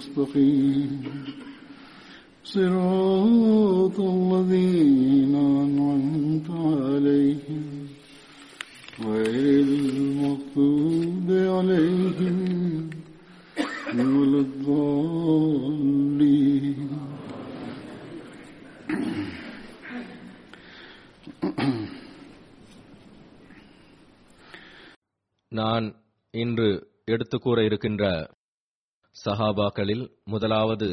المستقيم 0.00 1.02
صراط 2.44 3.98
الذين 4.00 5.34
أنعمت 5.60 6.48
عليهم 6.50 7.64
غير 9.00 9.66
المغضوب 9.66 11.28
عليهم 11.30 12.38
ولا 13.94 14.40
الضالين 14.40 15.80
நான் 25.52 25.86
இன்று 26.34 26.66
எடுத்துக்கூற 27.10 27.58
இருக்கின்ற 27.62 28.04
சஹாபாக்களில் 29.20 30.04
முதலாவது 30.24 30.88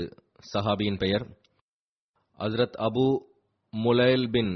சஹாபியின் 0.45 0.99
பெயர் 0.99 1.25
அஸ்ரத் 2.39 2.77
அபு 2.79 3.05
முலைல் 3.73 4.27
பின் 4.29 4.53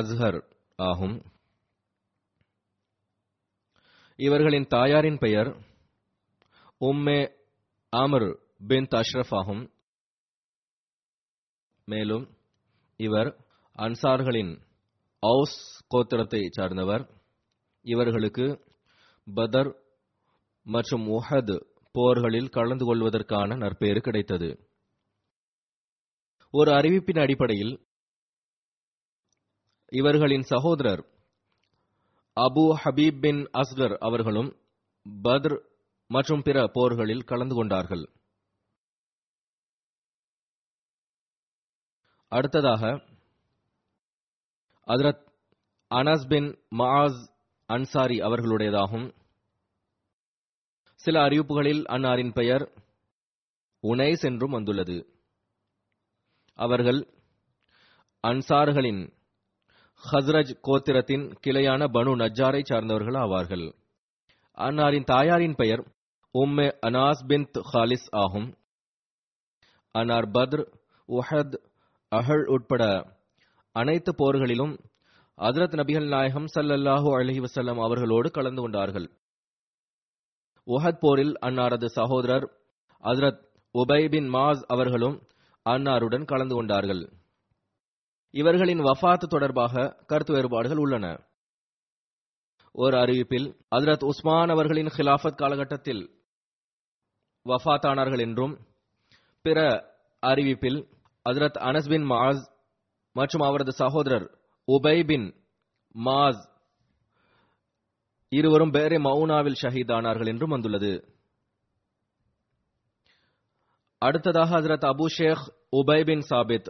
அஸ்ஹர் 0.00 0.38
ஆகும் 0.78 1.16
இவர்களின் 4.18 4.68
தாயாரின் 4.68 5.18
பெயர் 5.18 5.50
உம்மே 6.80 7.20
ஆமர் 7.92 8.28
பின் 8.68 8.88
அஷ்ரஃப் 8.92 9.34
ஆகும் 9.34 9.64
மேலும் 11.88 12.24
இவர் 13.00 13.30
அன்சார்களின் 13.78 14.52
ஔஸ் 15.22 15.58
கோத்திரத்தை 15.90 16.42
சார்ந்தவர் 16.56 17.04
இவர்களுக்கு 17.84 18.46
பதர் 19.26 19.70
மற்றும் 20.66 21.04
உஹத் 21.16 21.56
போர்களில் 21.96 22.54
கலந்து 22.56 22.84
கொள்வதற்கான 22.84 23.56
நற்பேறு 23.62 24.00
கிடைத்தது 24.00 24.48
ஒரு 26.54 26.70
அறிவிப்பின் 26.72 27.20
அடிப்படையில் 27.22 27.74
இவர்களின் 29.92 30.46
சகோதரர் 30.50 31.02
அபு 32.36 32.64
ஹபீப் 32.82 33.20
பின் 33.20 33.42
அஸ்கர் 33.60 33.94
அவர்களும் 34.00 34.50
பத்ர் 35.06 35.56
மற்றும் 36.10 36.42
பிற 36.46 36.58
போர்களில் 36.74 37.28
கலந்து 37.30 37.54
கொண்டார்கள் 37.54 38.04
அடுத்ததாக 42.32 42.82
அத்ரத் 44.88 45.22
அனஸ் 45.90 46.28
பின் 46.28 46.48
மாஸ் 46.78 47.20
அன்சாரி 47.68 48.18
அவர்களுடையதாகும் 48.26 49.06
சில 51.00 51.16
அறிவிப்புகளில் 51.20 51.82
அன்னாரின் 51.86 52.32
பெயர் 52.32 52.64
உனைஸ் 53.84 54.24
என்றும் 54.24 54.54
வந்துள்ளது 54.56 54.96
அவர்கள் 56.58 57.00
அன்சார்களின் 58.24 59.02
ஹஸ்ரஜ் 60.02 60.52
கோத்திரத்தின் 60.60 61.26
கிளையான 61.44 61.84
பனு 61.88 62.12
நஜாரை 62.22 62.62
சார்ந்தவர்கள் 62.62 63.18
ஆவார்கள் 63.22 63.66
அன்னாரின் 64.58 65.06
தாயாரின் 65.06 65.56
பெயர் 65.56 65.82
உம்மே 66.34 66.66
அனாஸ் 66.86 67.24
பின் 67.26 67.46
ஹாலிஸ் 67.70 68.08
ஆகும் 68.14 68.48
அன்னார் 69.94 70.28
பத்ர் 70.34 70.64
உஹத் 71.08 71.56
அஹல் 72.12 72.46
உட்பட 72.48 72.82
அனைத்து 73.76 74.12
போர்களிலும் 74.18 74.74
அதரத் 75.38 75.76
நபிகள் 75.80 76.08
நாயகம் 76.08 76.50
சல்லல்லாஹூ 76.54 77.08
அலஹி 77.16 77.40
வசல்லம் 77.40 77.80
அவர்களோடு 77.80 78.28
கலந்து 78.30 78.62
கொண்டார்கள் 78.62 79.08
உஹத் 80.66 81.00
போரில் 81.00 81.34
அன்னாரது 81.40 81.86
சகோதரர் 81.86 82.46
அஸ்ரத் 83.04 83.42
உபய் 83.74 84.08
பின் 84.08 84.28
மாஸ் 84.30 84.62
அவர்களும் 84.66 85.22
அன்னாருடன் 85.66 86.24
கலந்து 86.24 86.54
கொண்டார்கள் 86.54 87.02
இவர்களின் 88.30 88.78
வஃத் 88.78 89.26
தொடர்பாக 89.28 89.94
கருத்து 90.06 90.32
வேறுபாடுகள் 90.32 90.76
உள்ளன 90.76 91.06
ஒரு 92.72 92.96
அறிவிப்பில் 92.96 93.54
அஸ்ரத் 93.70 94.04
உஸ்மான் 94.04 94.50
அவர்களின் 94.50 94.86
ஹிலாபத் 94.86 95.34
காலகட்டத்தில் 95.34 96.02
வஃத்தானார்கள் 97.46 98.20
என்றும் 98.20 98.54
பிற 99.42 99.58
அறிவிப்பில் 100.22 100.80
அஸ்ரத் 101.26 101.58
அனஸ் 101.58 101.88
பின் 101.88 102.06
மாஸ் 102.10 102.42
மற்றும் 103.12 103.40
அவரது 103.40 103.72
சகோதரர் 103.72 104.26
உபய் 104.68 105.04
பின் 105.04 105.34
மாஸ் 105.94 106.42
இருவரும் 108.36 108.72
பேரே 108.72 108.98
மவுனாவில் 109.00 109.60
ஷஹீதானார்கள் 109.60 110.30
என்றும் 110.32 110.54
வந்துள்ளது 110.54 110.92
அடுத்ததாக 114.02 114.50
ஹசரத் 114.56 114.88
அபு 114.88 115.06
ஷேக் 115.16 115.44
உபை 115.72 116.00
பின் 116.04 116.24
சாபித் 116.30 116.68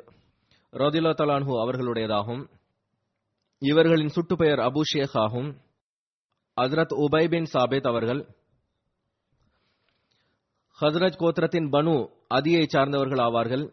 ரதிலா 0.73 1.13
தலான்ஹு 1.13 1.55
அவர்களுடையதாகும் 1.63 2.43
இவர்களின் 3.63 4.15
சுட்டுப்பெயர் 4.17 4.63
அபு 4.67 4.83
ஷேக் 4.93 5.17
ஆகும் 5.17 5.51
ஹசரத் 6.57 6.95
உபை 7.05 7.25
பின் 7.29 7.49
சாபித் 7.55 7.89
அவர்கள் 7.89 8.21
ஹசரத் 10.79 11.21
கோத்ரத்தின் 11.21 11.69
பனு 11.73 11.97
அதியை 12.29 12.65
சார்ந்தவர்கள் 12.67 13.23
ஆவார்கள் 13.23 13.65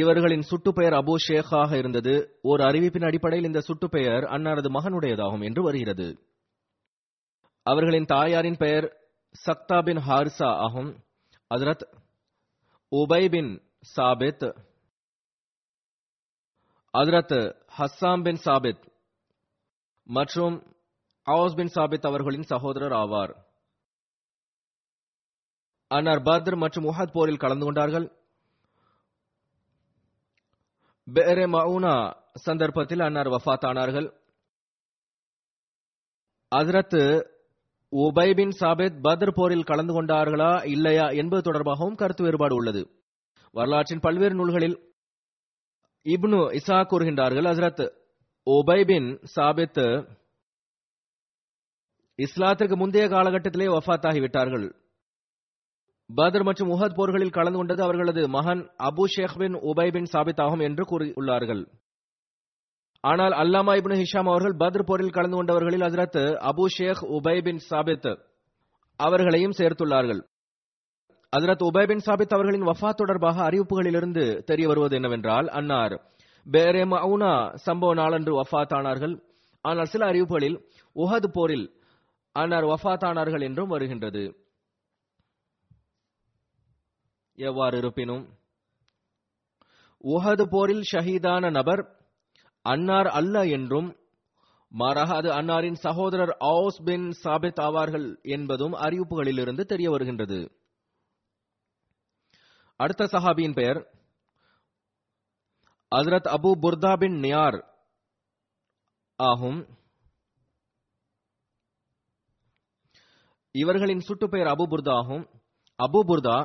இவர்களின் 0.00 0.44
சுட்டுப்பெயர் 0.48 0.96
அபு 0.98 1.14
ஷேக்காக 1.26 1.72
இருந்தது 1.72 2.14
ஒரு 2.42 2.62
அறிவிப்பின் 2.64 3.06
அடிப்படையில் 3.08 3.48
இந்த 3.50 3.60
சுட்டுப்பெயர் 3.68 4.24
அன்னாரது 4.34 4.70
மகனுடையதாகும் 4.70 5.44
என்று 5.44 5.62
வருகிறது 5.62 6.08
அவர்களின் 7.66 8.10
தாயாரின் 8.10 8.58
பெயர் 8.58 8.86
சக்தா 9.34 9.78
பின் 9.80 10.00
ஹாரிசா 10.06 10.50
ஆகும் 10.66 10.90
அஜரத் 11.50 11.84
உபை 12.92 13.22
பின் 13.28 13.50
சாபித் 13.94 14.46
அஜரத் 16.94 17.38
ஹஸ்ஸாம் 17.78 18.22
பின் 18.22 18.40
சாபித் 18.44 18.84
மற்றும் 20.06 20.56
அவுஸ் 21.26 21.56
பின் 21.56 21.72
சாபித் 21.76 22.06
அவர்களின் 22.06 22.48
சகோதரர் 22.50 22.94
ஆவார் 22.94 23.32
அன்னார் 25.90 26.22
பத்ர் 26.22 26.56
மற்றும் 26.56 26.86
உஹத் 26.88 27.12
போரில் 27.12 27.42
கலந்து 27.42 27.64
கொண்டார்கள் 27.64 28.06
பெரே 31.08 31.46
மவுனா 31.46 31.94
சந்தர்ப்பத்தில் 32.40 33.00
அன்னார் 33.00 33.30
வஃத்தானார்கள் 33.34 34.08
அசரத் 36.52 37.00
உபை 37.92 38.28
பின் 38.34 38.54
சாபேத் 38.60 38.98
பத்ர் 39.04 39.34
போரில் 39.34 39.64
கலந்து 39.64 39.92
கொண்டார்களா 39.92 40.50
இல்லையா 40.66 41.06
என்பது 41.12 41.42
தொடர்பாகவும் 41.42 41.94
கருத்து 41.94 42.24
வேறுபாடு 42.24 42.54
உள்ளது 42.54 42.82
வரலாற்றின் 43.54 44.00
பல்வேறு 44.00 44.34
நூல்களில் 44.34 44.76
இப்னு 46.06 46.40
இசா 46.52 46.78
கூறுகின்றார்கள் 46.82 47.48
ஹசரத் 47.48 47.84
உபை 48.46 48.80
பின் 48.84 49.08
சாபித் 49.36 49.82
இஸ்லாத்திற்கு 52.18 52.76
முந்தைய 52.76 53.06
காலகட்டத்திலே 53.08 53.68
வஃத்தாகிவிட்டார்கள் 53.74 54.66
பத்ர் 56.10 56.44
மற்றும் 56.44 56.70
உஹத் 56.74 56.96
போர்களில் 56.96 57.34
கலந்து 57.36 57.58
கொண்டது 57.58 57.82
அவர்களது 57.82 58.22
மகன் 58.34 58.60
அபு 58.88 59.04
ஷேக் 59.14 59.36
பின் 59.38 59.56
உபை 59.70 59.86
பின் 59.90 60.08
சாபித் 60.12 60.42
ஆகும் 60.44 60.62
என்று 60.66 60.84
கூறியுள்ளார்கள் 60.90 61.62
ஆனால் 63.04 63.34
அல்லாமா 63.40 63.72
இபின் 63.78 63.98
ஹிஷாம் 64.00 64.30
அவர்கள் 64.30 64.54
பத்ர் 64.62 64.86
போரில் 64.88 65.16
கலந்து 65.16 65.36
கொண்டவர்களில் 65.36 65.84
அஜரத் 65.88 66.20
அபு 66.50 66.64
ஷேக் 66.76 67.02
உபை 67.16 67.36
பின் 67.40 67.60
சாபித் 67.66 68.08
அவர்களையும் 69.00 69.56
சேர்த்துள்ளார்கள் 69.58 70.22
அஜரத் 71.32 71.66
உபை 71.68 71.84
பின் 71.86 72.04
சாபித் 72.06 72.34
அவர்களின் 72.34 72.68
வஃபா 72.68 72.90
தொடர்பாக 72.94 73.38
அறிவிப்புகளிலிருந்து 73.46 74.24
தெரிய 74.44 74.66
வருவது 74.68 74.96
என்னவென்றால் 74.96 75.48
அன்னார் 75.58 75.94
பேரே 76.46 76.82
மவுனா 76.86 77.32
சம்பவ 77.64 77.94
நாளன்று 77.94 78.32
வஃபாத்தானார்கள் 78.38 79.14
ஆனால் 79.64 79.92
சில 79.92 80.04
அறிவிப்புகளில் 80.06 80.58
உஹத் 80.96 81.32
போரில் 81.34 81.66
அன்னார் 82.34 82.66
வஃபாத்தானார்கள் 82.70 83.44
என்றும் 83.44 83.72
வருகின்றது 83.74 84.24
எவ்வாறு 87.38 87.76
இருப்பினும் 87.78 88.24
உஹது 90.04 90.44
போரில் 90.50 90.84
ஷஹீதான 90.90 91.50
நபர் 91.50 91.82
அன்னார் 92.64 93.08
அல்ல 93.12 93.44
என்றும் 93.50 93.88
மாறாக 94.72 95.10
அது 95.14 95.28
அன்னாரின் 95.30 95.78
சகோதரர் 95.82 96.32
ஆஸ் 96.48 96.80
பின் 96.84 97.06
சாபித் 97.22 97.60
ஆவார்கள் 97.60 98.06
என்பதும் 98.28 98.74
அறிவிப்புகளிலிருந்து 98.80 99.64
தெரிய 99.64 99.88
வருகின்றது 99.90 100.38
அடுத்த 102.80 103.04
சஹாபியின் 103.12 103.56
பெயர் 103.56 103.80
ஹசரத் 105.92 106.28
அபு 106.32 106.50
புர்தா 106.62 106.92
பின் 106.94 107.16
நியார் 107.20 107.58
ஆகும் 109.18 109.60
இவர்களின் 113.54 114.04
சுட்டு 114.06 114.26
பெயர் 114.28 114.50
அபு 114.50 114.64
புர்தா 114.72 114.94
ஆகும் 114.94 115.24
அபு 115.78 116.00
புர்தா 116.08 116.38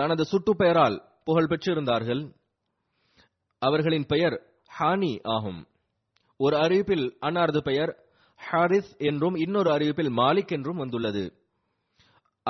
தனது 0.00 0.22
சுட்டுப்பெயரால் 0.30 0.96
புகழ் 1.24 1.50
பெற்றிருந்தார்கள் 1.50 2.22
அவர்களின் 3.62 4.06
பெயர் 4.06 4.36
ஹானி 4.70 5.12
ஆகும் 5.34 5.60
ஒரு 6.40 6.56
அறிவிப்பில் 6.56 7.06
அன்னாரது 7.26 7.60
பெயர் 7.60 7.92
ஹாரிஸ் 8.40 8.92
என்றும் 9.08 9.36
இன்னொரு 9.36 9.70
அறிவிப்பில் 9.70 10.12
மாலிக் 10.18 10.52
என்றும் 10.56 10.80
வந்துள்ளது 10.82 11.24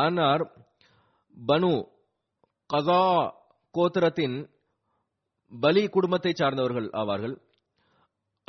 அன்னார் 0.00 0.45
பனு 1.37 1.73
கதா 2.71 3.05
கோத்திரத்தின் 3.75 4.37
பலி 5.53 5.83
குடும்பத்தை 5.89 6.33
சார்ந்தவர்கள் 6.33 6.89
ஆவார்கள் 7.01 7.35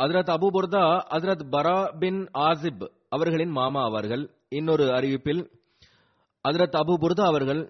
அஜரத் 0.00 0.33
அபு 0.33 0.47
புர்தா 0.55 0.83
அஜரத் 1.15 1.45
பரா 1.49 1.77
பின் 1.99 2.19
ஆசிப் 2.43 2.83
அவர்களின் 3.09 3.51
மாமா 3.51 3.81
ஆவார்கள் 3.81 4.23
இன்னொரு 4.51 4.85
அறிவிப்பில் 4.97 5.41
அஜரத் 6.45 6.77
அபு 6.79 6.93
புர்தா 7.01 7.25
அவர்கள் 7.25 7.61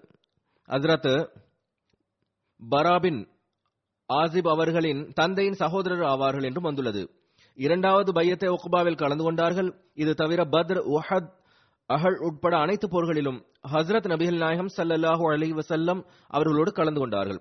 அஜரத் 0.72 1.12
பராபின் 2.62 3.20
ஆசிப் 4.08 4.48
அவர்களின் 4.48 5.02
தந்தையின் 5.12 5.60
சகோதரர் 5.60 6.04
ஆவார்கள் 6.10 6.46
என்றும் 6.48 6.68
வந்துள்ளது 6.68 7.02
இரண்டாவது 7.58 8.10
பையத்தை 8.12 8.48
ஒகுபாவில் 8.48 9.00
கலந்து 9.02 9.24
கொண்டார்கள் 9.24 9.70
இது 9.96 10.12
தவிர 10.14 10.40
பத்ர் 10.52 10.80
உஹத் 10.92 11.30
அகழ் 11.90 12.18
உட்பட 12.20 12.54
அனைத்து 12.56 12.86
போர்களிலும் 12.86 13.38
ஹசரத் 13.72 14.08
நபிகள் 14.12 14.38
நாயகம் 14.38 14.72
சல்லாஹூ 14.76 15.24
அலி 15.32 15.48
வசல்லம் 15.52 16.00
அவர்களோடு 16.30 16.70
கலந்து 16.72 17.00
கொண்டார்கள் 17.00 17.40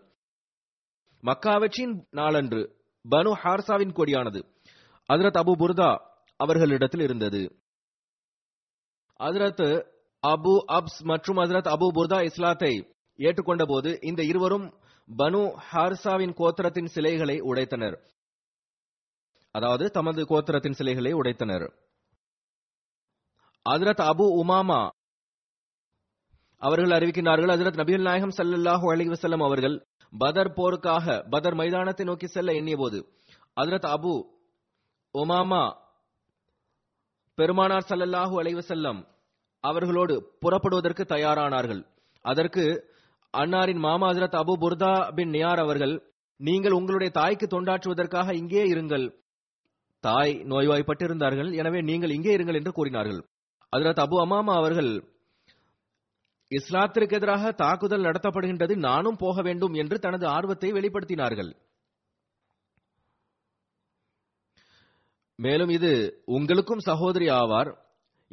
மக்காவற்றின் 1.24 1.94
நாளன்று 2.12 2.62
பனு 3.06 3.31
ஹார்சாவின் 3.42 3.95
கொடியானது 3.98 4.39
ஹசரத் 5.10 5.39
அபு 5.42 5.54
புர்தா 5.62 5.89
அவர்களிடத்தில் 6.39 7.04
இருந்தது 7.07 7.42
ஹசரத் 9.19 9.66
அபு 10.24 10.54
அப்ஸ் 10.78 11.01
மற்றும் 11.06 11.39
ஹசரத் 11.42 11.72
அபு 11.74 11.88
புர்தா 11.98 12.19
இஸ்லாத்தை 12.30 12.74
ஏற்றுக்கொண்ட 13.19 13.63
போது 13.66 13.89
இந்த 14.01 14.22
இருவரும் 14.24 14.68
பனு 15.10 15.42
ஹார்சாவின் 15.69 16.33
கோத்திரத்தின் 16.38 16.89
சிலைகளை 16.95 17.38
உடைத்தனர் 17.42 17.98
அதாவது 19.56 19.86
தமது 19.92 20.22
கோத்திரத்தின் 20.25 20.78
சிலைகளை 20.80 21.12
உடைத்தனர் 21.13 21.66
அஜரத் 23.66 24.04
அபு 24.04 24.25
உமாமா 24.42 24.81
அவர்கள் 26.62 26.95
அறிவிக்கின்றார்கள் 26.98 27.54
அஜரத் 27.54 27.80
நபிகள் 27.81 28.07
நாயகம் 28.07 28.36
சல்லாஹூ 28.38 28.88
அலி 28.92 29.06
வசல்லம் 29.07 29.45
அவர்கள் 29.45 29.75
பதர் 30.13 30.54
போருக்காக 30.54 31.06
பதர் 31.30 31.56
மைதானத்தை 31.56 32.06
நோக்கி 32.06 32.28
செல்ல 32.28 32.54
எண்ணிய 32.54 32.78
போது 32.78 33.00
அஜரத் 33.57 33.89
அபு 33.89 34.13
உமாமா 35.16 35.63
பெருமானார் 37.38 37.88
சல்லல்லாஹூ 37.89 38.36
அலைவசல்லம் 38.39 39.00
அவர்களோடு 39.63 40.16
புறப்படுவதற்கு 40.39 41.04
தயாரானார்கள் 41.06 41.81
அதற்கு 42.25 42.63
அன்னாரின் 43.33 43.81
மாமா 43.81 44.07
ஹசரத் 44.10 44.39
அபு 44.39 44.54
புர்தா 44.62 44.94
பின் 45.10 45.30
நியார் 45.30 45.60
அவர்கள் 45.60 45.94
நீங்கள் 46.39 46.78
உங்களுடைய 46.80 47.10
தாய்க்கு 47.12 47.45
தொண்டாற்றுவதற்காக 47.48 48.33
இங்கே 48.33 48.63
இருங்கள் 48.66 49.06
தாய் 50.04 50.33
நோய்வாய்ப்பட்டிருந்தார்கள் 50.44 51.50
எனவே 51.54 51.80
நீங்கள் 51.81 52.16
இங்கே 52.16 52.31
இருங்கள் 52.33 52.60
என்று 52.60 52.72
கூறினார்கள் 52.72 53.19
அதிரத் 53.74 54.04
அபு 54.04 54.16
அமாமா 54.22 54.54
அவர்கள் 54.56 54.92
இஸ்லாத்திற்கு 56.51 57.16
எதிராக 57.16 57.51
தாக்குதல் 57.56 58.07
நடத்தப்படுகின்றது 58.07 58.74
நானும் 58.86 59.18
போக 59.18 59.42
வேண்டும் 59.42 59.74
என்று 59.74 59.98
தனது 60.00 60.25
ஆர்வத்தை 60.28 60.72
வெளிப்படுத்தினார்கள் 60.72 61.51
மேலும் 65.39 65.72
இது 65.72 65.92
உங்களுக்கும் 66.30 66.83
சகோதரி 66.86 67.28
ஆவார் 67.33 67.69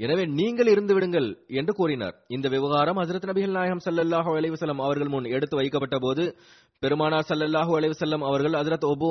எனவே 0.00 0.24
நீங்கள் 0.38 0.70
இருந்து 0.72 0.92
விடுங்கள் 0.94 1.28
என்று 1.50 1.72
கூறினார் 1.74 2.16
இந்த 2.28 2.46
விவகாரம் 2.48 2.98
ஹசரத் 3.00 3.28
நபிகள் 3.30 3.56
நாயகம் 3.56 3.82
சல்லல்லாஹு 3.86 4.32
அலைவசல்லம் 4.38 4.82
அவர்கள் 4.84 5.12
முன் 5.14 5.26
எடுத்து 5.28 5.56
வைக்கப்பட்ட 5.56 5.96
போது 5.98 6.24
பெருமானா 6.82 7.18
சல்லல்லாஹு 7.30 7.72
அலைவசல்லம் 7.78 8.26
அவர்கள் 8.28 8.56
ஹசரத் 8.60 8.88
ஒபு 8.90 9.08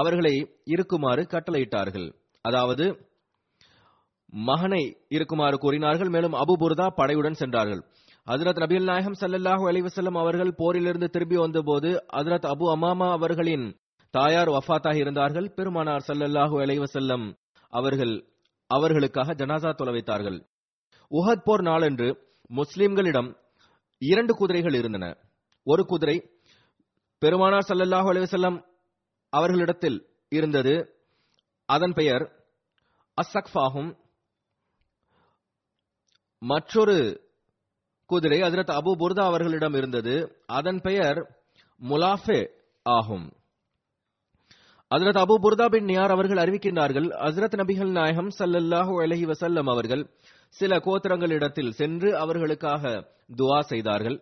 அவர்களை 0.00 0.34
இருக்குமாறு 0.66 1.22
கட்டளையிட்டார்கள் 1.26 2.08
அதாவது 2.44 2.86
மகனை 4.42 4.82
இருக்குமாறு 5.08 5.56
கூறினார்கள் 5.56 6.10
மேலும் 6.10 6.34
அபு 6.34 6.54
புர்தா 6.62 6.86
படையுடன் 6.98 7.40
சென்றார்கள் 7.42 7.82
ஹசரத் 8.26 8.62
நபிகள் 8.62 8.88
நாயகம் 8.90 9.18
சல்லல்லாஹு 9.20 9.64
அலைவசல்லம் 9.68 10.18
அவர்கள் 10.22 10.56
போரிலிருந்து 10.60 11.08
திரும்பி 11.08 11.36
வந்தபோது 11.36 11.90
ஹசரத் 12.16 12.48
அபு 12.52 12.66
அமாமா 12.72 13.08
அவர்களின் 13.10 13.66
தாயார் 14.14 14.50
வஃபாத்தாக 14.50 14.96
இருந்தார்கள் 14.96 15.52
பெருமானார் 15.56 16.06
சல்லல்லாஹு 16.08 16.56
அலைவசல்லம் 16.64 17.26
அவர்கள் 17.72 18.14
அவர்களுக்காக 18.70 19.34
ஜனாசா 19.34 19.70
தொலை 19.72 19.92
வைத்தார்கள் 19.92 20.38
உஹத் 21.10 21.44
போர் 21.44 21.62
நாளன்று 21.62 22.08
முஸ்லிம்களிடம் 22.50 23.30
இரண்டு 24.02 24.32
குதிரைகள் 24.34 24.74
இருந்தன 24.74 25.04
ஒரு 25.66 25.82
குதிரை 25.84 26.16
பெருமானார் 27.22 27.68
சல்லல்லாஹு 27.68 28.10
அலுவலம் 28.12 28.58
அவர்களிடத்தில் 29.32 29.98
இருந்தது 30.32 30.74
அதன் 31.68 31.92
பெயர் 31.92 32.24
அசக்ஃபாகும் 33.18 33.90
மற்றொரு 36.42 36.96
குதிரை 38.10 38.38
அதிரத் 38.40 38.76
அபு 38.76 38.92
புர்தா 39.00 39.22
அவர்களிடம் 39.22 39.74
இருந்தது 39.74 40.14
அதன் 40.52 40.80
பெயர் 40.80 41.18
முலாஃபே 41.80 42.40
ஆகும் 42.86 43.26
அசரத் 44.90 45.20
அபு 45.20 45.34
புர்தா 45.44 45.66
பின் 45.66 45.88
நியார் 45.90 46.12
அவர்கள் 46.14 46.40
அறிவிக்கின்றார்கள் 46.42 47.06
அசரத் 47.26 47.56
நபிகள் 47.60 47.90
நாயகம் 47.90 48.30
சல்லல்லாஹு 48.36 48.92
அலஹி 49.04 49.24
வசல்லம் 49.24 49.70
அவர்கள் 49.72 50.02
சில 50.54 50.78
கோத்திரங்களிடத்தில் 50.78 51.72
சென்று 51.72 52.10
அவர்களுக்காக 52.16 52.92
துவா 53.38 53.58
செய்தார்கள் 53.70 54.16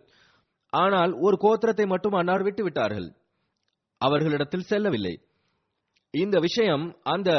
ஆனால் 0.73 1.11
ஒரு 1.21 1.35
கோத்திரத்தை 1.43 1.85
மட்டும் 1.85 2.17
அன்னார் 2.19 2.45
விட்டுவிட்டார்கள் 2.45 3.07
அவர்களிடத்தில் 4.01 4.67
செல்லவில்லை 4.71 5.13
இந்த 6.13 6.37
விஷயம் 6.39 6.83
அந்த 7.13 7.29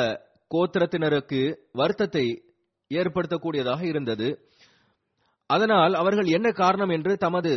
கோத்திரத்தினருக்கு 0.50 1.40
வருத்தத்தை 1.74 2.24
ஏற்படுத்தக்கூடியதாக 2.90 3.82
இருந்தது 3.84 4.28
அதனால் 5.50 5.94
அவர்கள் 5.94 6.28
என்ன 6.36 6.48
காரணம் 6.54 6.92
என்று 6.96 7.12
தமது 7.18 7.52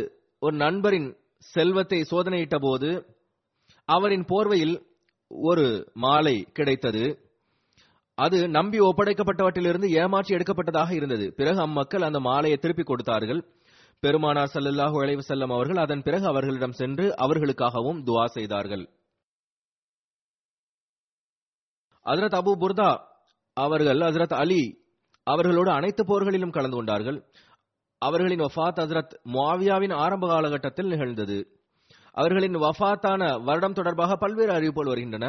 ஒரு 0.42 0.54
நண்பரின் 0.56 1.08
செல்வத்தை 1.44 1.98
சோதனையிட்ட 2.10 2.56
போது 2.58 2.90
அவரின் 3.88 4.24
போர்வையில் 4.30 4.76
ஒரு 5.30 5.66
மாலை 5.96 6.36
கிடைத்தது 6.52 7.04
அது 8.18 8.38
நம்பி 8.48 8.78
ஒப்படைக்கப்பட்டவற்றிலிருந்து 8.80 9.88
ஏமாற்றி 10.00 10.34
எடுக்கப்பட்டதாக 10.34 10.90
இருந்தது 10.90 11.26
பிறகு 11.36 11.60
அம்மக்கள் 11.60 12.06
அந்த 12.06 12.20
மாலையை 12.20 12.56
திருப்பிக் 12.58 12.90
கொடுத்தார்கள் 12.90 13.40
பெருமானார் 14.02 14.52
சல்லல்லாஹு 14.52 14.98
அலைவு 15.02 15.22
செல்லம் 15.28 15.54
அவர்கள் 15.54 15.76
அதன் 15.76 16.02
பிறகு 16.02 16.26
அவர்களிடம் 16.26 16.72
சென்று 16.72 17.06
அவர்களுக்காகவும் 17.20 18.00
துவா 18.06 18.24
செய்தார்கள் 18.28 18.84
அஜரத் 22.06 22.38
அபு 22.38 22.52
புர்தா 22.60 22.90
அவர்கள் 23.56 24.02
ஹசரத் 24.02 24.36
அலி 24.36 24.62
அவர்களோடு 25.26 25.70
அனைத்து 25.70 26.02
போர்களிலும் 26.04 26.50
கலந்து 26.50 26.76
கொண்டார்கள் 26.76 27.18
அவர்களின் 28.02 28.40
ஒஃபாத் 28.40 28.80
ஹசரத் 28.80 29.14
மாவியாவின் 29.34 29.94
ஆரம்ப 29.94 30.28
காலகட்டத்தில் 30.28 30.90
நிகழ்ந்தது 30.92 31.38
அவர்களின் 32.16 32.58
வஃபாத்தான 32.62 33.22
வருடம் 33.44 33.76
தொடர்பாக 33.78 34.16
பல்வேறு 34.16 34.52
அறிவிப்புகள் 34.52 34.92
வருகின்றன 34.92 35.26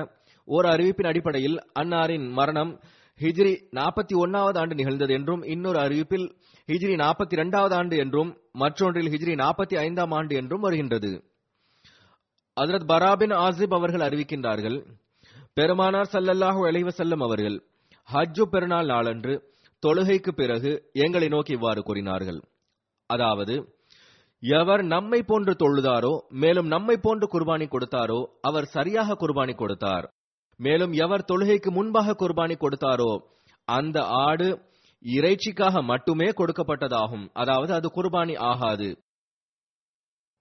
ஒரு 0.48 0.68
அறிவிப்பின் 0.70 1.10
அடிப்படையில் 1.10 1.58
அன்னாரின் 1.80 2.28
மரணம் 2.38 2.72
ஹிஜ்ரி 3.20 3.52
நாற்பத்தி 3.78 4.14
ஒன்னாவது 4.22 4.58
ஆண்டு 4.58 4.76
நிகழ்ந்தது 4.76 5.14
என்றும் 5.18 5.44
இன்னொரு 5.54 5.80
அறிவிப்பில் 5.80 6.28
ஹிஜ்ரி 6.70 6.94
நாற்பத்தி 7.02 7.34
இரண்டாவது 7.34 7.74
ஆண்டு 7.76 7.96
என்றும் 7.98 8.32
மற்றொன்றில் 8.58 9.12
ஹிஜ்ரி 9.14 9.34
நாற்பத்தி 9.42 9.76
ஐந்தாம் 9.84 10.14
ஆண்டு 10.14 10.34
என்றும் 10.36 10.64
வருகின்றது 10.66 11.12
அதரத் 12.58 12.88
பராபின் 12.90 13.36
ஆசிப் 13.42 13.76
அவர்கள் 13.76 14.06
அறிவிக்கின்றார்கள் 14.08 14.78
பெருமானார் 15.54 16.10
சல்லல்லாஹூ 16.12 16.62
அலைவசல்லம் 16.70 17.24
அவர்கள் 17.24 17.58
ஹஜ்ஜு 18.10 18.46
பெருநாள் 18.48 18.90
நாளன்று 18.92 19.34
தொழுகைக்கு 19.84 20.32
பிறகு 20.34 20.72
எங்களை 21.00 21.28
நோக்கி 21.30 21.52
இவ்வாறு 21.54 21.82
கூறினார்கள் 21.82 22.40
அதாவது 23.10 23.56
எவர் 24.44 24.84
நம்மை 24.86 25.20
போன்று 25.22 25.54
தொழுதாரோ 25.54 26.14
மேலும் 26.34 26.68
நம்மை 26.68 26.96
போன்று 26.98 27.26
குர்பானி 27.28 27.66
கொடுத்தாரோ 27.68 28.20
அவர் 28.42 28.66
சரியாக 28.66 29.16
குர்பானி 29.16 29.54
கொடுத்தார் 29.56 30.06
மேலும் 30.60 30.94
எவர் 30.94 31.28
தொழுகைக்கு 31.32 31.70
முன்பாக 31.72 32.16
குர்பானி 32.16 32.56
கொடுத்தாரோ 32.56 33.12
அந்த 33.68 33.98
ஆடு 34.22 34.48
இறைச்சிக்காக 35.06 35.82
மட்டுமே 35.84 36.28
கொடுக்கப்பட்டதாகும் 36.32 37.26
அதாவது 37.34 37.72
அது 37.74 37.88
குர்பானி 37.88 38.36
ஆகாது 38.44 38.90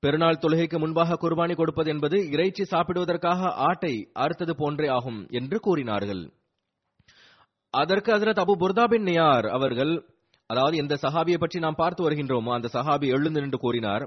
பெருநாள் 0.02 0.40
தொழுகைக்கு 0.40 0.78
முன்பாக 0.78 1.18
குர்பானி 1.20 1.54
கொடுப்பது 1.54 1.88
என்பது 1.90 2.18
இறைச்சி 2.30 2.64
சாப்பிடுவதற்காக 2.64 3.50
ஆட்டை 3.60 3.94
அறுத்தது 4.18 4.54
போன்றே 4.56 4.88
ஆகும் 4.88 5.20
என்று 5.30 5.58
கூறினார்கள் 5.60 6.22
அதற்கு 7.74 8.10
அதிரத் 8.12 8.40
அபு 8.40 8.54
புர்தாபின் 8.60 9.02
நியார் 9.02 9.46
அவர்கள் 9.46 9.92
அதாவது 10.50 10.76
எந்த 10.76 10.94
சஹாபியை 11.02 11.38
பற்றி 11.38 11.58
நாம் 11.64 11.80
பார்த்து 11.80 12.06
வருகின்றோமோ 12.06 12.52
அந்த 12.54 12.68
சஹாபி 12.74 13.08
எழுந்து 13.08 13.40
நின்று 13.40 13.58
கூறினார் 13.58 14.04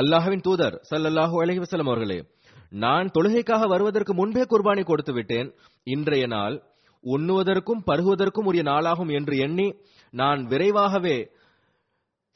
அல்லாஹவின் 0.00 0.44
தூதர் 0.46 0.76
அல்லாஹூ 1.00 1.36
அலஹி 1.42 1.60
வசலம் 1.64 1.90
அவர்களே 1.90 2.18
நான் 2.78 3.12
தொழுகைக்காக 3.14 3.66
வருவதற்கு 3.66 4.12
முன்பே 4.14 4.42
குர்பானி 4.44 4.82
கொடுத்து 4.84 5.12
விட்டேன் 5.12 5.48
இன்றைய 5.86 6.24
நாள் 6.26 6.56
உண்ணுவதற்கும் 7.04 7.84
பருகுவதற்கும் 7.88 8.48
உரிய 8.50 8.62
நாளாகும் 8.62 9.10
என்று 9.10 9.34
எண்ணி 9.38 9.68
நான் 10.14 10.40
விரைவாகவே 10.46 11.16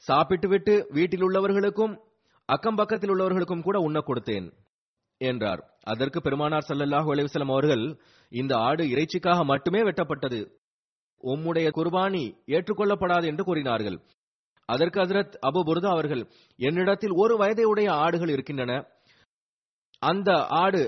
சாப்பிட்டுவிட்டு 0.05 0.73
வீட்டில் 0.91 1.25
உள்ளவர்களுக்கும் 1.27 1.93
அக்கம் 2.49 2.79
பக்கத்தில் 2.79 3.11
உள்ளவர்களுக்கும் 3.13 3.63
கூட 3.63 3.77
உண்ண 3.79 3.99
கொடுத்தேன் 3.99 4.47
என்றார் 5.21 5.61
அதற்கு 5.85 6.19
பெருமானார் 6.21 6.67
சல்லல்லாஹு 6.67 7.11
அலிவசலம் 7.13 7.53
அவர்கள் 7.53 7.83
இந்த 8.31 8.53
ஆடு 8.67 8.83
இறைச்சிக்காக 8.93 9.39
மட்டுமே 9.43 9.81
வெட்டப்பட்டது 9.83 10.39
உம்முடைய 11.23 11.67
குர்பானி 11.71 12.23
ஏற்றுக்கொள்ளப்படாது 12.49 13.25
என்று 13.25 13.43
கூறினார்கள் 13.43 13.97
அதற்கு 14.69 14.97
ஹசரத் 14.99 15.37
அபு 15.47 15.61
புர்தா 15.67 15.89
அவர்கள் 15.89 16.23
என்னிடத்தில் 16.59 17.15
ஒரு 17.17 17.33
வயதை 17.37 17.65
உடைய 17.65 17.89
ஆடுகள் 18.03 18.33
இருக்கின்றன 18.33 18.73
அந்த 20.01 20.29
ஆடு 20.61 20.83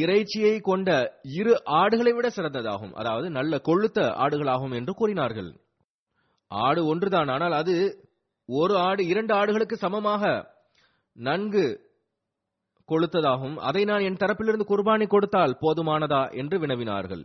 இறைச்சியை 0.00 0.54
கொண்ட 0.60 0.88
இரு 1.38 1.54
ஆடுகளை 1.80 2.12
விட 2.14 2.26
சிறந்ததாகும் 2.28 2.92
அதாவது 2.92 3.26
நல்ல 3.30 3.56
கொழுத்த 3.64 4.04
ஆடுகளாகும் 4.24 4.74
என்று 4.74 4.92
கூறினார்கள் 4.92 5.50
ஆடு 6.50 6.80
ஒன்றுதான் 6.86 7.30
ஆனால் 7.30 7.54
அது 7.54 7.74
ஒரு 8.48 8.74
ஆடு 8.80 9.02
இரண்டு 9.04 9.32
ஆடுகளுக்கு 9.34 9.76
சமமாக 9.76 10.22
நன்கு 11.16 11.66
கொளுத்ததாகும் 12.88 13.56
அதை 13.62 13.82
நான் 13.84 14.06
என் 14.06 14.20
தரப்பிலிருந்து 14.22 14.70
குர்பானி 14.70 15.06
கொடுத்தால் 15.06 15.58
போதுமானதா 15.60 16.22
என்று 16.34 16.56
வினவினார்கள் 16.58 17.22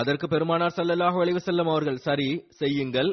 அதற்கு 0.00 0.26
பெருமானார் 0.28 0.74
சல்லல்லாஹு 0.76 1.40
செல்லும் 1.40 1.70
அவர்கள் 1.70 2.04
சரி 2.06 2.28
செய்யுங்கள் 2.58 3.10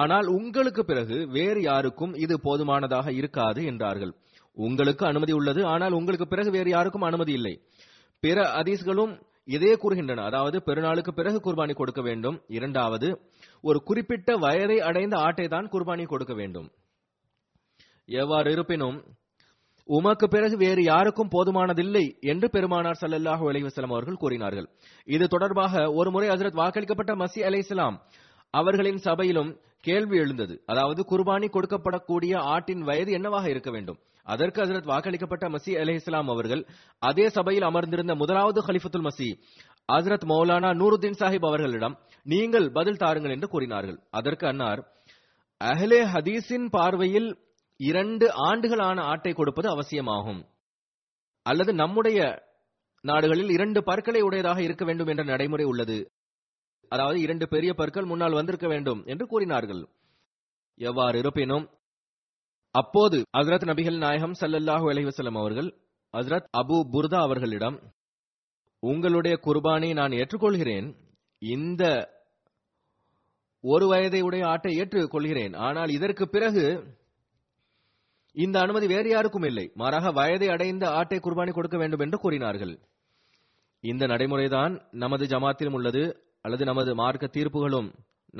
ஆனால் 0.00 0.26
உங்களுக்கு 0.28 0.82
பிறகு 0.84 1.16
வேறு 1.28 1.60
யாருக்கும் 1.62 2.12
இது 2.16 2.34
போதுமானதாக 2.38 3.12
இருக்காது 3.12 3.60
என்றார்கள் 3.64 4.12
உங்களுக்கு 4.56 5.04
அனுமதி 5.06 5.32
உள்ளது 5.32 5.60
ஆனால் 5.66 5.92
உங்களுக்கு 5.92 6.26
பிறகு 6.28 6.50
வேறு 6.50 6.70
யாருக்கும் 6.70 7.02
அனுமதி 7.02 7.32
இல்லை 7.32 7.54
பிற 8.22 8.38
அதீஸ்களும் 8.56 9.12
இதே 9.48 9.72
கூறுகின்றன 9.74 10.24
அதாவது 10.24 10.56
பெருநாளுக்கு 10.66 11.12
பிறகு 11.14 11.38
குர்பானி 11.38 11.74
கொடுக்க 11.74 12.00
வேண்டும் 12.00 12.36
இரண்டாவது 12.48 13.08
ஒரு 13.64 13.78
குறிப்பிட்ட 13.82 14.36
வயதை 14.36 14.76
அடைந்த 14.80 15.14
ஆட்டை 15.18 15.46
தான் 15.48 15.70
குர்பானி 15.72 16.04
கொடுக்க 16.06 16.34
வேண்டும் 16.34 16.68
எவ்வாறு 18.08 18.50
இருப்பினும் 18.52 18.98
உமக்கு 19.90 20.26
பிறகு 20.28 20.56
வேறு 20.56 20.82
யாருக்கும் 20.84 21.32
போதுமானதில்லை 21.32 22.02
என்று 22.30 22.46
பெருமானார் 22.54 23.00
சல்லல்லாஹு 23.00 23.44
அலைவசலம் 23.50 23.94
அவர்கள் 23.94 24.20
கூறினார்கள் 24.20 24.66
இது 25.08 25.24
தொடர்பாக 25.28 25.82
ஒருமுறை 25.94 26.28
அசரத் 26.28 26.60
வாக்களிக்கப்பட்ட 26.60 27.14
மசி 27.22 27.40
அலைசலாம் 27.48 27.96
அவர்களின் 28.54 29.00
சபையிலும் 29.06 29.50
கேள்வி 29.84 30.16
எழுந்தது 30.18 30.54
அதாவது 30.70 31.00
குர்பானி 31.10 31.48
கொடுக்கப்படக்கூடிய 31.50 32.32
ஆட்டின் 32.54 32.82
வயது 32.82 33.10
என்னவாக 33.18 33.46
இருக்க 33.48 33.70
வேண்டும் 33.70 33.98
அதற்கு 34.26 34.58
அசரத் 34.62 34.90
வாக்களிக்கப்பட்ட 34.90 35.44
மசி 35.48 35.72
அலி 35.78 35.92
இஸ்லாம் 35.94 36.30
அவர்கள் 36.30 36.62
அதே 37.02 37.26
சபையில் 37.36 37.66
அமர்ந்திருந்த 37.68 38.14
முதலாவது 38.14 38.60
ஹலிஃபத்துல் 38.66 39.06
மசி 39.06 39.28
அசரத் 39.88 40.26
மௌலானா 40.30 40.70
நூருதீன் 40.80 41.20
சாஹிப் 41.20 41.46
அவர்களிடம் 41.46 41.94
நீங்கள் 42.26 42.66
பதில் 42.70 43.00
தாருங்கள் 43.02 43.34
என்று 43.36 43.48
கூறினார்கள் 43.48 43.98
அதற்கு 44.12 44.46
அன்னார் 44.46 44.82
அஹ்லே 45.60 46.02
ஹதீஸின் 46.12 46.68
பார்வையில் 46.74 47.30
இரண்டு 47.80 48.26
ஆண்டுகளான 48.46 48.98
ஆட்டை 49.04 49.32
கொடுப்பது 49.32 49.68
அவசியமாகும் 49.70 50.40
அல்லது 51.46 51.72
நம்முடைய 51.74 52.20
நாடுகளில் 53.04 53.50
இரண்டு 53.50 53.80
பற்களை 53.82 54.20
உடையதாக 54.22 54.58
இருக்க 54.62 54.84
வேண்டும் 54.84 55.06
என்ற 55.06 55.22
நடைமுறை 55.24 55.64
உள்ளது 55.64 55.98
அதாவது 56.92 57.18
இரண்டு 57.20 57.46
பெரிய 57.48 57.70
பற்கள் 57.74 58.04
முன்னால் 58.04 58.38
வந்திருக்க 58.38 58.66
வேண்டும் 58.68 59.00
என்று 59.06 59.24
கூறினார்கள் 59.26 59.82
எவ்வாறு 60.80 61.16
இருப்பினும் 61.18 61.66
அப்போது 62.74 63.18
அஜரத் 63.34 63.68
நபிகள் 63.70 63.98
நாயகம் 63.98 64.36
சல்லல்லாஹு 64.40 64.86
அலைவசலம் 64.90 65.38
அவர்கள் 65.38 65.68
அஜரத் 66.14 66.48
அபு 66.56 66.76
புர்தா 66.92 67.18
அவர்களிடம் 67.18 67.76
உங்களுடைய 68.82 69.34
குர்பானை 69.44 69.90
நான் 69.94 70.16
ஏற்றுக்கொள்கிறேன் 70.18 70.86
இந்த 71.42 71.82
ஒரு 73.64 73.86
வயதை 73.86 74.20
உடைய 74.20 74.44
ஆட்டை 74.46 74.72
ஏற்றுக்கொள்கிறேன் 74.76 75.54
ஆனால் 75.60 75.90
இதற்கு 75.90 76.24
பிறகு 76.28 76.64
இந்த 78.36 78.56
அனுமதி 78.60 78.86
வேறு 78.86 79.08
யாருக்கும் 79.10 79.42
இல்லை 79.42 79.64
மாறாக 79.74 80.10
வயதை 80.12 80.48
அடைந்த 80.48 80.84
ஆட்டை 80.90 81.18
குர்பானி 81.18 81.52
கொடுக்க 81.52 81.76
வேண்டும் 81.78 82.00
என்று 82.00 82.18
கூறினார்கள் 82.18 82.74
இந்த 83.84 84.04
நடைமுறைதான் 84.06 84.74
நமது 84.96 85.24
ஜமாத்திலும் 85.26 85.72
உள்ளது 85.72 86.02
அல்லது 86.44 86.64
நமது 86.64 86.90
மார்க்க 86.94 87.26
தீர்ப்புகளும் 87.28 87.88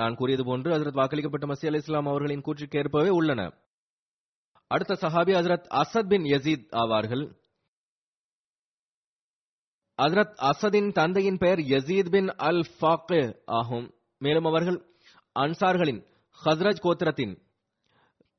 நான் 0.00 0.14
கூறியது 0.14 0.42
போன்று 0.44 0.70
ஹசரத் 0.70 1.00
வாக்களிக்கப்பட்ட 1.00 1.46
மசி 1.46 1.66
அலி 1.66 1.78
இஸ்லாம் 1.78 2.08
அவர்களின் 2.08 2.44
கூற்றுக்கேற்பவே 2.46 3.10
உள்ளன 3.10 3.42
அடுத்த 4.70 4.96
சஹாபி 5.02 5.32
ஹசரத் 5.38 5.66
அசத் 5.80 6.10
பின் 6.10 6.26
யசீத் 6.30 6.66
ஆவார்கள் 6.76 7.24
ஹசரத் 9.98 10.36
அசதின் 10.50 10.90
தந்தையின் 10.92 11.38
பெயர் 11.38 11.62
யசீத் 11.68 12.10
பின் 12.10 12.30
அல் 12.42 12.64
ஃபாக்கே 12.70 13.22
ஆகும் 13.54 13.88
மேலும் 14.20 14.44
அவர்கள் 14.44 14.78
அன்சார்களின் 15.36 16.00
ஹஸ்ரஜ் 16.38 16.82
கோத்திரத்தின் 16.82 17.34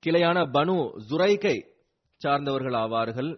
கிளையான 0.03 0.38
பனு 0.53 0.75
ஜுரைக்கை 1.09 1.57
சார்ந்தவர்கள் 2.21 2.77
ஆவார்கள் 2.77 3.31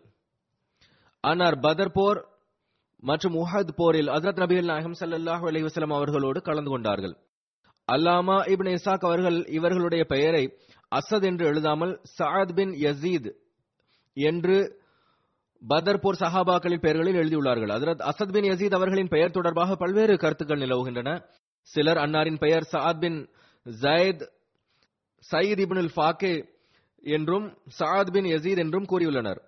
ஆனால் 1.23 1.57
பதர் 1.59 1.95
போர் 1.95 2.19
மற்றும் 3.03 3.35
உஹத் 3.39 3.73
போரில் 3.77 4.09
அசரத் 4.09 4.41
நபி 4.43 4.57
நாயகம் 4.65 4.97
சல்லாஹ் 4.99 5.43
அலி 5.49 5.61
வஸ்லாம் 5.65 5.95
அவர்களோடு 5.97 6.39
கலந்து 6.41 6.71
கொண்டார்கள் 6.71 7.15
அல்லாமா 7.87 8.37
இபின் 8.51 8.71
இசாக் 8.73 9.05
அவர்கள் 9.05 9.37
இவர்களுடைய 9.49 10.03
பெயரை 10.05 10.43
அசத் 10.91 11.27
என்று 11.29 11.43
எழுதாமல் 11.45 11.93
சாத் 12.17 12.53
பின் 12.55 12.73
யசீத் 12.83 13.29
என்று 14.17 14.57
பதர்பூர் 15.61 16.21
சஹாபாக்களின் 16.21 16.83
பெயர்களில் 16.85 17.19
எழுதியுள்ளார்கள் 17.21 17.73
அதரத் 17.75 18.05
அசத் 18.09 18.33
பின் 18.33 18.47
யசீத் 18.49 18.77
அவர்களின் 18.79 19.13
பெயர் 19.13 19.35
தொடர்பாக 19.35 19.75
பல்வேறு 19.75 20.15
கருத்துக்கள் 20.17 20.63
நிலவுகின்றன 20.63 21.11
சிலர் 21.67 22.01
அன்னாரின் 22.03 22.41
பெயர் 22.41 22.69
சாத் 22.73 23.01
பின் 23.03 23.19
ஜயத் 23.65 24.23
சயீத் 25.25 25.63
இபின் 25.65 25.93
ஃபாக்கே 25.95 26.33
என்றும் 27.03 27.47
சாத் 27.77 28.11
பின் 28.11 28.27
யசீத் 28.27 28.61
என்றும் 28.63 28.87
கூறியுள்ளனர் 28.91 29.41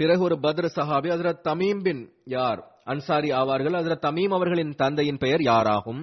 பிறகு 0.00 0.22
ஒரு 0.26 0.36
பத்ர 0.44 0.66
சஹாபி 0.74 1.08
ஹசரத் 1.12 1.42
தமீம் 1.46 1.80
பின் 1.86 2.02
யார் 2.32 2.60
அன்சாரி 2.86 3.30
ஆவார்கள் 3.38 3.76
ஹசரத் 3.78 4.04
தமீம் 4.04 4.34
அவர்களின் 4.36 4.72
தந்தையின் 4.82 5.20
பெயர் 5.24 5.42
யாராகும் 5.48 6.02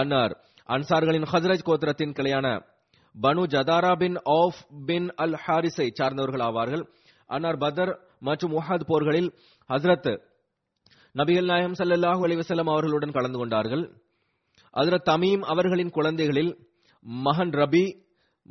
அன்னார் 0.00 0.34
அன்சார்களின் 0.68 1.26
ஹசரஜ் 1.32 1.66
கோத்திரத்தின் 1.66 2.14
கிளையான 2.18 2.46
பனு 3.14 3.42
ஜதாரா 3.52 3.92
பின் 3.96 4.16
ஆஃப் 4.34 4.58
பின் 4.86 5.08
அல் 5.16 5.36
ஹாரிஸை 5.44 5.86
சார்ந்தவர்கள் 5.98 6.44
ஆவார்கள் 6.46 6.82
அன்னார் 7.30 7.60
பதர் 7.62 7.92
மற்றும் 8.20 8.52
முஹத் 8.56 8.86
போர்களில் 8.88 9.30
ஹசரத் 9.70 10.10
நபிகள் 11.14 11.48
நாயம் 11.50 11.76
சல்லாஹு 11.78 12.22
அலிவசல்லம் 12.26 12.70
அவர்களுடன் 12.72 13.14
கலந்து 13.16 13.38
கொண்டார்கள் 13.38 13.84
ஹசரத் 14.74 15.06
தமீம் 15.08 15.44
அவர்களின் 15.52 15.94
குழந்தைகளில் 15.96 16.52
மகன் 17.24 17.54
ரபி 17.54 17.84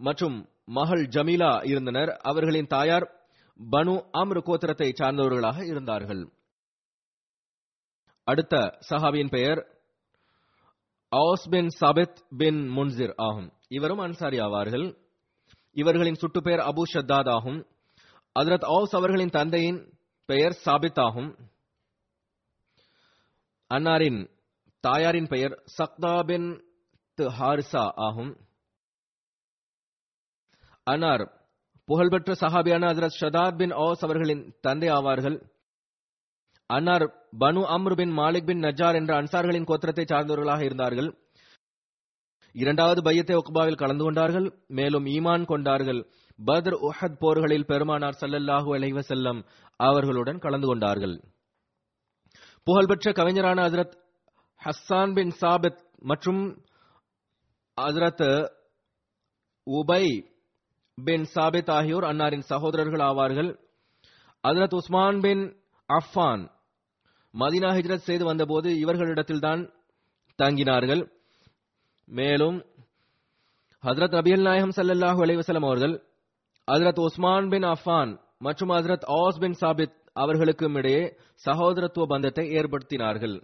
மற்றும் 0.00 0.38
மகள் 0.68 1.04
ஜமீலா 1.08 1.52
இருந்தனர் 1.64 2.12
அவர்களின் 2.22 2.68
தாயார் 2.68 3.06
பனு 3.60 3.94
அம்ரு 4.14 4.42
கோத்திரத்தை 4.46 4.90
சார்ந்தவர்களாக 4.94 5.60
இருந்தார்கள் 5.66 6.24
அடுத்த 8.28 8.56
சஹாபியின் 8.90 9.32
பெயர் 9.32 9.60
ஆஸ் 11.12 11.48
பின் 11.50 11.70
சபித் 11.82 12.20
பின் 12.38 12.62
முன்சிர் 12.78 13.14
ஆகும் 13.20 13.50
இவரும் 13.70 14.00
அன்சாரி 14.00 14.38
ஆவார்கள் 14.40 14.88
இவர்களின் 15.76 16.20
சுட்டு 16.20 16.40
பெயர் 16.42 16.64
அபு 16.66 16.84
ஷத்தாத் 16.94 17.30
ஆகும் 17.30 17.60
அதரத் 18.36 18.68
ஆஸ் 18.76 18.96
அவர்களின் 18.96 19.30
தந்தையின் 19.30 19.80
பெயர் 20.30 20.56
சாபித் 20.66 21.00
ஆகும் 21.00 21.30
அன்னாரின் 23.72 24.20
தாயாரின் 24.84 25.30
பெயர் 25.30 25.56
சக்தா 25.78 26.16
பின் 26.22 26.48
ஹாரிசா 27.18 27.84
ஆகும் 28.08 28.34
அனார் 30.88 31.24
புகழ்பெற்ற 31.88 32.32
சஹாபியான 32.42 32.88
ஹசரத் 32.90 33.20
ஷதாத் 33.20 33.58
பின் 33.58 33.74
ஓஸ் 33.80 34.04
அவர்களின் 34.04 34.44
தந்தை 34.62 34.90
ஆவார்கள் 34.92 35.38
அன்னார் 36.70 37.06
பனு 37.42 37.62
அம்ரு 37.74 37.96
பின் 37.96 38.14
மாலிக் 38.16 38.48
பின் 38.48 38.64
நஜார் 38.64 38.98
என்ற 39.00 39.12
அன்சார்களின் 39.18 39.68
கோத்திரத்தை 39.70 40.06
சார்ந்தவர்களாக 40.06 40.62
இருந்தார்கள் 40.64 41.10
இரண்டாவது 42.56 43.00
பையத்தை 43.02 43.36
ஒக்பாவில் 43.36 43.82
கலந்து 43.82 44.04
கொண்டார்கள் 44.04 44.48
மேலும் 44.72 45.08
ஈமான் 45.14 45.46
கொண்டார்கள் 45.46 46.02
பத்ர் 46.40 46.78
உஹத் 46.88 47.20
போர்களில் 47.22 47.68
பெருமானார் 47.70 48.20
சல்லல்லாஹு 48.22 48.70
அலைவ 48.78 49.02
செல்லம் 49.10 49.40
அவர்களுடன் 49.80 50.40
கலந்து 50.40 50.68
கொண்டார்கள் 50.68 51.16
புகழ்பெற்ற 52.68 53.12
கவிஞரான 53.12 53.60
ஹசரத் 53.66 53.96
ஹஸான் 54.62 55.14
பின் 55.14 55.34
சாபித் 55.42 55.82
மற்றும் 56.04 56.42
ஹசரத் 57.78 58.26
உபை 59.68 60.04
பின் 60.98 61.26
சாபித் 61.34 61.72
ஆகியோர் 61.72 62.06
அன்னாரின் 62.06 62.48
சகோதரர்கள் 62.50 63.04
ஆவார்கள் 63.06 63.50
அதரத் 64.44 64.76
உஸ்மான் 64.76 65.20
பின் 65.22 65.44
அஃபான் 65.90 66.44
மதினா 67.34 67.70
ஹிஜ்ரத் 67.76 68.08
செய்து 68.08 68.26
வந்தபோது 68.26 68.70
இவர்களிடத்தில்தான் 68.84 69.62
தங்கினார்கள் 70.40 71.04
மேலும் 72.08 72.58
ஹசரத் 73.84 74.18
அபியல் 74.18 74.46
நாயகம் 74.46 74.76
சல்லாஹு 74.78 75.22
அலைவசலம் 75.24 75.68
அவர்கள் 75.68 75.96
ஹசரத் 76.68 77.02
உஸ்மான் 77.02 77.50
பின் 77.50 77.68
அஃபான் 77.68 78.14
மற்றும் 78.40 78.70
ஹசரத் 78.70 79.06
ஆஸ் 79.18 79.40
பின் 79.40 79.58
சாபித் 79.62 79.98
அவர்களுக்கும் 80.16 80.76
இடையே 80.76 81.04
சகோதரத்துவ 81.44 82.06
பந்தத்தை 82.06 82.46
ஏற்படுத்தினார்கள் 82.58 83.36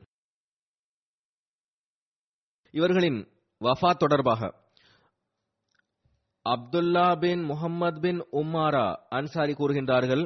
இவர்களின் 2.74 3.20
வஃபாத் 3.62 4.02
தொடர்பாக 4.04 4.42
அப்துல்லா 6.46 7.08
பின் 7.22 7.42
முகம்மது 7.44 8.00
பின் 8.00 8.22
உம்மாரா 8.34 8.86
அன்சாரி 9.18 9.54
கூறுகின்றார்கள் 9.56 10.24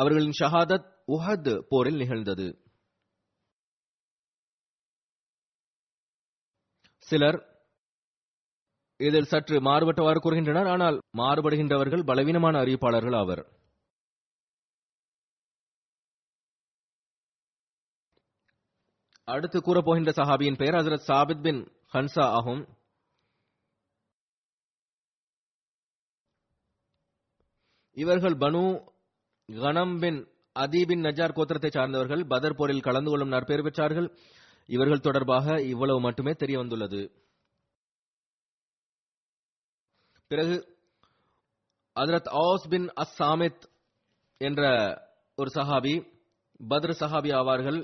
அவர்களின் 0.00 0.36
ஷஹாதத் 0.38 0.86
உஹத் 1.08 1.50
போரில் 1.68 2.00
நிகழ்ந்தது 2.02 2.46
சிலர் 7.06 7.38
இதில் 9.00 9.30
சற்று 9.30 9.56
மாறுபட்டவாறு 9.60 10.18
கூறுகின்றனர் 10.20 10.68
ஆனால் 10.68 10.96
மாறுபடுகின்றவர்கள் 11.18 12.06
பலவீனமான 12.10 12.54
அறிவிப்பாளர்கள் 12.60 13.16
அவர் 13.20 13.42
அடுத்து 19.28 19.58
கூறப்போகின்ற 19.60 20.12
சஹாபியின் 20.16 20.58
பெயர் 20.60 20.76
ஹசரத் 20.78 21.06
சாபித் 21.06 21.44
பின் 21.44 21.60
ஹன்சா 21.94 22.24
ஆகும் 22.38 22.62
இவர்கள் 27.96 28.36
பனு 28.38 28.62
கனம் 29.48 29.96
பின் 29.98 30.20
அதீபின் 30.56 31.04
நஜார் 31.06 31.36
கோத்திரத்தை 31.36 31.70
சார்ந்தவர்கள் 31.70 32.22
பதர் 32.26 32.56
போரில் 32.56 32.86
கலந்து 32.86 33.10
கொள்ளும் 33.10 33.32
நற்பெயர் 33.32 33.64
பெற்றார்கள் 33.66 34.08
இவர்கள் 34.68 35.04
தொடர்பாக 35.06 35.56
இவ்வளவு 35.64 36.00
மட்டுமே 36.00 36.32
தெரிய 36.34 36.56
வந்துள்ளது 36.58 37.00
பிறகு 40.30 40.56
அதரத் 41.96 42.30
ஆஸ் 42.42 42.68
பின் 42.68 42.86
அஸ் 43.02 43.16
சாமித் 43.18 43.64
என்ற 44.40 44.62
ஒரு 45.38 45.50
சஹாபி 45.54 45.94
பத்ர் 46.60 46.98
சஹாபி 47.00 47.30
ஆவார்கள் 47.32 47.80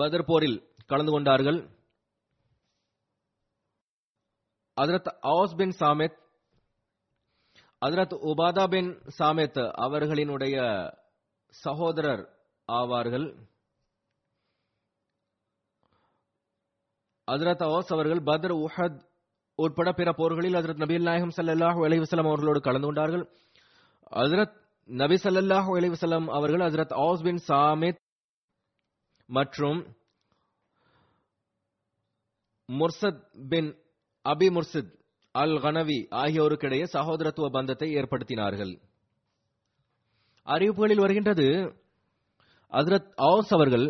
பதர் 0.00 0.28
போரில் 0.28 0.58
கலந்து 0.90 1.12
கொண்டார்கள் 1.12 1.60
அதரத் 4.76 5.12
ஆஸ் 5.32 5.56
பின் 5.56 5.74
சாமித் 5.80 6.18
அதிரத் 7.82 8.16
உபாதா 8.30 8.64
பின் 8.68 8.88
சாமித் 9.18 9.60
அவர்களினுடைய 9.84 10.56
சகோதரர் 11.54 12.24
ஆவார்கள் 12.68 13.28
அதிரத் 17.28 17.64
ஓஸ் 17.68 17.92
அவர்கள் 17.92 18.20
பத்ர் 18.26 18.54
உஹத் 18.58 18.98
உட்பட 19.58 19.88
பிற 19.92 20.10
போர்களில் 20.12 20.56
ஹசரத் 20.58 20.82
நபி 20.84 20.98
நாயகம் 21.02 21.34
சல்லாஹூ 21.38 21.80
அலிவசலம் 21.88 22.28
அவர்களோடு 22.30 22.60
கலந்து 22.60 22.88
கொண்டார்கள் 22.88 23.24
ஹசரத் 24.12 24.54
நபி 24.88 25.16
சல்லாஹூ 25.24 25.72
அலிவசலம் 25.80 26.28
அவர்கள் 26.38 26.66
அதிரத் 26.68 26.94
அவுஸ் 27.00 27.22
பின் 27.22 27.42
சாமித் 27.48 28.00
மற்றும் 29.28 29.80
முர்சத் 32.68 33.20
பின் 33.50 33.68
அபி 34.24 34.48
முர்சித் 34.56 34.90
அல் 35.34 35.56
கனவி 35.60 35.98
ஆகியோருக்கிடையே 36.20 36.86
சகோதரத்துவ 36.94 37.48
பந்தத்தை 37.48 37.88
ஏற்படுத்தினார்கள் 37.94 38.72
அறிவிப்புகளில் 40.46 41.02
வருகின்றது 41.04 41.46
அசரத் 42.72 43.12
ஆஸ் 43.28 43.52
அவர்கள் 43.56 43.86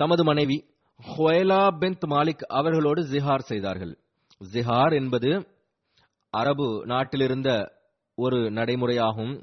தமது 0.00 0.22
மனைவி 0.24 0.56
ஹொயலா 1.00 1.62
பெந்த் 1.80 2.06
மாலிக் 2.06 2.44
அவர்களோடு 2.52 3.00
ஜிஹார் 3.12 3.48
செய்தார்கள் 3.50 3.94
ஜிஹார் 4.40 4.94
என்பது 4.94 5.30
அரபு 6.32 6.68
நாட்டிலிருந்த 6.84 7.50
ஒரு 8.18 8.38
நடைமுறையாகும் 8.50 9.34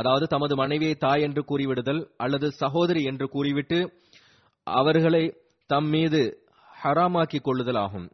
அதாவது 0.00 0.26
தமது 0.26 0.54
மனைவியை 0.56 0.94
தாய் 0.98 1.24
என்று 1.26 1.42
கூறிவிடுதல் 1.44 2.02
அல்லது 2.16 2.48
சகோதரி 2.60 3.02
என்று 3.02 3.26
கூறிவிட்டு 3.28 3.78
அவர்களை 4.66 5.24
தம் 5.70 5.88
மீது 5.88 6.20
ஹராமாக்கிக் 6.70 7.46
கொள்ளுதல் 7.46 7.80
ஆகும் 7.84 8.08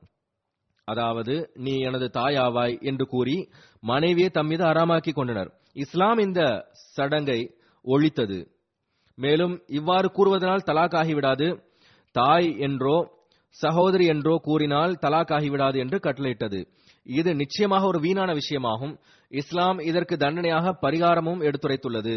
அதாவது 0.88 1.34
நீ 1.58 1.74
எனது 1.80 2.06
தாயாவாய் 2.16 2.74
என்று 2.82 3.04
கூறி 3.06 3.36
மனைவியை 3.82 4.30
தம்மீது 4.30 4.64
அறாமாக்கி 4.64 5.12
கொண்டனர் 5.12 5.50
இஸ்லாம் 5.76 6.20
இந்த 6.20 6.40
சடங்கை 6.96 7.40
ஒழித்தது 7.84 8.38
மேலும் 9.18 9.54
இவ்வாறு 9.70 10.08
கூறுவதனால் 10.08 10.66
தலாக் 10.68 10.96
ஆகிவிடாது 11.00 11.48
தாய் 12.14 12.48
என்றோ 12.66 12.96
சகோதரி 13.56 14.06
என்றோ 14.06 14.34
கூறினால் 14.46 14.92
தலாக் 15.02 15.32
ஆகிவிடாது 15.32 15.76
என்று 15.76 15.98
கட்டளையிட்டது 15.98 16.60
இது 17.06 17.30
நிச்சயமாக 17.34 17.86
ஒரு 17.86 17.98
வீணான 18.04 18.30
விஷயமாகும் 18.32 18.94
இஸ்லாம் 19.30 19.78
இதற்கு 19.88 20.14
தண்டனையாக 20.16 20.72
பரிகாரமும் 20.82 21.42
எடுத்துரைத்துள்ளது 21.44 22.16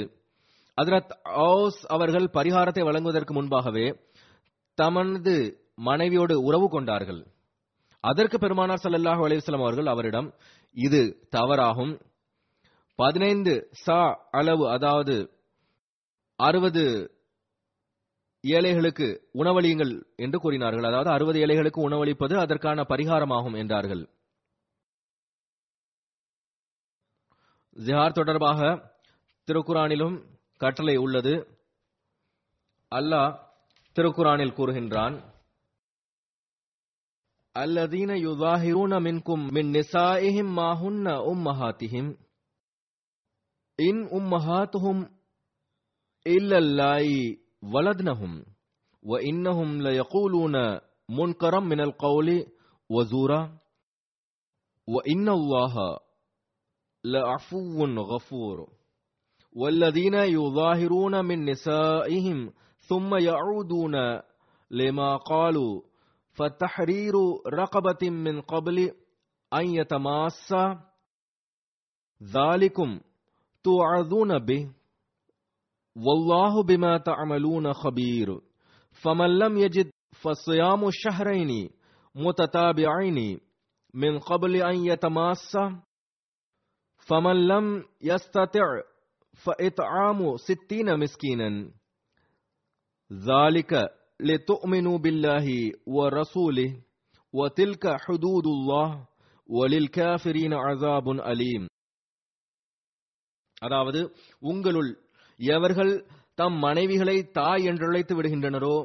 அதரத் 0.77 1.13
ஔஸ் 1.45 1.81
அவர்கள் 1.95 2.27
பரிகாரத்தை 2.33 2.83
வழங்குவதற்கு 2.83 3.33
முன்பாகவே 3.33 3.87
தமது 4.77 5.35
மனைவியோடு 5.81 6.35
உறவு 6.43 6.67
கொண்டார்கள் 6.69 7.21
அதற்கு 8.03 8.37
பெருமானார் 8.37 8.83
சல்லல்லாஹு 8.83 9.25
அலைவசலம் 9.27 9.63
அவர்கள் 9.63 9.93
அவரிடம் 9.93 10.27
இது 10.75 11.01
தவறாகும் 11.31 11.93
பதினைந்து 12.99 13.53
சா 13.83 13.99
அளவு 14.31 14.63
அதாவது 14.69 15.15
அறுபது 16.39 16.83
ஏழைகளுக்கு 18.43 19.07
உணவளியுங்கள் 19.33 19.93
என்று 20.17 20.37
கூறினார்கள் 20.39 20.87
அதாவது 20.87 21.09
அறுபது 21.09 21.37
ஏழைகளுக்கு 21.39 21.79
உணவளிப்பது 21.81 22.35
அதற்கான 22.43 22.85
பரிகாரமாகும் 22.89 23.57
என்றார்கள் 23.57 24.03
ஜிஹார் 27.77 28.17
தொடர்பாக 28.19 28.59
திருக்குறானிலும் 29.47 30.15
கட்டளை 30.61 30.95
உள்ளது 30.97 31.33
அல்லாஹ் 32.91 33.33
திருக்குறானில் 33.95 34.57
கூறுகின்றான் 34.57 35.15
الذين 37.63 38.09
يظاهرون 38.09 39.03
منكم 39.03 39.39
من 39.53 39.71
نسائهم 39.71 40.55
ما 40.55 40.73
هن 40.73 41.07
أمهاتهم 41.07 42.17
إن 43.79 44.07
أمهاتهم 44.13 45.09
إلا 46.27 46.57
اللائي 46.57 47.39
ولدنهم 47.73 48.45
وإنهم 49.03 49.81
ليقولون 49.81 50.79
منكرا 51.09 51.59
من 51.59 51.79
القول 51.79 52.45
وزورا 52.89 53.59
وإن 54.87 55.29
الله 55.29 55.97
لعفو 57.03 57.85
غفور 57.85 58.69
والذين 59.53 60.13
يظاهرون 60.13 61.25
من 61.25 61.45
نسائهم 61.45 62.53
ثم 62.77 63.15
يعودون 63.15 63.95
لما 64.71 65.17
قالوا 65.17 65.81
فتحرير 66.37 67.13
رقبة 67.53 68.09
من 68.09 68.41
قبل 68.41 68.91
أن 69.53 69.65
يتماس 69.65 70.53
ذلكم 72.23 72.99
توعظون 73.63 74.39
به 74.39 74.71
والله 75.95 76.63
بما 76.63 76.97
تعملون 76.97 77.73
خبير 77.73 78.41
فمن 79.03 79.39
لم 79.39 79.57
يجد 79.57 79.89
فصيام 80.23 80.87
الشهرين 80.87 81.69
متتابعين 82.15 83.39
من 83.93 84.19
قبل 84.19 84.55
أن 84.55 84.85
يتماس 84.85 85.57
فمن 87.07 87.47
لم 87.47 87.85
يستطع 88.01 88.81
فإطعام 89.45 90.37
ستين 90.37 90.99
مسكينا 90.99 91.71
ذلك 93.11 93.89
لتؤمنوا 94.19 94.97
بالله 94.97 95.45
ورسوله 95.87 96.69
وتلك 97.33 97.85
حدود 97.97 98.45
الله 98.47 98.89
وللكافرين 99.49 100.53
عذاب 100.55 101.07
أليم 101.09 101.63
அதாவது 103.61 103.99
உங்களுள் 104.41 104.89
எவர்கள் 105.39 105.93
தம் 106.37 106.57
மனைவிகளை 106.57 107.15
தாய் 107.31 107.67
அழைத்து 107.69 108.13
விடுகின்றனரோ 108.15 108.75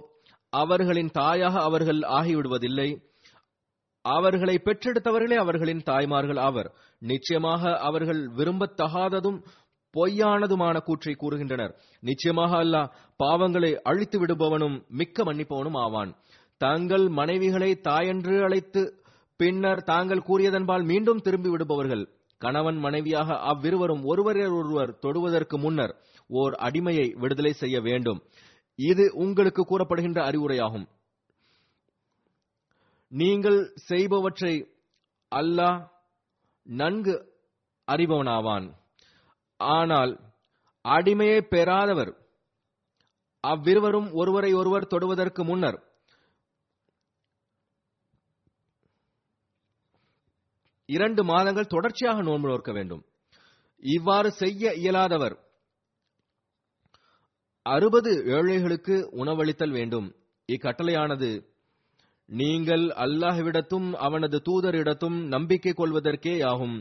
அவர்களின் 0.53 1.11
தாயாக 1.11 1.55
அவர்கள் 1.61 2.01
ஆகிவிடுவதில்லை 2.19 2.89
அவர்களை 4.05 4.55
பெற்றெடுத்தவர்களே 4.59 5.37
அவர்களின் 5.37 5.83
தாய்மார்கள் 5.83 6.41
அவர் 6.41 6.69
நிச்சயமாக 7.03 7.73
அவர்கள் 7.81 8.23
விரும்பத்தகாததும் 8.39 9.39
பொய்யானதுமான 9.95 10.77
கூற்றை 10.79 11.15
கூறுகின்றனர் 11.15 11.73
நிச்சயமாக 12.03 12.53
அல்லாஹ் 12.57 12.89
பாவங்களை 13.21 13.73
அழித்து 13.83 14.19
விடுபவனும் 14.19 14.77
மிக்க 14.93 15.25
மன்னிப்பவனும் 15.25 15.79
ஆவான் 15.81 16.13
தங்கள் 16.61 17.07
மனைவிகளை 17.11 17.71
தாயென்று 17.85 18.37
அழைத்து 18.45 18.83
பின்னர் 19.41 19.83
தாங்கள் 19.83 20.27
கூறியதன்பால் 20.27 20.85
மீண்டும் 20.85 21.23
திரும்பி 21.23 21.51
விடுபவர்கள் 21.51 22.05
கணவன் 22.41 22.79
மனைவியாக 22.79 23.37
அவ்விருவரும் 23.45 24.03
ஒருவரையொருவர் 24.05 24.97
தொடுவதற்கு 25.01 25.57
முன்னர் 25.59 25.95
ஓர் 26.31 26.55
அடிமையை 26.63 27.07
விடுதலை 27.17 27.53
செய்ய 27.53 27.77
வேண்டும் 27.81 28.21
இது 28.79 29.05
உங்களுக்கு 29.15 29.63
கூறப்படுகின்ற 29.65 30.21
அறிவுரையாகும் 30.29 30.87
நீங்கள் 33.13 33.59
செய்பவற்றை 33.89 34.55
அல்லாஹ் 35.33 35.81
நன்கு 36.67 37.15
அறிபவனாவான் 37.89 38.67
ஆனால் 39.71 40.13
அடிமையை 40.85 41.41
பெறாதவர் 41.49 42.13
அவ்விருவரும் 43.45 44.09
ஒருவரை 44.13 44.51
ஒருவர் 44.55 44.91
தொடுவதற்கு 44.91 45.43
முன்னர் 45.45 45.79
இரண்டு 50.89 51.23
மாதங்கள் 51.25 51.67
தொடர்ச்சியாக 51.67 52.23
நோன்பு 52.23 52.49
நோக்க 52.49 52.71
வேண்டும் 52.73 53.03
இவ்வாறு 53.83 54.31
செய்ய 54.33 54.73
இயலாதவர் 54.75 55.37
அறுபது 57.67 58.13
ஏழைகளுக்கு 58.27 58.97
உணவளித்தல் 59.15 59.71
வேண்டும் 59.71 60.09
இக்கட்டளையானது 60.49 61.29
நீங்கள் 62.29 62.85
அல்லாஹ்விடத்தும் 62.97 63.89
அவனது 63.99 64.37
தூதரிடத்தும் 64.47 65.19
நம்பிக்கை 65.29 65.73
கொள்வதற்கேயாகும் 65.73 66.77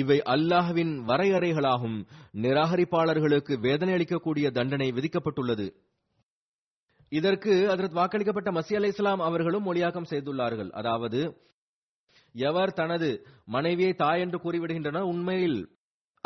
இவை 0.00 0.18
அல்லாஹ்வின் 0.26 0.94
வரையறைகளாகும் 1.06 1.98
நிராகரிப்பாளர்களுக்கு 2.36 3.54
வேதனை 3.58 3.92
அளிக்கக்கூடிய 3.94 4.50
தண்டனை 4.50 4.88
விதிக்கப்பட்டுள்ளது 4.92 5.66
இதற்கு 7.12 7.52
அதற்கு 7.70 7.96
வாக்களிக்கப்பட்ட 7.96 8.50
மசி 8.52 8.74
அலை 8.76 8.88
இஸ்லாம் 8.88 9.20
அவர்களும் 9.20 9.66
மொழியாக்கம் 9.66 10.10
செய்துள்ளார்கள் 10.10 10.70
அதாவது 10.72 11.20
எவர் 12.34 12.72
தனது 12.72 13.08
மனைவியை 13.46 13.92
தாய் 13.94 14.20
என்று 14.20 14.38
கூறிவிடுகின்றனர் 14.40 15.02
உண்மையில் 15.04 15.58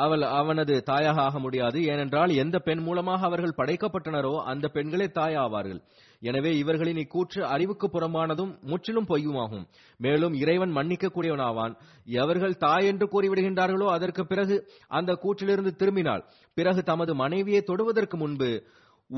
அவள் 0.00 0.25
அவனது 0.33 0.75
தாயாக 0.83 1.19
ஆக 1.21 1.39
முடியாது 1.39 1.79
ஏனென்றால் 1.85 2.33
எந்த 2.35 2.57
பெண் 2.59 2.83
மூலமாக 2.83 3.27
அவர்கள் 3.27 3.59
படைக்கப்பட்டனரோ 3.59 4.35
அந்த 4.45 4.67
பெண்களே 4.69 5.07
தாய் 5.11 5.37
ஆவார்கள் 5.37 5.81
எனவே 6.23 6.51
இவர்களின் 6.57 7.01
இக்கூற்று 7.03 7.41
அறிவுக்கு 7.51 7.87
புறமானதும் 7.89 8.53
முற்றிலும் 8.63 9.09
பொய்யுமாகும் 9.11 9.65
மேலும் 10.01 10.35
இறைவன் 10.41 10.73
மன்னிக்கக்கூடியவனாவான் 10.77 11.75
எவர்கள் 12.17 12.61
தாய் 12.61 12.89
என்று 12.91 13.07
கூறிவிடுகின்றார்களோ 13.13 13.87
அதற்கு 13.95 14.25
பிறகு 14.27 14.57
அந்த 14.91 15.13
கூற்றிலிருந்து 15.23 15.73
திரும்பினால் 15.75 16.25
பிறகு 16.57 16.83
தமது 16.91 17.15
மனைவியை 17.23 17.63
தொடுவதற்கு 17.65 18.17
முன்பு 18.17 18.51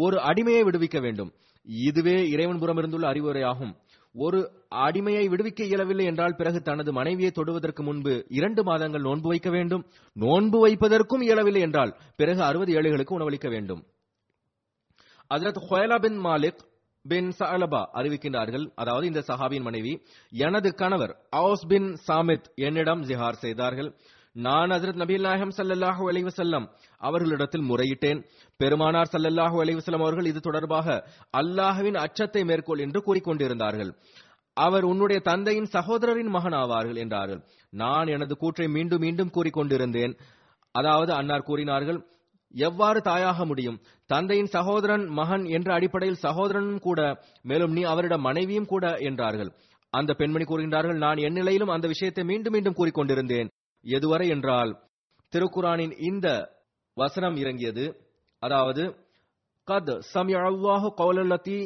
ஒரு 0.00 0.19
அடிமையை 0.29 0.63
விடுவிக்க 0.65 0.99
வேண்டும் 1.01 1.33
இதுவே 1.85 2.19
இறைவன் 2.31 2.61
புறமிருந்துள்ள 2.63 3.07
அறிவுரையாகும் 3.11 3.73
ஒரு 4.15 4.39
அடிமையை 4.83 5.25
விடுவிக்க 5.29 5.61
இயலவில்லை 5.65 6.07
என்றால் 6.09 6.37
பிறகு 6.37 6.59
தனது 6.63 6.91
மனைவியை 6.93 7.31
தொடுவதற்கு 7.31 7.83
முன்பு 7.83 8.15
இரண்டு 8.31 8.63
மாதங்கள் 8.63 9.07
நோன்பு 9.07 9.29
வைக்க 9.29 9.51
வேண்டும் 9.51 9.85
நோன்பு 10.17 10.59
வைப்பதற்கும் 10.65 11.25
இயலவில்லை 11.27 11.63
என்றால் 11.67 11.93
பிறகு 12.17 12.43
அறுபது 12.43 12.73
ஏழைகளுக்கு 12.73 13.17
உணவளிக்க 13.19 13.49
வேண்டும் 13.51 13.81
அதரத் 15.31 15.61
ஹொயலா 15.67 15.99
பின் 15.99 16.19
மாலிக் 16.25 16.61
பின் 17.05 17.31
சலபா 17.39 17.83
அறிவிக்கின்றார்கள் 17.95 18.65
அதாவது 18.75 19.05
இந்த 19.07 19.21
சஹாபியின் 19.29 19.63
மனைவி 19.63 19.93
எனது 20.41 20.69
கணவர் 20.75 21.13
அவுஸ் 21.35 21.65
பின் 21.67 21.89
சாமித் 22.07 22.47
என்னிடம் 22.67 23.03
ஜிஹார் 23.09 23.41
செய்தார்கள் 23.41 23.89
நான் 24.37 24.71
ஹசரத் 24.71 25.01
நபீல் 25.03 25.27
நாயகம் 25.27 25.55
சல்லல்லாஹூ 25.57 26.05
அலைவசல்லம் 26.11 26.67
அவர்களிடத்தில் 27.01 27.67
முறையிட்டேன் 27.71 28.21
பெருமானார் 28.61 29.11
சல்லல்லாஹூ 29.13 29.57
அலைவசல்லம் 29.63 30.05
அவர்கள் 30.05 30.31
இது 30.31 30.41
தொடர்பாக 30.41 30.97
அல்லாஹுவின் 31.41 31.99
அச்சத்தை 32.01 32.45
மேற்கொள் 32.45 32.85
என்று 32.87 33.01
கூறிக்கொண்டிருந்தார்கள் 33.01 33.91
அவர் 34.57 34.85
உன்னுடைய 34.85 35.19
தந்தையின் 35.23 35.69
சகோதரரின் 35.75 36.31
மகன் 36.31 36.57
ஆவார்கள் 36.57 36.99
என்றார்கள் 36.99 37.43
நான் 37.73 38.09
எனது 38.09 38.35
கூற்றை 38.37 38.67
மீண்டும் 38.69 39.05
மீண்டும் 39.05 39.35
கூறிக்கொண்டிருந்தேன் 39.35 40.15
அதாவது 40.75 41.13
அன்னார் 41.13 41.47
கூறினார்கள் 41.47 42.01
எவ்வாறு 42.55 43.01
தாயாக 43.01 43.45
முடியும் 43.45 43.79
தந்தையின் 44.11 44.51
சகோதரன் 44.53 45.05
மகன் 45.11 45.45
என்ற 45.49 45.69
அடிப்படையில் 45.75 46.23
சகோதரனும் 46.23 46.79
கூட 46.79 47.01
மேலும் 47.43 47.73
நீ 47.73 47.83
அவரிடம் 47.83 48.21
மனைவியும் 48.21 48.67
கூட 48.67 48.87
என்றார்கள் 49.01 49.51
அந்த 49.93 50.11
பெண்மணி 50.13 50.45
கூறுகின்றார்கள் 50.45 50.99
நான் 50.99 51.17
என் 51.17 51.33
நிலையிலும் 51.33 51.69
அந்த 51.69 51.87
விஷயத்தை 51.87 52.25
மீண்டும் 52.25 52.53
மீண்டும் 52.53 52.77
கூறிக்கொண்டிருந்தேன் 52.77 53.49
எதுவரை 53.85 54.27
என்றால் 54.29 54.73
திருக்குரானின் 55.33 55.95
இந்த 56.01 56.27
வசனம் 56.97 57.37
இறங்கியது 57.37 57.85
அதாவது 58.43 58.83
கத் 59.69 59.93
சம்யாஹு 60.15 60.89
கௌலத்தி 60.97 61.59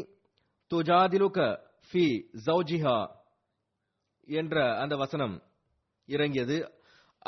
துஜாதிலுக 0.70 1.38
ஃபி 1.90 2.04
ஜௌஜிஹா 2.46 2.98
என்ற 4.28 4.56
அந்த 4.76 4.94
வசனம் 4.96 5.34
இறங்கியது 6.08 6.56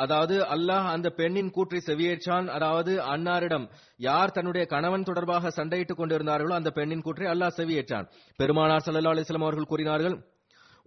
அதாவது 0.00 0.37
அல்லாஹ் 0.47 0.87
அந்த 0.93 1.09
பெண்ணின் 1.19 1.51
கூற்றை 1.51 1.81
செவியேற்றான் 1.87 2.49
அதாவது 2.49 2.93
அன்னாரிடம் 3.13 3.67
யார் 4.01 4.35
தன்னுடைய 4.37 4.65
கணவன் 4.67 5.07
தொடர்பாக 5.09 5.53
சண்டையிட்டுக் 5.57 6.01
கொண்டிருந்தார்களோ 6.01 6.55
அந்த 6.55 6.71
பெண்ணின் 6.71 7.03
கூற்றை 7.03 7.29
அல்லாஹ் 7.31 7.57
செவியேற்றான் 7.59 8.07
பெருமானார் 8.39 8.85
சல்லா 8.85 9.15
அலிஸ்லாம் 9.15 9.47
அவர்கள் 9.47 9.71
கூறினார்கள் 9.71 10.17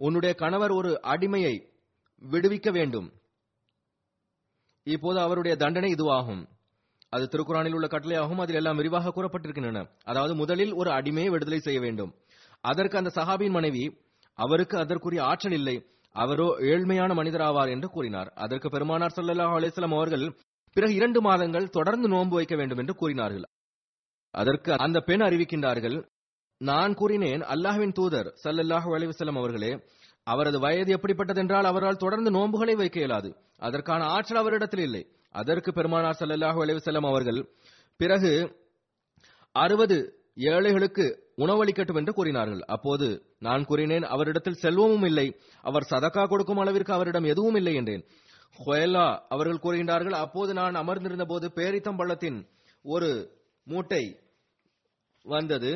உன்னுடைய 0.00 0.32
கணவர் 0.34 0.72
ஒரு 0.72 0.92
அடிமையை 1.12 1.54
விடுவிக்க 2.22 2.70
வேண்டும் 2.70 3.08
இப்போது 4.86 5.18
அவருடைய 5.20 5.54
தண்டனை 5.56 5.90
இதுவாகும் 5.94 6.42
அது 7.12 7.24
திருக்குறானில் 7.28 7.74
உள்ள 7.74 7.86
கட்டளையாகவும் 7.86 8.40
அதில் 8.40 8.58
எல்லாம் 8.60 8.78
விரிவாக 8.80 9.12
கூறப்பட்டிருக்கின்றன 9.12 9.80
அதாவது 10.04 10.34
முதலில் 10.34 10.72
ஒரு 10.74 10.90
அடிமையை 10.90 11.30
விடுதலை 11.30 11.60
செய்ய 11.60 11.80
வேண்டும் 11.80 12.12
அதற்கு 12.64 12.96
அந்த 12.98 13.10
சஹாபின் 13.16 13.50
மனைவி 13.50 13.84
அவருக்கு 14.38 14.76
அதற்குரிய 14.78 15.20
ஆற்றல் 15.22 15.56
இல்லை 15.56 15.76
அவரோ 16.14 16.48
ஏழ்மையான 16.70 17.10
மனிதராவார் 17.14 17.72
என்று 17.74 17.88
கூறினார் 17.88 18.30
அதற்கு 18.36 18.68
பெருமானார் 18.68 19.14
சல்லாஹ் 19.16 19.54
அலிஸ்லாம் 19.58 19.96
அவர்கள் 19.98 20.24
பிறகு 20.76 20.94
இரண்டு 20.94 21.20
மாதங்கள் 21.20 21.72
தொடர்ந்து 21.72 22.08
நோன்பு 22.08 22.34
வைக்க 22.36 22.54
வேண்டும் 22.56 22.80
என்று 22.82 22.94
கூறினார்கள் 22.94 23.46
அதற்கு 24.34 24.72
அந்த 24.84 24.98
பெண் 25.00 25.24
அறிவிக்கின்றார்கள் 25.26 25.96
நான் 26.60 26.92
கூறினேன் 26.94 27.42
அல்லாஹ்வின் 27.54 27.96
தூதர் 27.98 28.28
சல்லல்லாஹு 28.44 28.90
அலிவசலம் 28.96 29.40
அவர்களே 29.40 29.72
அவரது 30.26 30.58
வயது 30.58 30.90
எப்படிப்பட்டதென்றால் 30.96 31.68
அவரால் 31.68 32.02
தொடர்ந்து 32.02 32.30
நோன்புகளை 32.30 32.74
வைக்க 32.74 32.96
இயலாது 33.00 33.30
அதற்கான 33.62 34.02
ஆற்றல் 34.08 34.40
அவரிடத்தில் 34.42 34.84
இல்லை 34.84 35.02
அதற்கு 35.34 35.70
பெருமானார் 35.72 36.18
சல்லல்லாஹு 36.20 36.60
அலிவசல்லம் 36.62 37.08
அவர்கள் 37.08 37.40
பிறகு 38.00 38.32
அறுபது 39.54 39.96
ஏழைகளுக்கு 40.50 41.06
உணவளிக்கட்டும் 41.42 41.98
என்று 42.00 42.12
கூறினார்கள் 42.12 42.62
அப்போது 42.68 43.08
நான் 43.38 43.62
கூறினேன் 43.64 44.06
அவரிடத்தில் 44.06 44.60
செல்வமும் 44.60 45.06
இல்லை 45.06 45.26
அவர் 45.64 45.88
சதக்கா 45.90 46.24
கொடுக்கும் 46.24 46.58
அளவிற்கு 46.58 46.92
அவரிடம் 46.92 47.30
எதுவும் 47.32 47.56
இல்லை 47.56 47.74
என்றேன் 47.74 48.04
அவர்கள் 49.30 49.62
கூறுகின்றார்கள் 49.62 50.16
அப்போது 50.16 50.52
நான் 50.54 50.74
அமர்ந்திருந்த 50.74 51.26
போது 51.26 51.46
பேரித்தம்பள்ளத்தின் 51.56 52.38
ஒரு 52.84 53.10
மூட்டை 53.66 54.04
வந்தது 55.24 55.72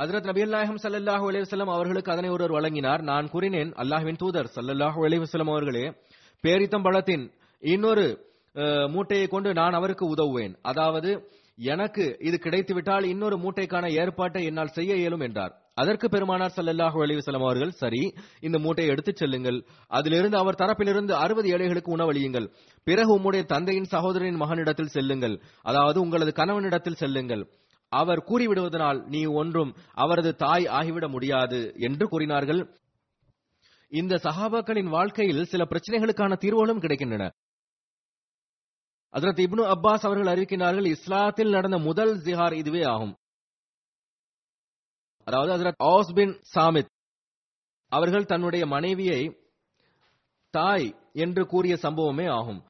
ஹசரத் 0.00 0.28
நபி 0.28 0.42
அல்லாஹம் 0.42 0.78
சல்லாஹூ 0.78 1.26
அலைவசலம் 1.28 1.72
அவர்களுக்கு 1.72 2.12
அதனை 2.12 2.30
ஒருவர் 2.30 2.54
வழங்கினார் 2.56 3.02
நான் 3.02 3.26
கூறினேன் 3.28 3.70
அல்லாஹுவின் 3.82 4.20
தூதர் 4.22 4.48
சல்லாஹூ 4.54 5.00
அலைவசலம் 5.04 5.48
அவர்களே 5.48 5.84
பேரித்தம்பழத்தின் 6.44 7.24
இன்னொரு 7.62 8.06
மூட்டையை 8.86 9.26
கொண்டு 9.26 9.50
நான் 9.52 9.74
அவருக்கு 9.74 10.04
உதவுவேன் 10.06 10.54
அதாவது 10.62 11.10
எனக்கு 11.58 12.04
இது 12.20 12.36
கிடைத்துவிட்டால் 12.38 13.04
இன்னொரு 13.04 13.36
மூட்டைக்கான 13.36 13.86
ஏற்பாட்டை 13.98 14.40
என்னால் 14.44 14.74
செய்ய 14.74 14.94
இயலும் 14.94 15.24
என்றார் 15.26 15.52
அதற்கு 15.76 16.06
பெருமானார் 16.08 16.54
சல்லல்லாஹு 16.56 16.98
அலிவசலம் 17.04 17.44
அவர்கள் 17.44 17.72
சரி 17.78 18.00
இந்த 18.40 18.56
மூட்டையை 18.58 18.90
எடுத்துச் 18.90 19.20
செல்லுங்கள் 19.22 19.58
அதிலிருந்து 19.90 20.36
அவர் 20.36 20.60
தரப்பிலிருந்து 20.60 21.14
அறுபது 21.20 21.48
ஏழைகளுக்கு 21.48 21.90
உணவளியுங்கள் 21.92 22.46
பிறகு 22.86 23.10
உம்முடைய 23.16 23.44
தந்தையின் 23.46 23.90
சகோதரின் 23.92 24.40
மகனிடத்தில் 24.42 24.94
செல்லுங்கள் 24.94 25.36
அதாவது 25.64 25.98
உங்களது 26.00 26.32
கணவனிடத்தில் 26.32 27.00
செல்லுங்கள் 27.02 27.44
அவர் 27.92 28.26
கூறிவிடுவதனால் 28.28 29.00
நீ 29.08 29.22
ஒன்றும் 29.40 29.72
அவரது 29.96 30.30
தாய் 30.38 30.66
ஆகிவிட 30.78 31.08
முடியாது 31.08 31.60
என்று 31.80 32.06
கூறினார்கள் 32.08 32.62
இந்த 33.92 34.14
சகாபாக்களின் 34.24 34.92
வாழ்க்கையில் 34.92 35.42
சில 35.46 35.62
பிரச்சனைகளுக்கான 35.64 36.36
தீர்வுகளும் 36.36 36.82
கிடைக்கின்றன 36.84 37.24
அதற்கு 39.14 39.42
இப்னு 39.42 39.64
அப்பாஸ் 39.70 40.06
அவர்கள் 40.06 40.32
அறிவிக்கிறார்கள் 40.34 40.86
இஸ்லாத்தில் 40.86 41.50
நடந்த 41.50 41.78
முதல் 41.78 42.22
ஜிஹார் 42.22 42.52
இதுவே 42.52 42.82
ஆகும் 42.82 43.14
அதாவது 45.26 45.52
ஹசரத் 45.52 46.38
சாமித் 46.54 46.90
அவர்கள் 47.92 48.24
தன்னுடைய 48.24 48.66
மனைவியை 48.66 49.20
தாய் 50.50 50.88
என்று 51.12 51.46
கூறிய 51.46 51.74
சம்பவமே 51.82 52.26
ஆகும் 52.28 52.60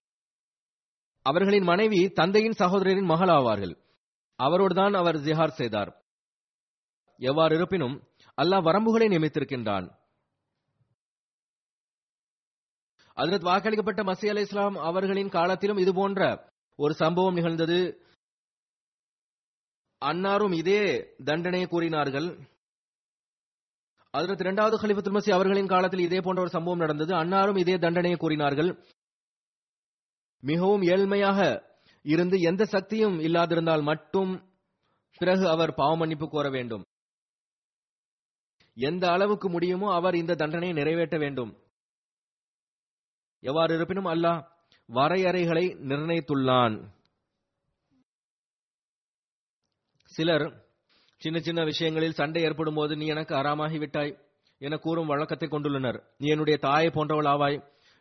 அவர்களின் 1.27 1.65
மனைவி 1.65 2.09
தந்தையின் 2.09 2.59
சகோதரரின் 2.59 3.05
மகள் 3.05 3.29
ஆவார்கள் 3.29 3.75
அவரோடுதான் 4.39 4.95
அவர் 4.97 5.17
ஜிஹார் 5.17 5.59
செய்தார் 5.59 5.91
எவ்வாறு 7.21 7.55
இருப்பினும் 7.55 7.97
அல்லாஹ் 8.39 8.65
வரம்புகளை 8.65 9.09
நியமித்திருக்கின்றான் 9.09 9.87
அதற்கு 13.17 13.49
வாக்களிக்கப்பட்ட 13.49 14.03
மசி 14.03 14.29
அலி 14.29 14.41
இஸ்லாம் 14.41 14.77
அவர்களின் 14.81 15.29
காலத்திலும் 15.29 15.79
இது 15.79 15.93
போன்ற 15.95 16.23
ஒரு 16.79 16.95
சம்பவம் 16.95 17.35
நிகழ்ந்தது 17.35 17.79
அன்னாரும் 20.03 20.55
இதே 20.55 20.81
தண்டனையை 21.25 21.67
கூறினார்கள் 21.69 22.29
அதற்கு 24.15 24.45
இரண்டாவது 24.45 24.77
ஹலிஃபத்துல் 24.77 25.17
மசி 25.17 25.31
அவர்களின் 25.31 25.67
காலத்தில் 25.67 26.01
இதே 26.01 26.19
போன்ற 26.21 26.41
ஒரு 26.43 26.51
சம்பவம் 26.51 26.79
நடந்தது 26.79 27.13
அன்னாரும் 27.15 27.59
இதே 27.59 27.77
தண்டனையை 27.77 28.19
கூறினார்கள் 28.19 28.71
மிகவும் 30.43 30.83
ஏழ்மையாக 30.87 31.39
இருந்து 32.05 32.41
எந்த 32.41 32.63
சக்தியும் 32.65 33.17
இல்லாதிருந்தால் 33.21 33.83
மட்டும் 33.83 34.33
பிறகு 35.21 35.45
அவர் 35.49 35.73
பாவமன்னிப்பு 35.75 36.27
கோர 36.29 36.49
வேண்டும் 36.51 36.85
எந்த 38.77 39.05
அளவுக்கு 39.11 39.49
முடியுமோ 39.49 39.89
அவர் 39.95 40.15
இந்த 40.15 40.35
தண்டனையை 40.35 40.75
நிறைவேற்ற 40.75 41.19
வேண்டும் 41.19 41.53
எவ்வாறு 43.45 43.73
இருப்பினும் 43.75 44.11
அல்லாஹ் 44.13 44.41
வரையறைகளை 44.89 45.65
நிர்ணயித்துள்ளான் 45.91 46.77
சிலர் 50.13 50.47
சின்ன 51.21 51.39
சின்ன 51.41 51.61
விஷயங்களில் 51.65 52.19
சண்டை 52.19 52.41
ஏற்படும் 52.43 52.75
போது 52.75 52.93
நீ 52.97 53.07
எனக்கு 53.07 53.35
அறாமாகிவிட்டாய் 53.35 54.13
என 54.61 54.77
கூறும் 54.77 55.11
வழக்கத்தை 55.13 55.47
கொண்டுள்ளனர் 55.49 55.99
நீ 56.21 56.27
என்னுடைய 56.29 56.57
தாயை 56.59 56.91
போன்றவள் 56.91 57.31
ஆவாய் 57.31 57.57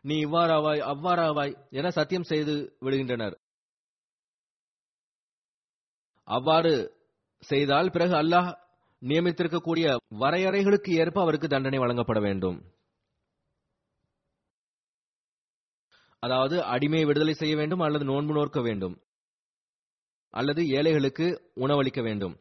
நீ 0.03 0.15
இவ்வாறாவாய் 0.25 0.81
அவ்வாறாவாய் 0.89 1.53
என 1.71 1.89
சத்தியம் 1.89 2.29
செய்து 2.31 2.53
விடுகின்றனர் 2.85 3.35
அவ்வாறு 6.27 6.73
செய்தால் 7.43 7.89
பிறகு 7.89 8.15
அல்லாஹ் 8.15 8.49
நியமித்திருக்கக்கூடிய 9.01 9.87
வரையறைகளுக்கு 10.17 10.91
ஏற்ப 10.95 11.17
அவருக்கு 11.21 11.47
தண்டனை 11.47 11.79
வழங்கப்பட 11.79 12.19
வேண்டும் 12.19 12.57
அதாவது 16.23 16.55
அடிமையை 16.73 17.05
விடுதலை 17.07 17.33
செய்ய 17.33 17.53
வேண்டும் 17.55 17.83
அல்லது 17.85 18.05
நோன்பு 18.05 18.33
நோக்க 18.33 18.59
வேண்டும் 18.61 18.95
அல்லது 20.33 20.61
ஏழைகளுக்கு 20.77 21.25
உணவளிக்க 21.63 22.01
வேண்டும் 22.01 22.35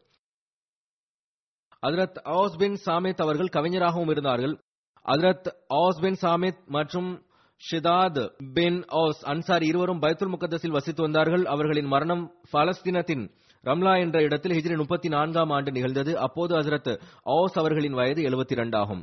ஆஸ் 1.82 2.20
ஆஸ்பின் 2.36 2.78
சாமித் 2.84 3.22
அவர்கள் 3.24 3.54
கவிஞராகவும் 3.56 4.12
இருந்தார்கள் 4.12 4.54
ஆஸ் 5.04 5.48
ஆஸ்பின் 5.80 6.18
சாமித் 6.22 6.60
மற்றும் 6.68 7.10
ஷிதாத் 7.60 8.20
பின் 8.54 8.78
ஆஸ் 9.00 9.22
அன்சார் 9.24 9.64
இருவரும் 9.66 10.02
பைத்துல் 10.02 10.32
முகத்தஸில் 10.32 10.76
வசித்து 10.76 11.02
வந்தார்கள் 11.02 11.44
அவர்களின் 11.46 11.90
மரணம் 11.90 12.22
பலஸ்தீனத்தின் 12.52 13.24
ரம்லா 13.64 13.92
என்ற 14.00 14.18
இடத்தில் 14.22 14.54
ஹிஜ்ரி 14.54 14.76
முப்பத்தி 14.76 15.08
நான்காம் 15.08 15.50
ஆண்டு 15.50 15.70
நிகழ்ந்தது 15.70 16.12
அப்போது 16.24 16.52
அசரத் 16.56 16.92
ஓஸ் 17.32 17.58
அவர்களின் 17.58 17.98
வயது 18.00 18.22
எழுபத்தி 18.22 18.52
இரண்டாகும் 18.52 19.02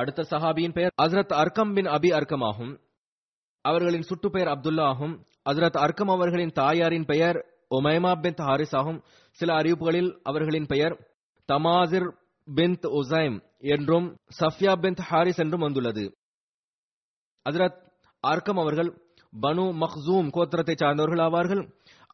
அடுத்த 0.00 0.26
சஹாபியின் 0.30 0.76
பெயர் 0.76 0.94
அசரத் 1.02 1.34
அர்க்கம் 1.38 1.72
பின் 1.74 1.88
அபி 1.90 2.10
அர்க்கம் 2.10 2.44
ஆகும் 2.46 2.72
அவர்களின் 3.64 4.08
சுட்டு 4.08 4.28
பெயர் 4.30 4.50
அப்துல்லா 4.52 4.84
ஆகும் 4.84 5.14
ஹசரத் 5.48 5.78
அர்க்கம் 5.78 6.08
அவர்களின் 6.08 6.54
தாயாரின் 6.54 7.04
பெயர் 7.04 7.38
ஒமைமா 7.70 8.12
பின் 8.20 8.40
ஹாரிஸ் 8.42 8.74
ஆகும் 8.76 9.00
சில 9.38 9.50
அறிவிப்புகளில் 9.54 10.10
அவர்களின் 10.22 10.66
பெயர் 10.66 10.94
தமாசிர் 11.48 12.08
பின் 12.48 12.76
உசைம் 12.94 13.36
என்றும் 13.68 14.06
சஃபியா 14.38 14.72
பின் 14.80 14.98
ஹாரிஸ் 15.02 15.40
என்றும் 15.40 15.60
வந்துள்ளது 15.60 16.04
ஹசரத் 17.46 17.78
அர்க்கம் 18.24 18.56
அவர்கள் 18.56 18.90
பனு 19.32 19.64
மஹூம் 19.80 20.30
கோத்திரத்தை 20.30 20.74
சார்ந்தவர்கள் 20.74 21.22
ஆவார்கள் 21.24 21.62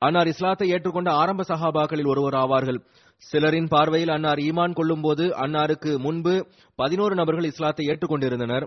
அன்னார் 0.02 0.28
இஸ்லாத்தை 0.28 0.66
ஏற்றுக்கொண்ட 0.72 1.10
ஆரம்ப 1.14 1.44
சஹாபாக்களில் 1.48 2.08
ஒருவர் 2.08 2.34
ஆவார்கள் 2.34 2.78
சிலரின் 3.22 3.68
பார்வையில் 3.68 4.08
அன்னார் 4.08 4.40
ஈமான் 4.40 4.74
கொள்ளும் 4.74 5.00
போது 5.00 5.24
அன்னாருக்கு 5.44 5.92
முன்பு 5.98 6.34
பதினோரு 6.78 7.14
நபர்கள் 7.14 7.44
இஸ்லாத்தை 7.44 7.86
ஏற்றுக்கொண்டிருந்தனர் 7.88 8.66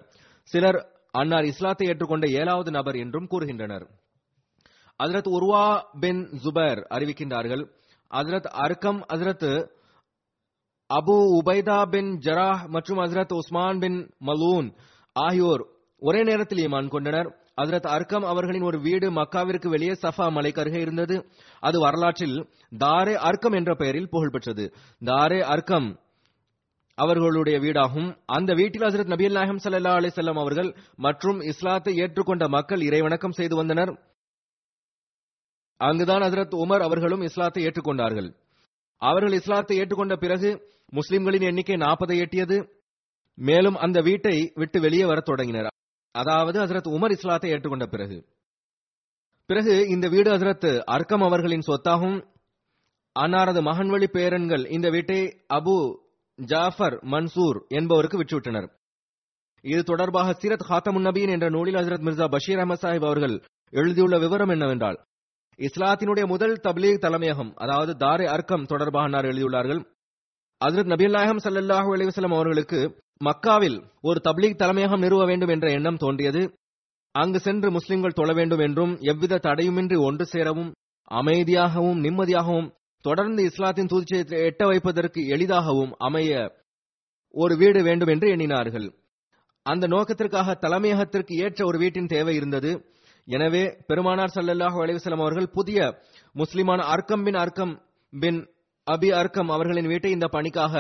சிலர் 0.50 0.80
அன்னார் 1.14 1.44
இஸ்லாத்தை 1.44 1.86
ஏற்றுக்கொண்ட 1.88 2.26
ஏழாவது 2.34 2.72
நபர் 2.72 2.98
என்றும் 2.98 3.28
கூறுகின்றனர் 3.28 3.86
அதிரத் 5.00 5.30
உருவா 5.30 5.66
பின் 6.00 6.22
ஜுபர் 6.44 6.80
அறிவிக்கின்றார்கள் 6.90 7.64
அதிரத் 8.12 8.50
அர்க்கம் 8.58 9.00
அதிரத் 9.10 9.50
அபு 10.90 11.16
உபைதா 11.38 11.80
பின் 11.90 12.12
ஜராஹ் 12.20 12.64
மற்றும் 12.68 13.00
அசரத் 13.00 13.34
உஸ்மான் 13.34 13.80
பின் 13.80 14.00
மலூன் 14.28 14.70
ஆகியோர் 15.16 15.64
ஒரே 16.02 16.22
நேரத்தில் 16.24 16.62
ஈமான் 16.66 16.88
கொண்டனர் 16.88 17.30
அசரத் 17.58 17.88
அர்க்கம் 17.88 18.26
அவர்களின் 18.26 18.64
ஒரு 18.64 18.78
வீடு 18.80 19.08
மக்காவிற்கு 19.12 19.70
வெளியே 19.70 19.96
சஃபா 20.04 20.28
மலைக்கருகே 20.30 20.80
இருந்தது 20.80 21.16
அது 21.64 21.78
வரலாற்றில் 21.80 22.38
தாரே 22.80 23.16
அர்க்கம் 23.24 23.54
என்ற 23.54 23.74
பெயரில் 23.76 24.12
புகழ்பெற்றது 24.12 24.66
தாரே 25.02 25.40
அர்க்கம் 25.48 25.90
அவர்களுடைய 27.00 27.58
வீடாகும் 27.60 28.08
அந்த 28.32 28.52
வீட்டில் 28.54 28.86
ஹசரத் 28.86 29.12
நபி 29.14 29.28
நாயகம் 29.30 29.62
சல்லா 29.64 29.94
செல்லம் 30.10 30.40
அவர்கள் 30.40 30.70
மற்றும் 30.98 31.40
இஸ்லாத்தை 31.42 31.94
ஏற்றுக்கொண்ட 31.96 32.48
மக்கள் 32.48 32.82
இறைவணக்கம் 32.82 33.38
செய்து 33.38 33.56
வந்தனர் 33.56 33.92
அங்குதான் 35.80 36.24
ஹசரத் 36.24 36.56
உமர் 36.56 36.82
அவர்களும் 36.82 37.22
இஸ்லாத்தை 37.22 37.62
ஏற்றுக்கொண்டார்கள் 37.64 38.30
அவர்கள் 39.02 39.34
இஸ்லாத்தை 39.34 39.76
ஏற்றுக்கொண்ட 39.78 40.16
பிறகு 40.16 40.50
முஸ்லிம்களின் 40.94 41.42
எண்ணிக்கை 41.42 41.78
நாற்பதை 41.78 42.18
எட்டியது 42.20 42.58
மேலும் 43.38 43.78
அந்த 43.78 44.00
வீட்டை 44.02 44.36
விட்டு 44.56 44.80
வெளியே 44.80 45.06
வரத் 45.06 45.30
தொடங்கினர் 45.30 45.70
அதாவது 46.16 46.58
ஹசரத் 46.60 46.90
உமர் 46.90 47.12
இஸ்லாத்தை 47.12 47.50
ஏற்றுக்கொண்ட 47.52 47.86
பிறகு 47.86 48.18
பிறகு 49.50 49.76
இந்த 49.88 50.08
வீடு 50.08 50.30
ஹசரத் 50.32 50.70
அர்க்கம் 50.86 51.22
அவர்களின் 51.22 51.68
சொத்தாகும் 51.68 52.18
அன்னாரது 53.16 53.62
மகன் 53.62 53.90
வழி 53.90 54.08
பேரன்கள் 54.08 54.64
இந்த 54.70 54.88
வீட்டை 54.90 55.20
அபு 55.54 55.76
ஜாஃபர் 56.40 56.98
மன்சூர் 57.12 57.60
என்பவருக்கு 57.70 58.18
விற்றுவிட்டனர் 58.18 58.68
இது 59.64 59.82
தொடர்பாக 59.84 60.36
சீரத் 60.42 60.68
ஹாத்தமுன் 60.70 61.08
நபியின் 61.08 61.34
என்ற 61.34 61.48
நூலில் 61.50 61.78
ஹசரத் 61.78 62.06
மிர்சா 62.08 62.26
பஷீர் 62.26 62.60
அஹமத் 62.60 62.84
சாஹிப் 62.84 63.04
அவர்கள் 63.04 63.36
எழுதியுள்ள 63.74 64.18
விவரம் 64.20 64.50
என்னவென்றால் 64.50 64.98
இஸ்லாத்தினுடைய 65.60 66.26
முதல் 66.28 66.56
தப்லீக் 66.60 67.02
தலைமையகம் 67.02 67.52
அதாவது 67.56 67.94
தாரே 67.98 68.26
அர்க்கம் 68.26 68.66
தொடர்பாக 68.66 69.24
எழுதியுள்ளார்கள் 69.24 69.82
அசரத் 70.62 70.92
நபில்லாஹம் 70.94 71.42
சல்லாஹூ 71.44 71.90
அலிவசலம் 71.94 72.36
அவர்களுக்கு 72.36 72.80
மக்காவில் 73.22 73.78
ஒரு 74.02 74.20
தப்லீக் 74.20 74.58
தலைமையகம் 74.58 75.00
நிறுவ 75.00 75.26
வேண்டும் 75.26 75.50
என்ற 75.50 75.68
எண்ணம் 75.72 75.98
தோன்றியது 75.98 76.42
அங்கு 77.16 77.40
சென்று 77.40 77.72
முஸ்லிம்கள் 77.72 78.16
தொழ 78.16 78.34
வேண்டும் 78.34 78.60
என்றும் 78.60 78.94
எவ்வித 79.04 79.40
தடையுமின்றி 79.48 79.98
ஒன்று 80.00 80.26
சேரவும் 80.26 80.72
அமைதியாகவும் 81.12 82.00
நிம்மதியாகவும் 82.00 82.70
தொடர்ந்து 83.06 83.42
இஸ்லாத்தின் 83.44 83.92
தூதிச்சத்தை 83.92 84.40
எட்ட 84.48 84.64
வைப்பதற்கு 84.66 85.20
எளிதாகவும் 85.28 85.94
அமைய 86.00 86.32
ஒரு 87.34 87.54
வீடு 87.58 87.80
வேண்டும் 87.82 88.12
என்று 88.14 88.28
எண்ணினார்கள் 88.30 88.88
அந்த 89.66 89.88
நோக்கத்திற்காக 89.88 90.56
தலைமையகத்திற்கு 90.56 91.34
ஏற்ற 91.38 91.60
ஒரு 91.66 91.78
வீட்டின் 91.78 92.08
தேவை 92.08 92.34
இருந்தது 92.36 92.72
எனவே 93.28 93.64
பெருமானார் 93.88 94.34
சல்லல்லாஹ் 94.36 94.78
அலைவசலம் 94.84 95.20
அவர்கள் 95.20 95.50
புதிய 95.50 95.80
முஸ்லிமான 96.36 96.80
அர்க்கம் 96.86 97.24
பின் 97.24 97.36
அர்க்கம் 97.36 97.74
பின் 98.14 98.40
அபி 98.88 99.10
அர்க்கம் 99.12 99.50
அவர்களின் 99.50 99.88
வீட்டை 99.88 100.12
இந்த 100.12 100.28
பணிக்காக 100.28 100.76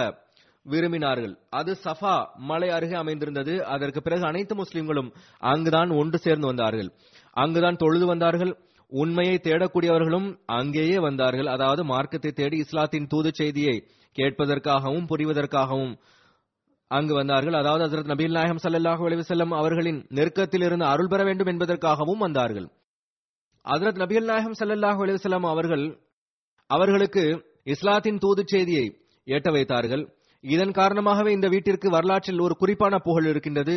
விரும்பினார்கள் 0.66 1.34
அது 1.50 1.72
சஃபா 1.84 2.16
மலை 2.42 2.70
அருகே 2.70 2.96
அமைந்திருந்தது 2.96 3.54
அதற்கு 3.66 4.00
பிறகு 4.02 4.24
அனைத்து 4.26 4.54
முஸ்லிம்களும் 4.56 5.10
அங்குதான் 5.44 5.92
ஒன்று 5.92 6.18
சேர்ந்து 6.18 6.48
வந்தார்கள் 6.48 6.90
அங்குதான் 7.36 7.76
தொழுது 7.76 8.06
வந்தார்கள் 8.06 8.52
உண்மையை 8.92 9.36
தேடக்கூடியவர்களும் 9.38 10.28
அங்கேயே 10.52 10.98
வந்தார்கள் 11.00 11.48
அதாவது 11.48 11.84
மார்க்கத்தை 11.84 12.32
தேடி 12.32 12.58
இஸ்லாத்தின் 12.58 13.08
தூது 13.08 13.32
செய்தியை 13.36 13.76
கேட்பதற்காகவும் 14.16 15.10
புரிவதற்காகவும் 15.10 15.94
அங்கு 16.92 17.14
வந்தார்கள் 17.14 17.54
அதாவது 17.54 17.84
ஹசரத் 17.86 18.12
நபீல் 18.12 18.36
நாயகம் 18.36 18.62
சல்லாஹூ 18.64 19.04
அலிவசல்லம் 19.06 19.54
அவர்களின் 19.54 20.00
நெருக்கத்தில் 20.12 20.64
இருந்து 20.64 20.86
அருள் 20.86 21.08
பெற 21.08 21.24
வேண்டும் 21.24 21.48
என்பதற்காகவும் 21.48 22.18
வந்தார்கள் 22.18 22.68
ஹசரத் 23.66 23.98
நபீல் 23.98 24.26
நாயகம் 24.26 24.58
சல்லாஹூ 24.60 25.02
அலிவசல்லாம் 25.04 25.48
அவர்கள் 25.50 25.86
அவர்களுக்கு 26.70 27.24
இஸ்லாத்தின் 27.66 28.18
தூது 28.18 28.44
செய்தியை 28.46 28.86
ஏற்ற 29.28 29.52
வைத்தார்கள் 29.52 30.04
இதன் 30.44 30.72
காரணமாகவே 30.72 31.32
இந்த 31.34 31.48
வீட்டிற்கு 31.48 31.88
வரலாற்றில் 31.90 32.42
ஒரு 32.42 32.54
குறிப்பான 32.56 32.98
புகழ் 32.98 33.26
இருக்கின்றது 33.26 33.74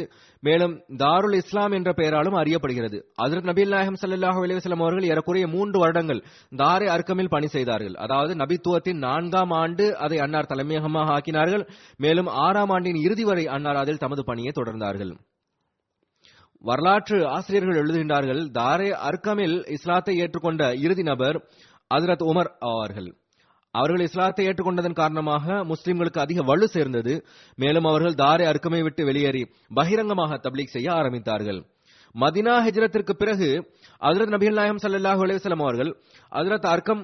மேலும் 0.43 0.75
தாருல் 0.97 1.35
இஸ்லாம் 1.35 1.73
என்ற 1.73 1.91
பெயராலும் 1.93 2.37
அறியப்படுகிறது 2.37 2.99
அதற்கு 3.15 3.49
நபி 3.49 3.65
நாயகம் 3.69 3.99
சல்லாஹ் 4.03 4.39
அலிவசலம் 4.43 4.83
அவர்கள் 4.83 5.09
ஏறக்குறைய 5.09 5.47
மூன்று 5.47 5.79
வருடங்கள் 5.79 6.21
தாரே 6.57 6.89
அர்க்கமில் 6.89 7.29
பணி 7.29 7.49
செய்தார்கள் 7.49 7.97
அதாவது 7.97 8.35
நபித்துவத்தின் 8.37 9.03
நான்காம் 9.03 9.55
ஆண்டு 9.55 9.87
அதை 9.97 10.19
அன்னார் 10.19 10.51
தலைமையகமாக 10.51 11.13
ஆக்கினார்கள் 11.13 11.65
மேலும் 11.97 12.31
ஆறாம் 12.43 12.71
ஆண்டின் 12.71 13.01
இறுதி 13.03 13.25
வரை 13.25 13.47
அன்னார் 13.49 13.77
அதில் 13.77 13.99
தமது 13.99 14.25
பணியை 14.25 14.53
தொடர்ந்தார்கள் 14.53 15.13
வரலாற்று 16.65 17.19
ஆசிரியர்கள் 17.29 17.81
எழுதுகின்றார்கள் 17.81 18.43
தாரே 18.53 18.91
அர்க்கமில் 19.07 19.57
இஸ்லாத்தை 19.69 20.15
ஏற்றுக்கொண்ட 20.21 20.63
இறுதி 20.81 21.03
நபர் 21.03 21.39
அதிரத் 21.91 22.25
உமர் 22.25 22.51
ஆவார்கள் 22.65 23.09
அவர்கள் 23.75 24.07
இஸ்லாத்தை 24.07 24.45
ஏற்றுக்கொண்டதன் 24.49 24.99
காரணமாக 24.99 25.55
முஸ்லிம்களுக்கு 25.71 26.19
அதிக 26.19 26.41
வலு 26.49 26.67
சேர்ந்தது 26.69 27.13
மேலும் 27.59 27.87
அவர்கள் 27.87 28.19
தாரை 28.21 28.45
அறுக்கமை 28.47 28.81
விட்டு 28.83 29.03
வெளியேறி 29.05 29.43
பகிரங்கமாக 29.71 30.39
தப்லீக் 30.45 30.75
செய்ய 30.75 30.89
ஆரம்பித்தார்கள் 30.99 31.61
மதினா 32.15 32.55
ஹெஜ்ரத்திற்கு 32.65 33.13
பிறகு 33.15 33.49
அதிரத் 34.03 34.33
நபிகள் 34.35 34.59
நாயம் 34.59 34.81
சல்லாஹ் 34.83 35.23
அலைவலம் 35.27 35.63
அவர்கள் 35.63 35.91
ஹசரத் 36.33 36.69
அர்க்கம் 36.73 37.03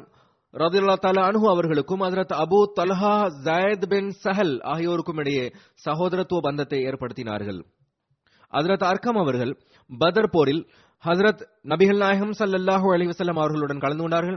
ரதுல்லா 0.54 0.94
தாலா 0.98 1.22
அனுஹு 1.30 1.46
அவர்களுக்கும் 1.48 2.02
அதிரத் 2.02 2.34
அபு 2.38 2.58
தலஹா 2.76 3.14
ஜயத் 3.46 3.88
பின் 3.90 4.10
சஹல் 4.24 4.54
ஆகியோருக்கும் 4.72 5.18
இடையே 5.18 5.46
சகோதரத்துவ 5.84 6.40
பந்தத்தை 6.46 6.80
ஏற்படுத்தினார்கள் 6.90 7.60
அதிரத் 8.52 8.86
அர்க்கம் 8.86 9.18
அவர்கள் 9.18 9.52
பதர் 9.90 10.32
போரில் 10.32 10.62
ஹசரத் 11.04 11.42
நபிகள் 11.64 12.00
நாயகம் 12.02 12.32
சல்லல்லாஹூ 12.38 12.88
அலிவசல்லம் 12.94 13.38
அவர்களுடன் 13.40 13.82
கலந்து 13.82 14.02
கொண்டார்கள் 14.02 14.37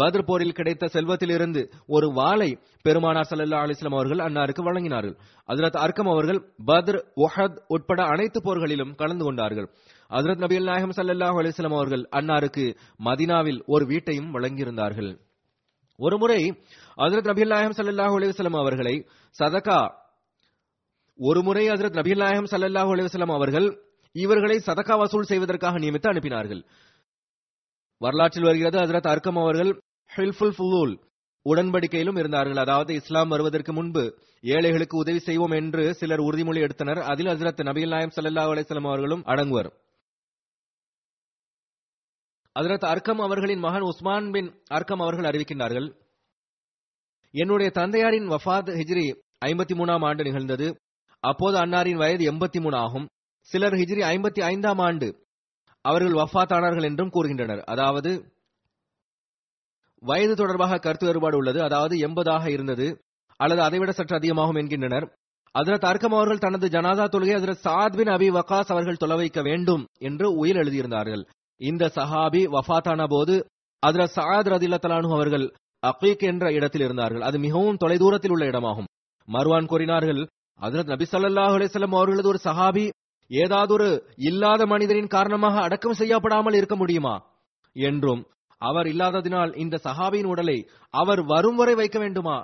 பத்ர் 0.00 0.24
போரில் 0.28 0.56
கிடைத்த 0.58 0.88
செல்வத்திலிருந்து 0.94 1.60
ஒரு 1.88 2.06
வாளை 2.18 2.48
பெருமானார் 2.84 3.28
சல்லா 3.30 3.60
அலிஸ்லாம் 3.64 3.96
அவர்கள் 3.96 4.20
அன்னாருக்கு 4.20 4.62
வழங்கினார்கள் 4.62 5.14
ஹசரத் 5.48 5.78
அர்க்கம் 5.82 6.10
அவர்கள் 6.12 6.40
பத்ர் 6.68 6.98
ஒஹத் 7.24 7.56
உட்பட 7.68 8.00
அனைத்து 8.12 8.40
போர்களிலும் 8.40 8.92
கலந்து 8.94 9.24
கொண்டார்கள் 9.24 9.68
ஹசரத் 10.10 10.42
நபிகள் 10.44 10.68
நாயகம் 10.70 10.96
சல்லல்லாஹூ 10.98 11.38
அலிஸ்லாம் 11.42 11.76
அவர்கள் 11.78 12.04
அன்னாருக்கு 12.12 12.66
மதினாவில் 13.00 13.60
ஒரு 13.68 13.86
வீட்டையும் 13.86 14.30
வழங்கியிருந்தார்கள் 14.36 15.10
ஒருமுறை 15.98 16.40
ஹசரத் 16.98 17.30
நபிகள் 17.30 17.52
நாயகம் 17.54 17.78
சல்லல்லாஹூ 17.78 18.16
அலிவசல்லம் 18.20 18.58
அவர்களை 18.62 18.94
சதகா 19.36 19.80
ஒருமுறை 21.18 21.64
ஹசரத் 21.68 21.98
நபிகள் 22.00 22.22
நாயகம் 22.24 22.50
சல்லல்லாஹூ 22.52 22.92
அலிவசல்லம் 22.94 23.34
அவர்கள் 23.34 23.66
இவர்களை 24.14 24.56
சதக்கா 24.58 24.94
வசூல் 24.94 25.30
செய்வதற்காக 25.30 25.78
நியமித்து 25.78 26.08
அனுப்பினார்கள் 26.10 26.62
வரலாற்றில் 28.00 28.46
வருகிறது 28.46 28.76
ஹசரத் 28.78 29.10
அர்க்கம் 29.10 29.38
அவர்கள் 29.38 29.72
உடன்படிக்கையிலும் 31.46 32.18
இருந்தார்கள் 32.18 32.56
அதாவது 32.56 32.92
இஸ்லாம் 32.94 33.28
வருவதற்கு 33.28 33.72
முன்பு 33.72 34.02
ஏழைகளுக்கு 34.44 34.96
உதவி 34.96 35.18
செய்வோம் 35.18 35.52
என்று 35.52 35.84
சிலர் 35.92 36.20
உறுதிமொழி 36.20 36.60
எடுத்தனர் 36.60 37.00
அதில் 37.02 37.30
ஹசரத் 37.32 37.62
நபிகள் 37.62 37.88
நாயம் 37.88 38.14
சல்லா 38.16 38.44
அலிஸ்லாம் 38.46 38.88
அவர்களும் 38.88 39.24
அடங்குவர் 39.26 39.70
ஹசரத் 42.56 42.84
அர்க்கம் 42.84 43.20
அவர்களின் 43.20 43.58
மகன் 43.58 43.82
உஸ்மான் 43.82 44.30
பின் 44.30 44.48
அர்க்கம் 44.68 45.00
அவர்கள் 45.00 45.28
அறிவிக்கின்றார்கள் 45.30 45.88
என்னுடைய 47.34 47.68
தந்தையாரின் 47.70 48.28
வஃபாத் 48.32 48.72
ஹிஜ்ரி 48.76 49.04
ஐம்பத்தி 49.44 49.74
மூணாம் 49.74 50.04
ஆண்டு 50.04 50.22
நிகழ்ந்தது 50.22 50.66
அப்போது 51.22 51.56
அன்னாரின் 51.58 51.96
வயது 51.96 52.24
எண்பத்தி 52.32 52.58
மூணு 52.58 52.76
ஆகும் 52.76 53.06
சிலர் 53.48 53.76
ஹிஜ்ரி 53.76 54.02
ஐம்பத்தி 54.08 54.40
ஐந்தாம் 54.48 54.80
ஆண்டு 54.80 55.08
அவர்கள் 55.84 56.18
வஃபாத்தானார்கள் 56.18 56.88
என்றும் 56.90 57.12
கூறுகின்றனர் 57.12 57.62
அதாவது 57.66 58.10
வயது 60.02 60.34
தொடர்பாக 60.34 60.78
கருத்து 60.78 61.06
வேறுபாடு 61.06 61.36
உள்ளது 61.36 61.58
அதாவது 61.62 61.94
எண்பதாக 62.06 62.44
இருந்தது 62.48 62.86
அல்லது 63.40 63.60
அதைவிட 63.62 63.92
சற்று 63.92 64.14
அதிகமாகும் 64.16 64.60
என்கின்றனர் 64.62 65.06
அதில் 65.54 65.82
தர்க்கம் 65.84 66.14
அவர்கள் 66.14 66.44
தனது 66.44 66.66
ஜனாதா 66.68 67.04
தொழுகை 67.06 67.34
அதில் 67.34 67.60
சாத் 67.64 67.96
பின் 67.96 68.10
அபி 68.12 68.28
வக்காஸ் 68.30 68.72
அவர்கள் 68.72 69.00
தொலை 69.00 69.16
வைக்க 69.16 69.40
வேண்டும் 69.42 69.82
என்று 70.00 70.26
உயிர் 70.38 70.56
எழுதியிருந்தார்கள் 70.56 71.22
இந்த 71.60 71.90
சஹாபி 71.96 72.42
வஃத்தான 72.54 73.06
போது 73.06 73.34
அதில் 73.82 74.12
சாத் 74.14 74.50
ரதில்லத்தலானு 74.52 75.12
அவர்கள் 75.12 75.46
அக்லீக் 75.82 76.24
என்ற 76.28 76.46
இடத்தில் 76.52 76.84
இருந்தார்கள் 76.84 77.22
அது 77.22 77.36
மிகவும் 77.38 77.80
தொலைதூரத்தில் 77.80 78.30
உள்ள 78.30 78.44
இடமாகும் 78.44 78.88
மர்வான் 79.28 79.66
கூறினார்கள் 79.66 80.20
அதிரத் 80.60 80.92
நபி 80.92 81.06
சல்லாஹ் 81.10 81.54
அலிசல்லம் 81.58 81.96
அவர்களது 81.96 82.28
ஒரு 82.28 82.40
சஹாபி 82.44 82.84
ஏதாவது 83.30 83.72
ஒரு 83.72 83.88
இல்லாத 84.22 84.62
மனிதரின் 84.66 85.14
காரணமாக 85.14 85.56
அடக்கம் 85.60 85.98
செய்யப்படாமல் 86.00 86.56
இருக்க 86.56 86.76
முடியுமா 86.76 87.14
என்றும் 87.76 88.22
அவர் 88.60 88.86
இல்லாததினால் 88.86 89.52
இந்த 89.56 89.80
சஹாபியின் 89.84 90.30
உடலை 90.32 90.58
அவர் 90.94 91.22
வரும் 91.24 91.56
வரை 91.56 91.74
வைக்க 91.74 91.98
வேண்டுமா 91.98 92.36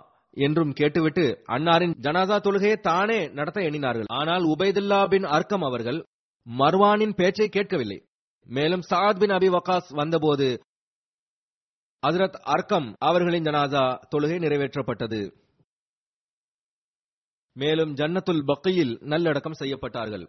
என்றும் 0.37 0.73
கேட்டுவிட்டு 0.73 1.25
அன்னாரின் 1.49 1.95
ஜனாதா 2.03 2.37
தொழுகையை 2.39 2.79
தானே 2.81 3.21
நடத்த 3.33 3.61
எண்ணினார்கள் 3.61 4.11
ஆனால் 4.13 4.45
உபைதுல்லா 4.45 5.01
பின் 5.09 5.27
அர்க்கம் 5.29 5.63
அவர்கள் 5.63 6.01
மர்வானின் 6.47 7.15
பேச்சை 7.15 7.49
கேட்கவில்லை 7.49 7.99
மேலும் 8.49 8.87
சாத் 8.91 9.21
பின் 9.21 9.31
அபி 9.31 9.49
வகாஸ் 9.49 9.89
வந்தபோது 9.93 10.49
அசரத் 12.03 12.39
அர்க்கம் 12.47 12.89
அவர்களின் 13.01 13.47
ஜனாதா 13.49 13.85
தொழுகை 14.11 14.39
நிறைவேற்றப்பட்டது 14.39 15.21
மேலும் 17.57 17.95
ஜன்னத்துல் 17.95 18.45
பக்கையில் 18.45 18.93
நல்லடக்கம் 19.05 19.61
செய்யப்பட்டார்கள் 19.61 20.27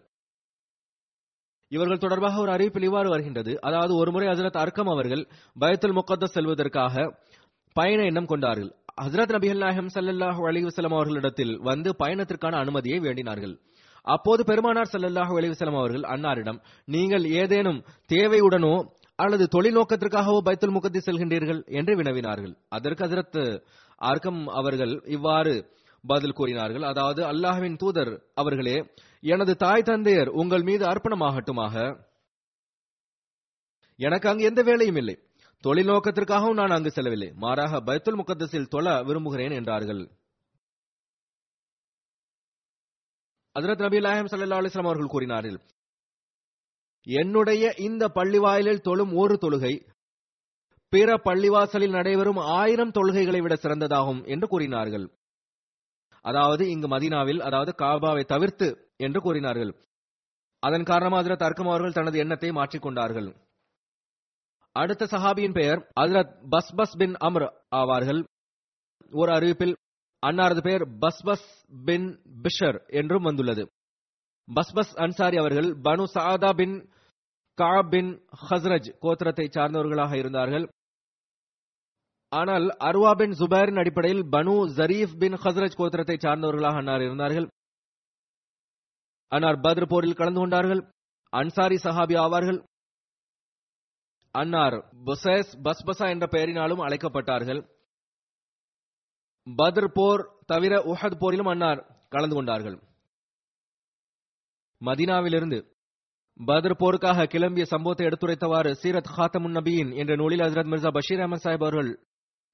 இவர்கள் 1.71 2.03
தொடர்பாக 2.03 2.41
ஒரு 2.41 2.51
அறிவிப்பில் 2.53 2.88
இவ்வாறு 2.88 3.10
வருகின்றது 3.10 3.51
அதாவது 3.65 3.93
ஒருமுறை 3.95 4.27
ஹசரத் 4.29 4.62
அர்க்கம் 4.62 4.91
அவர்கள் 4.93 5.23
பயத்தில் 5.55 5.97
முக்கத்த 5.97 6.29
செல்வதற்காக 6.36 6.95
பயண 7.75 7.99
எண்ணம் 8.03 8.29
கொண்டார்கள் 8.32 8.69
ஹசரத் 9.01 9.34
நபி 9.36 9.49
அல்லாஹம் 9.53 9.89
சல்லாஹூ 9.95 10.41
அலி 10.49 10.62
வசலம் 10.65 10.95
அவர்களிடத்தில் 10.95 11.53
வந்து 11.67 11.89
பயணத்திற்கான 12.01 12.55
அனுமதியை 12.63 12.99
வேண்டினார்கள் 12.99 13.53
அப்போது 14.08 14.41
பெருமானார் 14.49 14.91
சல்லல்லாஹூ 14.91 15.34
அலி 15.39 15.49
வசலம் 15.49 15.79
அவர்கள் 15.79 16.05
அன்னாரிடம் 16.13 16.60
நீங்கள் 16.88 17.25
ஏதேனும் 17.41 17.79
தேவையுடனோ 18.10 18.73
அல்லது 19.19 19.45
தொழில்நோக்கத்திற்காகவோ 19.55 20.39
பைத்துல் 20.45 20.75
முகத்தி 20.75 20.99
செல்கின்றீர்கள் 20.99 21.62
என்று 21.71 21.93
வினவினார்கள் 21.95 22.53
அதற்கு 22.69 23.03
ஹசரத் 23.05 23.39
அர்க்கம் 24.01 24.41
அவர்கள் 24.53 24.93
இவ்வாறு 25.15 25.53
பதில் 26.03 26.38
கூறினார்கள் 26.38 26.86
அதாவது 26.91 27.21
அல்லாஹ்வின் 27.32 27.77
தூதர் 27.77 28.12
அவர்களே 28.36 28.75
எனது 29.23 29.55
தாய் 29.55 29.82
தந்தையர் 29.82 30.27
உங்கள் 30.27 30.63
மீது 30.63 30.86
அர்ப்பணமாகட்டுமாக 30.86 31.75
எனக்கு 33.99 34.29
அங்கு 34.29 34.43
எந்த 34.43 34.63
வேலையும் 34.63 34.95
இல்லை 34.95 35.15
தொழில் 35.63 35.86
நோக்கத்திற்காகவும் 35.86 36.53
நான் 36.53 36.69
அங்கு 36.69 36.91
செல்லவில்லை 36.91 37.32
மாறாக 37.36 37.82
பைத்துல் 37.82 38.15
முகத்தில் 38.15 38.67
தொழ 38.67 39.03
விரும்புகிறேன் 39.03 39.51
என்றார்கள் 39.51 40.01
அதரத் 43.55 43.79
நபி 43.79 43.99
லாயம் 43.99 44.27
சல்லா 44.27 44.60
அலிஸ்லாம் 44.60 44.86
அவர்கள் 44.86 45.08
கூறினார்கள் 45.08 45.58
என்னுடைய 47.08 47.73
இந்த 47.77 48.08
பள்ளிவாயிலில் 48.08 48.82
தொழும் 48.82 49.13
ஒரு 49.13 49.36
தொழுகை 49.41 49.73
பிற 50.93 51.17
பள்ளிவாசலில் 51.17 51.89
நடைபெறும் 51.89 52.38
ஆயிரம் 52.38 52.91
தொழுகைகளை 52.91 53.41
விட 53.41 53.55
சிறந்ததாகும் 53.55 54.25
என்று 54.25 54.47
கூறினார்கள் 54.47 55.05
அதாவது 56.21 56.69
இங்கு 56.69 56.88
மதினாவில் 56.88 57.41
அதாவது 57.41 57.75
காபாவை 57.77 58.25
தவிர்த்து 58.25 58.88
என்று 58.99 59.19
கூறினார்கள் 59.21 59.71
அதன் 60.63 60.89
காரணமாக 60.89 61.21
அதிரத் 61.21 61.45
அர்க்கம் 61.47 61.69
அவர்கள் 61.69 61.97
தனது 61.97 62.17
எண்ணத்தை 62.17 62.49
மாற்றிக்கொண்டார்கள் 62.51 63.29
அடுத்த 64.75 65.03
சஹாபியின் 65.12 65.55
பெயர் 65.55 65.79
அதிரத் 66.01 66.34
பஸ் 66.49 66.73
பஸ் 66.75 66.95
பின் 66.97 67.15
அம்ர் 67.27 67.45
ஆவார்கள் 67.75 68.19
ஒரு 69.12 69.32
அறிவிப்பில் 69.32 69.75
அன்னாரது 70.23 70.62
பெயர் 70.62 70.84
பஸ் 70.99 71.21
பஸ் 71.25 71.47
பின் 71.86 72.08
பிஷர் 72.43 72.77
என்றும் 72.99 73.27
வந்துள்ளது 73.27 73.63
பஸ் 74.47 74.73
பஸ் 74.73 74.93
அன்சாரி 74.97 75.38
அவர்கள் 75.38 75.69
பனு 75.86 76.05
சாதா 76.13 76.51
பின் 76.53 76.75
கா 77.58 77.71
பின் 77.91 78.12
ஹஸ்ரஜ் 78.43 78.89
கோத்திரத்தை 79.01 79.45
சார்ந்தவர்களாக 79.49 80.13
இருந்தார்கள் 80.15 80.65
ஆனால் 82.32 82.65
அருவா 82.82 83.12
பின் 83.13 83.36
ஜுபேரின் 83.39 83.82
அடிப்படையில் 83.82 84.23
பனு 84.29 84.55
ஜரீஃப் 84.77 85.15
பின் 85.17 85.38
ஹஸ்ரஜ் 85.43 85.77
கோத்திரத்தை 85.79 86.17
சார்ந்தவர்களாக 86.17 86.79
அன்னார் 86.82 87.05
இருந்தார்கள் 87.08 87.47
அன்னார் 89.32 89.62
பத்ர 89.65 89.86
போரில் 89.86 90.19
கலந்து 90.19 90.39
கொண்டார்கள் 90.39 90.82
அன்சாரி 91.34 91.77
சஹாபி 91.77 92.15
ஆவார்கள் 92.17 92.60
அன்னார் 94.36 94.78
புசேஸ் 95.05 95.51
பஸ்பசா 95.65 96.05
என்ற 96.09 96.26
பெயரினாலும் 96.28 96.84
அழைக்கப்பட்டார்கள் 96.86 97.61
பத்ர் 99.47 99.89
போர் 99.93 100.22
தவிர 100.45 100.74
உஹத் 100.91 101.20
போரிலும் 101.20 101.51
அன்னார் 101.53 101.82
கலந்து 102.09 102.36
கொண்டார்கள் 102.36 102.78
மதினாவிலிருந்து 104.82 105.59
பத்ர் 106.39 106.80
போருக்காக 106.80 107.26
கிளம்பிய 107.26 107.63
சம்பவத்தை 107.65 108.05
எடுத்துரைத்தவாறு 108.05 108.72
சீரத் 108.74 109.11
ஹாத்தமுன் 109.15 109.55
நபியின் 109.57 109.91
என்ற 109.93 110.13
நூலில் 110.15 110.43
ஹசரத் 110.45 110.72
மிர்சா 110.72 110.91
பஷீர் 110.97 111.24
அஹமத் 111.24 111.43
சாஹிப் 111.45 111.65
அவர்கள் 111.65 111.89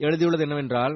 எழுதியுள்ளது 0.00 0.46
என்னவென்றால் 0.46 0.96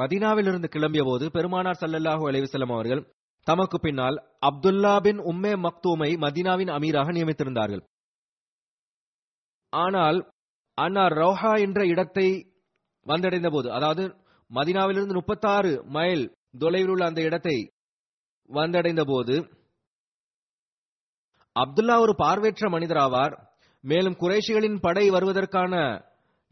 மதினாவிலிருந்து 0.00 0.68
கிளம்பிய 0.72 1.02
போது 1.04 1.24
பெருமானார் 1.30 1.80
சல்லல்லாஹு 1.82 2.24
அலைவிசல்லம் 2.30 2.74
அவர்கள் 2.76 3.02
தமக்கு 3.46 3.78
பின்னால் 3.78 4.16
அப்துல்லா 4.46 4.94
பின் 4.98 5.20
உம்மே 5.24 5.52
மக்தூமை 5.58 6.10
மதினாவின் 6.16 6.68
அமீராக 6.68 7.12
நியமித்திருந்தார்கள் 7.12 7.82
ஆனால் 9.72 10.18
அன்னார் 10.78 11.14
ரோஹா 11.14 11.52
என்ற 11.60 11.80
இடத்தை 11.86 12.28
வந்தடைந்த 13.06 13.48
போது 13.50 13.68
அதாவது 13.70 14.04
மதினாவிலிருந்து 14.50 15.14
முப்பத்தாறு 15.14 15.72
மைல் 15.88 16.24
தொலைவில் 16.58 16.90
உள்ள 16.90 17.04
அந்த 17.06 17.20
இடத்தை 17.20 17.56
வந்தடைந்த 18.50 19.02
போது 19.04 19.36
அப்துல்லா 21.56 21.96
ஒரு 22.00 22.12
பார்வையற்ற 22.14 22.66
மனிதராவார் 22.70 23.34
மேலும் 23.84 24.18
குறைஷிகளின் 24.20 24.78
படை 24.80 25.04
வருவதற்கான 25.10 25.74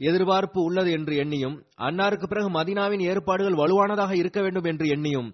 எதிர்பார்ப்பு 0.00 0.61
உள்ளது 0.62 0.90
என்று 0.90 1.14
எண்ணியும் 1.14 1.57
அன்னாருக்கு 1.78 2.26
பிறகு 2.26 2.48
மதினாவின் 2.50 3.02
ஏற்பாடுகள் 3.02 3.61
வலுவானதாக 3.61 4.12
இருக்க 4.12 4.38
வேண்டும் 4.40 4.64
என்று 4.64 4.86
எண்ணியும் 4.86 5.28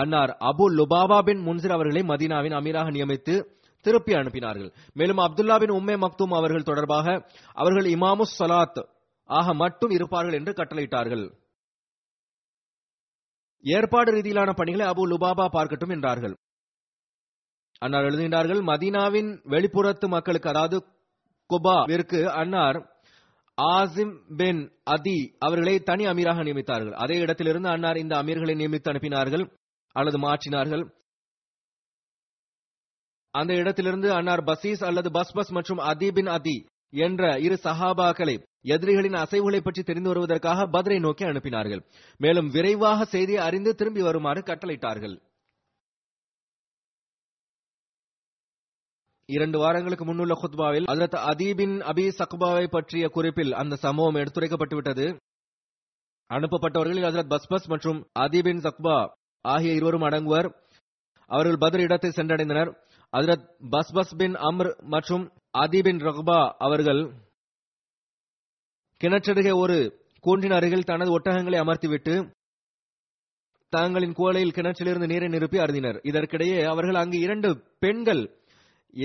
அன்னார் 0.00 0.32
அபு 0.48 0.66
லுபாபா 0.76 1.18
பின் 1.20 1.42
முன்சிர் 1.46 1.74
அவர்களை 1.74 2.02
மதீனாவின் 2.10 2.56
அமீராக 2.58 2.90
நியமித்து 2.90 3.34
திருப்பி 3.84 4.12
அனுப்பினார்கள் 4.14 4.70
மேலும் 4.96 5.20
அப்துல்லா 5.24 5.56
பின் 5.58 5.74
உம்மே 5.74 5.94
மக்தூம் 6.02 6.34
அவர்கள் 6.36 6.68
தொடர்பாக 6.68 7.06
அவர்கள் 7.56 7.88
இமாமு 7.92 8.24
சலாத் 8.32 8.80
ஆக 9.28 9.54
மட்டும் 9.54 9.92
இருப்பார்கள் 9.92 10.36
என்று 10.38 10.52
கட்டளையிட்டார்கள் 10.52 11.24
ஏற்பாடு 13.64 14.10
ரீதியிலான 14.12 14.50
பணிகளை 14.52 14.86
அபு 14.86 15.02
லுபாபா 15.10 15.44
பார்க்கட்டும் 15.48 15.94
என்றார்கள் 15.96 16.34
அன்னார் 17.82 18.08
எழுதுகின்றார்கள் 18.08 18.60
மதீனாவின் 18.68 19.30
வெளிப்புறத்து 19.50 20.06
மக்களுக்கு 20.08 20.48
அதாவது 20.48 20.76
குபாவிற்கு 21.50 22.20
அன்னார் 22.40 22.78
ஆசிம் 23.58 24.12
பின் 24.36 24.60
அதி 24.88 25.16
அவர்களை 25.38 25.74
தனி 25.82 26.04
அமீராக 26.06 26.44
நியமித்தார்கள் 26.44 26.94
அதே 27.02 27.16
இடத்திலிருந்து 27.18 27.68
அன்னார் 27.68 27.96
இந்த 27.96 28.14
அமீர்களை 28.16 28.54
நியமித்து 28.54 28.90
அனுப்பினார்கள் 28.92 29.44
அல்லது 29.96 30.18
மாற்றினார்கள் 30.18 30.84
அந்த 33.34 33.52
இடத்திலிருந்து 33.54 34.08
அன்னார் 34.12 34.44
பசீஸ் 34.48 34.82
அல்லது 34.84 35.10
பஸ் 35.10 35.34
பஸ் 35.36 35.52
மற்றும் 35.52 35.82
அதி 35.90 36.08
பின் 36.16 36.30
அதி 36.36 36.56
என்ற 36.92 37.28
இரு 37.38 37.56
சஹாபாக்களை 37.64 38.34
எதிரிகளின் 38.68 39.16
அசைவுகளை 39.20 39.60
பற்றி 39.62 39.82
தெரிந்து 39.82 40.10
வருவதற்காக 40.10 40.66
பதிரை 40.74 40.98
நோக்கி 41.00 41.24
அனுப்பினார்கள் 41.24 41.82
மேலும் 42.20 42.48
விரைவாக 42.48 43.06
செய்தியை 43.14 43.40
அறிந்து 43.40 43.70
திரும்பி 43.74 44.02
வருமாறு 44.02 44.40
கட்டளையிட்டார்கள் 44.42 45.14
இரண்டு 49.28 49.58
வாரங்களுக்கு 49.58 50.04
முன்னுள்ள 50.04 50.34
குத்பாவில் 50.34 50.88
அதரத் 50.92 51.18
அதீபின் 51.30 51.76
அபி 51.90 52.04
சக்பாவை 52.18 52.64
பற்றிய 52.68 53.04
குறிப்பில் 53.08 53.52
அந்த 53.52 53.74
சம்பவம் 53.76 54.18
எடுத்துரைக்கப்பட்டுவிட்டது 54.22 55.06
அனுப்பப்பட்டவர்களில் 56.30 57.06
ஹசரத் 57.08 57.32
பஸ்பஸ் 57.32 57.68
மற்றும் 57.68 58.00
அதீபின் 58.18 58.62
சக்பா 58.62 58.96
ஆகிய 59.44 59.72
இருவரும் 59.72 60.02
அடங்குவர் 60.02 60.48
அவர்கள் 61.30 61.58
பதில் 61.58 61.80
இடத்தை 61.80 62.12
சென்றடைந்தனர் 62.16 62.70
அதிரத் 63.12 63.46
பஸ்பஸ் 63.70 64.16
பின் 64.16 64.34
அம்ர் 64.34 64.78
மற்றும் 64.86 65.24
அதி 65.50 65.82
பின் 65.82 66.00
அவர்கள் 66.58 67.02
கிணற்றருகே 69.00 69.54
ஒரு 69.54 69.76
கூன்றின் 70.20 70.52
அருகில் 70.52 70.84
தனது 70.84 71.18
ஒட்டகங்களை 71.18 71.58
அமர்த்திவிட்டு 71.58 72.14
தாங்களின் 73.72 74.12
கோலையில் 74.12 74.52
கிணற்றிலிருந்து 74.52 75.06
நீரை 75.06 75.28
நிரப்பி 75.28 75.58
அருந்தினர் 75.58 76.00
இதற்கிடையே 76.02 76.64
அவர்கள் 76.64 76.94
அங்கு 76.94 77.18
இரண்டு 77.20 77.48
பெண்கள் 77.78 78.22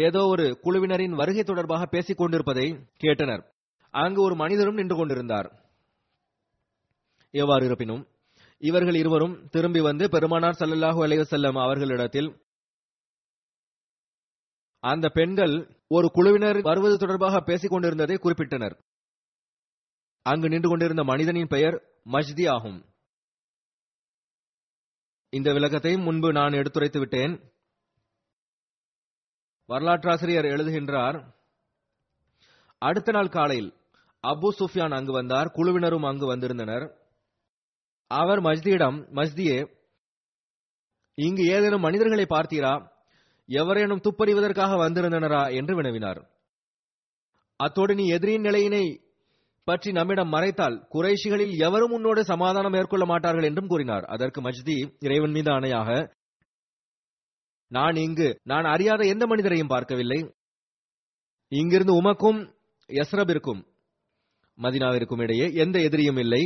ஏதோ 0.00 0.25
ஒரு 0.25 0.59
குழுவினரின் 0.63 1.15
வருகை 1.15 1.43
தொடர்பாக 1.43 1.85
பேசிக் 1.85 2.17
கொண்டிருப்பதை 2.17 2.65
கேட்டனர் 3.03 3.43
அங்கு 3.93 4.21
ஒரு 4.21 4.35
மனிதரும் 4.35 4.75
நின்று 4.75 4.95
கொண்டிருந்தார் 4.95 5.49
எவ்வாறு 7.31 7.65
இருப்பினும் 7.65 8.03
இவர்கள் 8.61 8.95
இருவரும் 8.95 9.35
திரும்பி 9.49 9.79
வந்து 9.79 10.05
பெருமானார் 10.09 10.59
சல்லல்லாஹு 10.59 11.01
அலைய 11.03 11.23
செல்லம் 11.23 11.59
அவர்களிடத்தில் 11.63 12.29
அந்த 14.83 15.05
பெண்கள் 15.09 15.55
ஒரு 15.87 16.07
குழுவினர் 16.07 16.59
வருவது 16.61 16.95
தொடர்பாக 16.97 17.39
பேசிக் 17.41 17.71
கொண்டிருந்ததை 17.71 18.17
குறிப்பிட்டனர் 18.17 18.75
அங்கு 20.25 20.47
நின்று 20.49 20.69
கொண்டிருந்த 20.69 21.03
மனிதனின் 21.03 21.47
பெயர் 21.47 21.77
மஜ்தி 22.11 22.45
ஆகும் 22.47 22.79
இந்த 25.33 25.49
விளக்கத்தை 25.53 25.93
முன்பு 25.97 26.29
நான் 26.31 26.53
எடுத்துரைத்து 26.53 26.99
விட்டேன் 26.99 27.33
வரலாற்றாசிரியர் 29.69 30.45
எழுதுகின்றார் 30.45 31.17
அடுத்த 32.81 33.11
நாள் 33.11 33.29
காலையில் 33.29 33.69
அபு 34.23 34.49
சுஃபியான் 34.59 34.95
அங்கு 34.97 35.11
வந்தார் 35.11 35.51
குழுவினரும் 35.51 36.03
அங்கு 36.03 36.25
வந்திருந்தனர் 36.25 36.85
அவர் 38.11 38.41
மஜ்தியிடம் 38.41 38.97
மஜ்தியே 39.15 39.57
இங்கு 41.17 41.43
ஏதேனும் 41.47 41.85
மனிதர்களை 41.85 42.25
பார்த்தீரா 42.29 42.73
எவரேனும் 43.49 44.03
துப்பறிவதற்காக 44.05 44.77
வந்திருந்தனரா 44.77 45.43
என்று 45.51 45.73
வினவினார் 45.75 46.21
அத்தோடு 47.59 47.93
நீ 47.95 48.05
எதிரியின் 48.07 48.41
நிலையினை 48.41 48.85
பற்றி 49.67 49.89
நம்மிடம் 49.91 50.33
மறைத்தால் 50.33 50.75
குறைஷிகளில் 50.89 51.53
எவரும் 51.59 51.93
உன்னோடு 51.93 52.21
சமாதானம் 52.23 52.71
மேற்கொள்ள 52.71 53.05
மாட்டார்கள் 53.05 53.43
என்றும் 53.43 53.67
கூறினார் 53.67 54.05
அதற்கு 54.07 54.41
மஜ்தி 54.41 54.75
இறைவன் 54.99 55.31
மீது 55.31 55.51
அணையாக 55.51 55.89
நான் 57.71 57.97
இங்கு 57.97 58.29
நான் 58.43 58.65
அறியாத 58.65 59.01
எந்த 59.05 59.23
மனிதரையும் 59.27 59.67
பார்க்கவில்லை 59.67 60.19
இங்கிருந்து 61.51 61.93
உமக்கும் 61.93 62.39
எஸ்ரபிற்கும் 62.89 63.61
மதினாவிற்கும் 64.57 65.21
இடையே 65.21 65.47
எந்த 65.55 65.77
எதிரியும் 65.79 66.17
இல்லை 66.17 66.41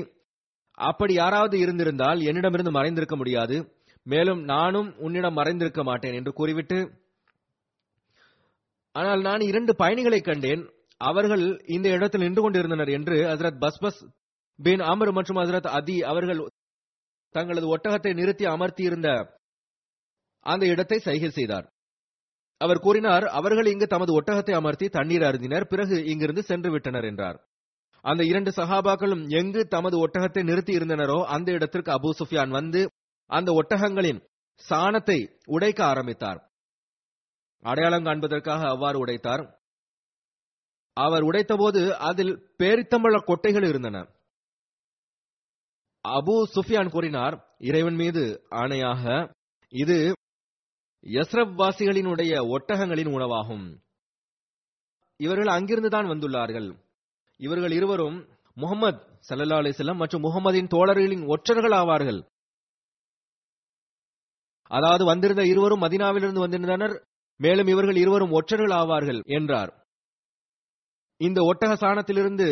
அப்படி 0.81 1.13
யாராவது 1.13 1.55
இருந்திருந்தால் 1.57 2.19
என்னிடமிருந்து 2.21 2.71
மறைந்திருக்க 2.71 3.15
முடியாது 3.15 3.55
மேலும் 4.05 4.41
நானும் 4.45 4.89
உன்னிடம் 4.97 5.37
மறைந்திருக்க 5.37 5.81
மாட்டேன் 5.83 6.15
என்று 6.15 6.31
கூறிவிட்டு 6.33 6.77
ஆனால் 8.95 9.21
நான் 9.21 9.41
இரண்டு 9.41 9.73
பயணிகளை 9.75 10.19
கண்டேன் 10.21 10.63
அவர்கள் 11.01 11.43
இந்த 11.67 11.87
இடத்தில் 11.89 12.23
நின்று 12.23 12.41
கொண்டிருந்தனர் 12.41 12.89
என்று 12.89 13.15
ஹசரத் 13.25 13.61
பஸ்பஸ் 13.61 14.01
பின் 14.59 14.83
அமர் 14.83 15.11
மற்றும் 15.11 15.39
ஹசரத் 15.41 15.69
அதி 15.71 15.95
அவர்கள் 16.03 16.41
தங்களது 17.35 17.67
ஒட்டகத்தை 17.67 18.11
நிறுத்தி 18.13 18.45
அமர்த்தியிருந்த 18.45 19.09
அந்த 20.45 20.63
இடத்தை 20.65 20.97
சைகை 20.99 21.29
செய்தார் 21.29 21.67
அவர் 22.61 22.83
கூறினார் 22.83 23.25
அவர்கள் 23.31 23.71
இங்கு 23.71 23.87
தமது 23.87 24.11
ஒட்டகத்தை 24.13 24.53
அமர்த்தி 24.55 24.87
தண்ணீர் 24.89 25.25
அருந்தினர் 25.27 25.69
பிறகு 25.69 25.95
இங்கிருந்து 26.05 26.43
சென்று 26.43 26.69
விட்டனர் 26.71 27.03
என்றார் 27.03 27.39
அந்த 28.05 28.21
இரண்டு 28.23 28.51
சஹாபாக்களும் 28.51 29.23
எங்கு 29.31 29.61
தமது 29.67 29.95
ஒட்டகத்தை 29.97 30.41
நிறுத்தி 30.43 30.73
இருந்தனரோ 30.73 31.17
அந்த 31.33 31.49
இடத்திற்கு 31.51 31.91
அபு 31.91 32.11
சுஃபியான் 32.19 32.53
வந்து 32.55 32.81
அந்த 33.29 33.49
ஒட்டகங்களின் 33.53 34.21
சாணத்தை 34.61 35.19
உடைக்க 35.47 35.79
ஆரம்பித்தார் 35.85 36.39
அடையாளம் 37.65 38.07
காண்பதற்காக 38.07 38.61
அவ்வாறு 38.67 38.97
உடைத்தார் 39.03 39.43
அவர் 40.97 41.23
உடைத்தபோது 41.23 41.81
அதில் 42.01 42.33
பேரித்தம்பழ 42.57 43.17
கொட்டைகள் 43.21 43.67
இருந்தன 43.67 43.97
அபு 46.05 46.35
சுஃபியான் 46.55 46.91
கூறினார் 46.91 47.35
இறைவன் 47.63 47.95
மீது 47.95 48.23
ஆணையாக 48.53 49.03
இது 49.73 49.97
எஸ்ரப் 51.03 51.53
வாசிகளினுடைய 51.59 52.33
ஒட்டகங்களின் 52.55 53.13
உணவாகும் 53.13 53.65
இவர்கள் 55.19 55.55
அங்கிருந்துதான் 55.55 56.11
வந்துள்ளார்கள் 56.11 56.67
இவர்கள் 57.41 57.71
இருவரும் 57.71 58.17
முகமது 58.57 58.97
சல்லா 59.29 59.59
செல்லம் 59.71 60.01
மற்றும் 60.01 60.23
முகமதின் 60.23 60.71
தோழர்களின் 60.73 61.23
ஒற்றர்கள் 61.27 61.75
ஆவார்கள் 61.77 62.19
அதாவது 64.71 65.03
வந்திருந்த 65.05 65.43
இருவரும் 65.43 65.83
மதினாவிலிருந்து 65.83 66.43
வந்திருந்தனர் 66.43 66.95
மேலும் 67.39 67.67
இவர்கள் 67.67 67.95
இருவரும் 67.95 68.31
ஒற்றர்கள் 68.31 68.75
ஆவார்கள் 68.75 69.19
என்றார் 69.29 69.71
இந்த 71.21 71.39
ஒட்டக 71.41 71.73
சாணத்திலிருந்து 71.75 72.47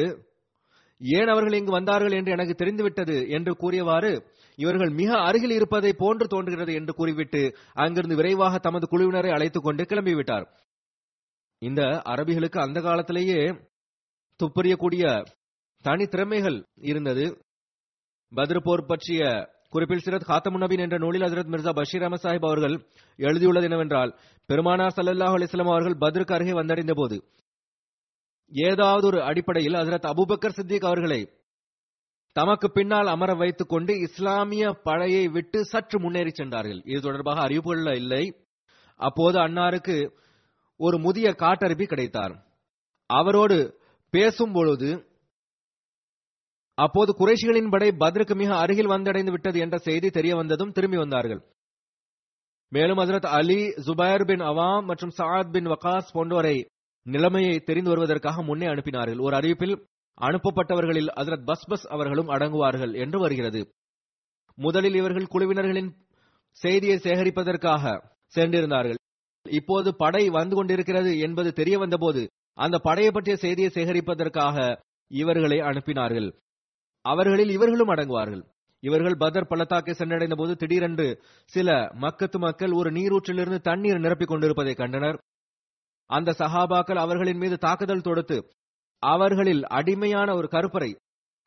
ஏன் 1.02 1.30
அவர்கள் 1.30 1.54
இங்கு 1.54 1.72
வந்தார்கள் 1.72 2.12
என்று 2.12 2.32
எனக்கு 2.32 2.54
தெரிந்துவிட்டது 2.54 3.16
என்று 3.30 3.52
கூறியவாறு 3.54 4.12
இவர்கள் 4.58 4.90
மிக 4.90 5.12
அருகில் 5.20 5.52
இருப்பதை 5.52 5.92
போன்று 5.94 6.26
தோன்றுகிறது 6.28 6.74
என்று 6.74 6.94
கூறிவிட்டு 6.94 7.42
அங்கிருந்து 7.76 8.16
விரைவாக 8.16 8.60
தமது 8.60 8.86
குழுவினரை 8.88 9.32
அழைத்துக் 9.32 9.64
கொண்டு 9.64 9.84
கிளம்பிவிட்டார் 9.84 10.46
இந்த 11.62 11.82
அரபிகளுக்கு 12.06 12.60
அந்த 12.60 12.80
காலத்திலேயே 12.82 13.40
துப்பறியக்கூடிய 14.40 15.04
தனித்திறமைகள் 15.86 16.58
இருந்தது 16.90 17.26
பத்ரபோர் 18.32 18.90
பற்றிய 18.90 19.22
குறிப்பில் 19.74 20.04
சிரத் 20.06 20.30
ஹாத்தமு 20.30 20.60
நபின் 20.62 20.84
என்ற 20.86 20.96
நூலில் 20.98 21.26
ஹசரத் 21.26 21.52
மிர்சா 21.54 21.72
பஷீர் 21.78 22.06
அமத் 22.08 22.24
சாஹிப் 22.24 22.48
அவர்கள் 22.48 22.76
எழுதியுள்ளது 23.20 23.68
என்னவென்றால் 23.70 24.12
பெருமானார் 24.50 24.96
சல்லாஹ் 24.98 25.36
அலிஸ்லாம் 25.38 25.74
அவர்கள் 25.74 26.00
பத்ருக்கு 26.04 26.36
அருகே 26.36 26.54
வந்தடைந்த 26.60 26.94
போது 26.94 27.18
ஏதாவது 28.52 29.06
ஒரு 29.08 29.20
அடிப்படையில் 29.22 29.80
ஹசரத் 29.80 30.10
அபுபக்கர் 30.12 30.58
சித்திக் 30.58 30.88
அவர்களை 30.90 31.22
தமக்கு 32.36 32.68
பின்னால் 32.70 33.12
அமர 33.14 33.32
வைத்துக் 33.36 33.72
கொண்டு 33.74 33.94
இஸ்லாமிய 34.06 34.66
பழையை 34.84 35.24
விட்டு 35.36 35.60
சற்று 35.66 35.98
முன்னேறி 36.00 36.32
சென்றார்கள் 36.34 36.82
இது 36.86 37.00
தொடர்பாக 37.00 37.42
அறிவிப்புகள் 37.42 38.00
இல்லை 38.02 38.24
அப்போது 39.00 39.38
அன்னாருக்கு 39.40 39.98
ஒரு 40.80 40.98
முதிய 41.00 41.28
காட்டருவி 41.40 41.86
கிடைத்தார் 41.86 42.34
அவரோடு 43.10 43.58
பேசும் 44.14 44.54
பொழுது 44.54 44.90
அப்போது 46.78 47.12
குறைஷிகளின் 47.20 47.72
படை 47.72 47.88
பத்ருக்கு 48.02 48.36
மிக 48.36 48.52
அருகில் 48.56 48.92
வந்தடைந்து 48.92 49.32
விட்டது 49.32 49.58
என்ற 49.60 49.78
செய்தி 49.78 50.10
தெரிய 50.10 50.34
வந்ததும் 50.36 50.72
திரும்பி 50.72 50.98
வந்தார்கள் 50.98 51.42
மேலும் 52.72 53.00
ஹசரத் 53.02 53.30
அலி 53.32 53.60
ஜுபைர் 53.86 54.26
பின் 54.26 54.44
அவாம் 54.44 54.86
மற்றும் 54.86 55.14
சாத் 55.18 55.52
பின் 55.52 55.70
வகாஸ் 55.70 56.14
போன்றோரை 56.14 56.58
நிலைமையை 57.06 57.56
தெரிந்து 57.60 57.90
வருவதற்காக 57.90 58.44
முன்னே 58.44 58.68
அனுப்பினார்கள் 58.68 59.20
ஒரு 59.20 59.36
அறிவிப்பில் 59.36 59.76
அனுப்பப்பட்டவர்களில் 60.18 61.12
ஹசரத் 61.18 61.46
பஸ் 61.46 61.68
பஸ் 61.68 61.86
அவர்களும் 61.88 62.32
அடங்குவார்கள் 62.32 62.94
என்று 62.96 63.20
வருகிறது 63.20 63.62
முதலில் 64.58 64.96
இவர்கள் 64.96 65.32
குழுவினர்களின் 65.34 65.90
செய்தியை 66.58 66.98
சேகரிப்பதற்காக 66.98 67.84
சென்றிருந்தார்கள் 68.34 69.00
இப்போது 69.46 69.90
படை 69.96 70.24
வந்து 70.30 70.56
கொண்டிருக்கிறது 70.56 71.12
என்பது 71.20 71.50
தெரிய 71.54 71.76
வந்தபோது 71.78 72.22
அந்த 72.58 72.76
படையை 72.78 73.12
பற்றிய 73.12 73.36
செய்தியை 73.36 73.70
சேகரிப்பதற்காக 73.70 74.58
இவர்களை 75.12 75.60
அனுப்பினார்கள் 75.62 76.30
அவர்களில் 77.06 77.52
இவர்களும் 77.52 77.92
அடங்குவார்கள் 77.94 78.44
இவர்கள் 78.84 79.18
பதர் 79.18 79.48
பள்ளத்தாக்கை 79.48 79.94
சென்றடைந்த 79.96 80.36
போது 80.36 80.54
திடீரென்று 80.56 81.08
சில 81.52 81.70
மக்கத்து 82.02 82.38
மக்கள் 82.40 82.72
ஒரு 82.72 82.90
நீரூற்றிலிருந்து 82.92 83.60
தண்ணீர் 83.62 84.04
நிரப்பிக் 84.04 84.32
கொண்டிருப்பதை 84.32 84.74
கண்டனர் 84.74 85.18
அந்த 86.10 86.36
சஹாபாக்கள் 86.40 86.98
அவர்களின் 86.98 87.38
மீது 87.38 87.56
தாக்குதல் 87.58 88.06
தொடுத்து 88.06 88.38
அவர்களில் 89.04 89.64
அடிமையான 89.70 90.30
ஒரு 90.36 90.48
கருப்பரை 90.48 90.92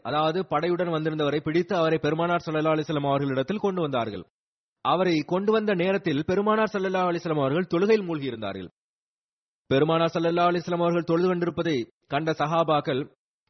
அதாவது 0.04 0.38
படையுடன் 0.50 0.92
வந்திருந்தவரை 0.92 1.40
பிடித்து 1.42 1.74
அவரை 1.76 1.98
பெருமானார் 1.98 2.44
சல்லா 2.46 2.72
அலிஸ்லாம் 2.74 3.10
அவர்களிடத்தில் 3.10 3.58
கொண்டு 3.58 3.80
வந்தார்கள் 3.80 4.24
அவரை 4.84 5.16
கொண்டு 5.24 5.50
வந்த 5.52 5.72
நேரத்தில் 5.74 6.24
பெருமானார் 6.24 6.72
சல்லா 6.72 7.02
அலிஸ்லாம் 7.08 7.42
அவர்கள் 7.42 7.70
தொழுகையில் 7.70 8.06
மூழ்கியிருந்தார்கள் 8.08 8.70
பெருமானா 9.72 10.06
சல்லல்லா 10.12 10.46
அலிஸ்லாம் 10.50 10.84
அவர்கள் 10.84 11.08
தொழுது 11.10 11.28
கொண்டிருப்பதை 11.28 11.76
கண்ட 12.06 12.30
சஹாபாக்கள் 12.38 13.02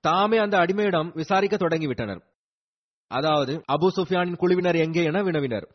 தாமே 0.05 0.39
அந்த 0.39 0.57
அடிமையிடம் 0.59 1.11
விசாரிக்க 1.15 1.57
தொடங்கிவிட்டனர் 1.57 2.23
அதாவது 3.11 3.53
அபு 3.73 3.89
சுஃபியானின் 3.97 4.41
குழுவினர் 4.41 4.79
எங்கே 4.85 5.03
என 5.05 5.21
வினவினர் 5.23 5.67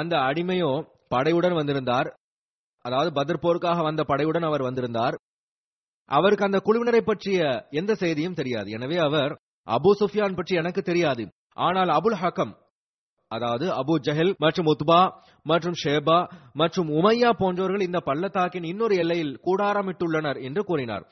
அந்த 0.00 0.14
அடிமையோ 0.20 0.70
படையுடன் 1.14 1.56
வந்திருந்தார் 1.56 2.08
அதாவது 2.84 3.10
பதர்போருக்காக 3.14 3.82
வந்த 3.82 4.02
படையுடன் 4.02 4.42
அவர் 4.42 4.62
வந்திருந்தார் 4.62 5.16
அவருக்கு 6.08 6.44
அந்த 6.44 6.58
குழுவினரை 6.64 7.02
பற்றிய 7.02 7.38
எந்த 7.72 7.92
செய்தியும் 7.94 8.38
தெரியாது 8.40 8.68
எனவே 8.70 8.98
அவர் 8.98 9.32
அபு 9.66 9.90
சுஃபியான் 10.00 10.36
பற்றி 10.36 10.54
எனக்கு 10.54 10.82
தெரியாது 10.82 11.24
ஆனால் 11.58 11.90
அபுல் 11.90 12.18
ஹக்கம் 12.22 12.52
அதாவது 13.30 13.66
அபு 13.74 13.94
ஜஹல் 14.06 14.32
மற்றும் 14.38 14.68
உத்பா 14.72 15.00
மற்றும் 15.46 15.78
ஷேபா 15.82 16.18
மற்றும் 16.54 16.88
உமையா 16.98 17.30
போன்றவர்கள் 17.32 17.86
இந்த 17.86 18.00
பள்ளத்தாக்கின் 18.00 18.68
இன்னொரு 18.68 18.96
எல்லையில் 18.96 19.38
கூடாரமிட்டுள்ளனர் 19.46 20.38
என்று 20.40 20.62
கூறினார் 20.64 21.04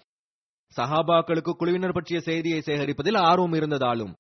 சஹாபாக்களுக்கு 0.77 1.53
குழுவினர் 1.55 1.97
பற்றிய 1.97 2.19
செய்தியை 2.21 2.61
சேகரிப்பதில் 2.61 3.19
ஆர்வம் 3.23 3.57
இருந்ததாலும் 3.57 4.13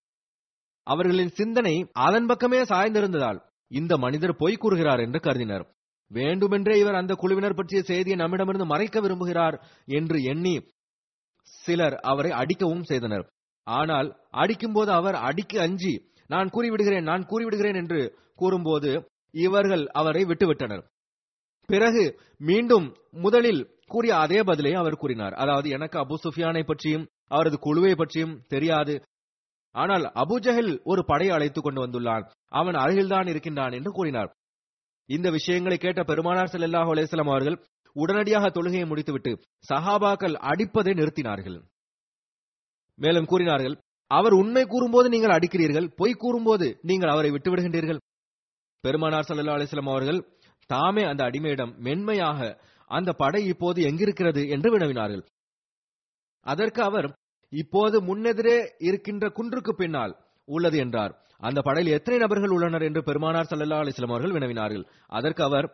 அவர்களின் 0.86 1.32
சிந்தனை 1.32 1.74
அதன் 2.06 2.26
பக்கமே 2.26 2.60
சாய்ந்திருந்ததால் 2.64 3.38
இந்த 3.70 3.96
மனிதர் 3.96 4.34
பொய் 4.36 4.56
கூறுகிறார் 4.56 5.00
என்று 5.00 5.18
கருதினர் 5.20 5.64
வேண்டுமென்றே 6.10 6.74
இவர் 6.78 6.94
அந்த 6.94 7.12
குழுவினர் 7.14 7.58
பற்றிய 7.58 7.80
செய்தியை 7.82 8.16
நம்மிடமிருந்து 8.16 8.66
மறைக்க 8.66 9.00
விரும்புகிறார் 9.00 9.56
என்று 9.88 10.18
எண்ணி 10.22 10.54
சிலர் 11.52 11.96
அவரை 12.02 12.30
அடிக்கவும் 12.32 12.84
செய்தனர் 12.84 13.24
ஆனால் 13.66 14.08
அடிக்கும்போது 14.34 14.90
அவர் 14.92 15.16
அடிக்க 15.22 15.62
அஞ்சி 15.62 15.92
நான் 16.32 16.52
கூறிவிடுகிறேன் 16.54 17.08
நான் 17.08 17.28
கூறிவிடுகிறேன் 17.30 17.78
என்று 17.78 18.00
கூறும்போது 18.36 18.90
இவர்கள் 19.34 19.84
அவரை 19.92 20.22
விட்டுவிட்டனர் 20.24 20.82
பிறகு 21.68 22.04
மீண்டும் 22.40 22.86
முதலில் 23.18 23.62
கூறிய 23.90 24.12
அதே 24.16 24.40
பதிலையும் 24.40 24.82
அவர் 24.82 25.00
கூறினார் 25.02 25.34
அதாவது 25.34 25.68
எனக்கு 25.70 25.96
அபு 25.98 26.16
சுஃபியானை 26.24 26.62
பற்றியும் 26.62 27.04
அவரது 27.28 27.56
குழுவை 27.58 27.94
பற்றியும் 27.94 28.36
தெரியாது 28.48 28.94
ஆனால் 29.74 30.04
அபுஜஹில் 30.22 30.72
ஒரு 30.84 31.02
படையை 31.04 31.32
அழைத்துக் 31.34 31.66
கொண்டு 31.66 31.80
வந்துள்ளான் 31.80 32.24
அவன் 32.52 32.76
அருகில்தான் 32.76 33.28
இருக்கின்றான் 33.28 33.76
என்று 33.78 33.90
கூறினார் 33.90 34.30
இந்த 35.08 35.28
விஷயங்களை 35.30 35.76
கேட்ட 35.78 36.00
பெருமானார் 36.02 36.52
செல்லாஹ் 36.52 36.90
அலேஸ்லாம் 36.92 37.32
அவர்கள் 37.32 37.56
உடனடியாக 37.96 38.46
தொழுகையை 38.48 38.86
முடித்துவிட்டு 38.86 39.32
சஹாபாக்கள் 39.64 40.36
அடிப்பதை 40.50 40.92
நிறுத்தினார்கள் 40.92 41.58
மேலும் 42.98 43.26
கூறினார்கள் 43.26 43.76
அவர் 44.10 44.34
உண்மை 44.34 44.64
கூறும்போது 44.64 45.06
நீங்கள் 45.08 45.36
அடிக்கிறீர்கள் 45.36 45.86
பொய் 45.96 46.20
கூறும்போது 46.22 46.66
நீங்கள் 46.82 47.12
அவரை 47.12 47.30
விட்டுவிடுகின்றீர்கள் 47.30 48.00
பெருமானார் 48.84 49.26
சல்லா 49.28 49.56
அலிஸ்லாம் 49.56 49.92
அவர்கள் 49.92 50.20
தாமே 50.70 51.02
அந்த 51.02 51.22
அடிமையிடம் 51.24 51.72
மென்மையாக 51.78 52.40
அந்த 52.90 53.10
படை 53.12 53.42
இப்போது 53.46 53.80
எங்கிருக்கிறது 53.82 54.42
என்று 54.48 54.68
வினவினார்கள் 54.70 55.22
அதற்கு 56.46 56.80
அவர் 56.82 57.08
இப்போது 57.52 57.96
முன்னெதிரே 58.00 58.56
இருக்கின்ற 58.80 59.24
குன்றுக்கு 59.28 59.72
பின்னால் 59.74 60.12
உள்ளது 60.48 60.78
என்றார் 60.78 61.12
அந்த 61.42 61.60
படையில் 61.60 61.94
எத்தனை 61.94 62.18
நபர்கள் 62.18 62.54
உள்ளனர் 62.56 62.82
என்று 62.82 63.00
பெருமானார் 63.02 63.48
சல்லா 63.50 63.78
அலிஸ்லாம் 63.82 64.14
அவர்கள் 64.14 64.34
வினவினார்கள் 64.36 64.84
அதற்கு 65.12 65.42
அவர் 65.42 65.66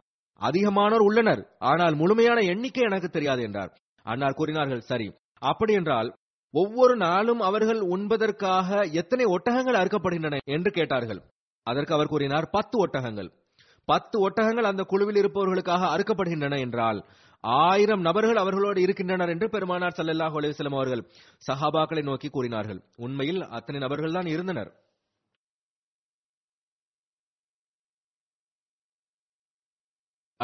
அதிகமானோர் 0.41 1.05
உள்ளனர் 1.05 1.43
ஆனால் 1.65 1.95
முழுமையான 1.95 2.41
எண்ணிக்கை 2.45 2.83
எனக்கு 2.83 3.09
தெரியாது 3.11 3.43
என்றார் 3.43 3.73
அன்னார் 4.07 4.39
கூறினார்கள் 4.39 4.87
சரி 4.91 5.09
அப்படி 5.43 5.73
என்றால் 5.73 6.09
ஒவ்வொரு 6.55 6.95
நாளும் 6.97 7.41
அவர்கள் 7.41 7.81
உண்பதற்காக 7.95 8.69
எத்தனை 8.93 9.25
ஒட்டகங்கள் 9.27 9.81
அறுக்கப்படுகின்றன 9.81 10.39
என்று 10.49 10.71
கேட்டார்கள் 10.71 11.21
அதற்கு 11.67 11.95
அவர் 11.95 12.09
கூறினார் 12.09 12.47
பத்து 12.51 12.77
ஒட்டகங்கள் 12.79 13.31
பத்து 13.89 14.17
ஒட்டகங்கள் 14.21 14.65
அந்த 14.65 14.83
குழுவில் 14.83 15.19
இருப்பவர்களுக்காக 15.19 15.85
அறுக்கப்படுகின்றன 15.91 16.59
என்றால் 16.59 16.99
ஆயிரம் 17.65 18.03
நபர்கள் 18.03 18.37
அவர்களோடு 18.37 18.81
இருக்கின்றனர் 18.81 19.29
என்று 19.29 19.47
பெருமானார் 19.49 19.97
சல்லல்லாஹ் 19.99 20.37
அலுவலம் 20.39 20.77
அவர்கள் 20.77 21.03
சஹாபாக்களை 21.43 22.03
நோக்கி 22.03 22.29
கூறினார்கள் 22.29 22.81
உண்மையில் 22.97 23.43
அத்தனை 23.51 23.81
நபர்கள் 23.81 24.13
தான் 24.13 24.27
இருந்தனர் 24.27 24.71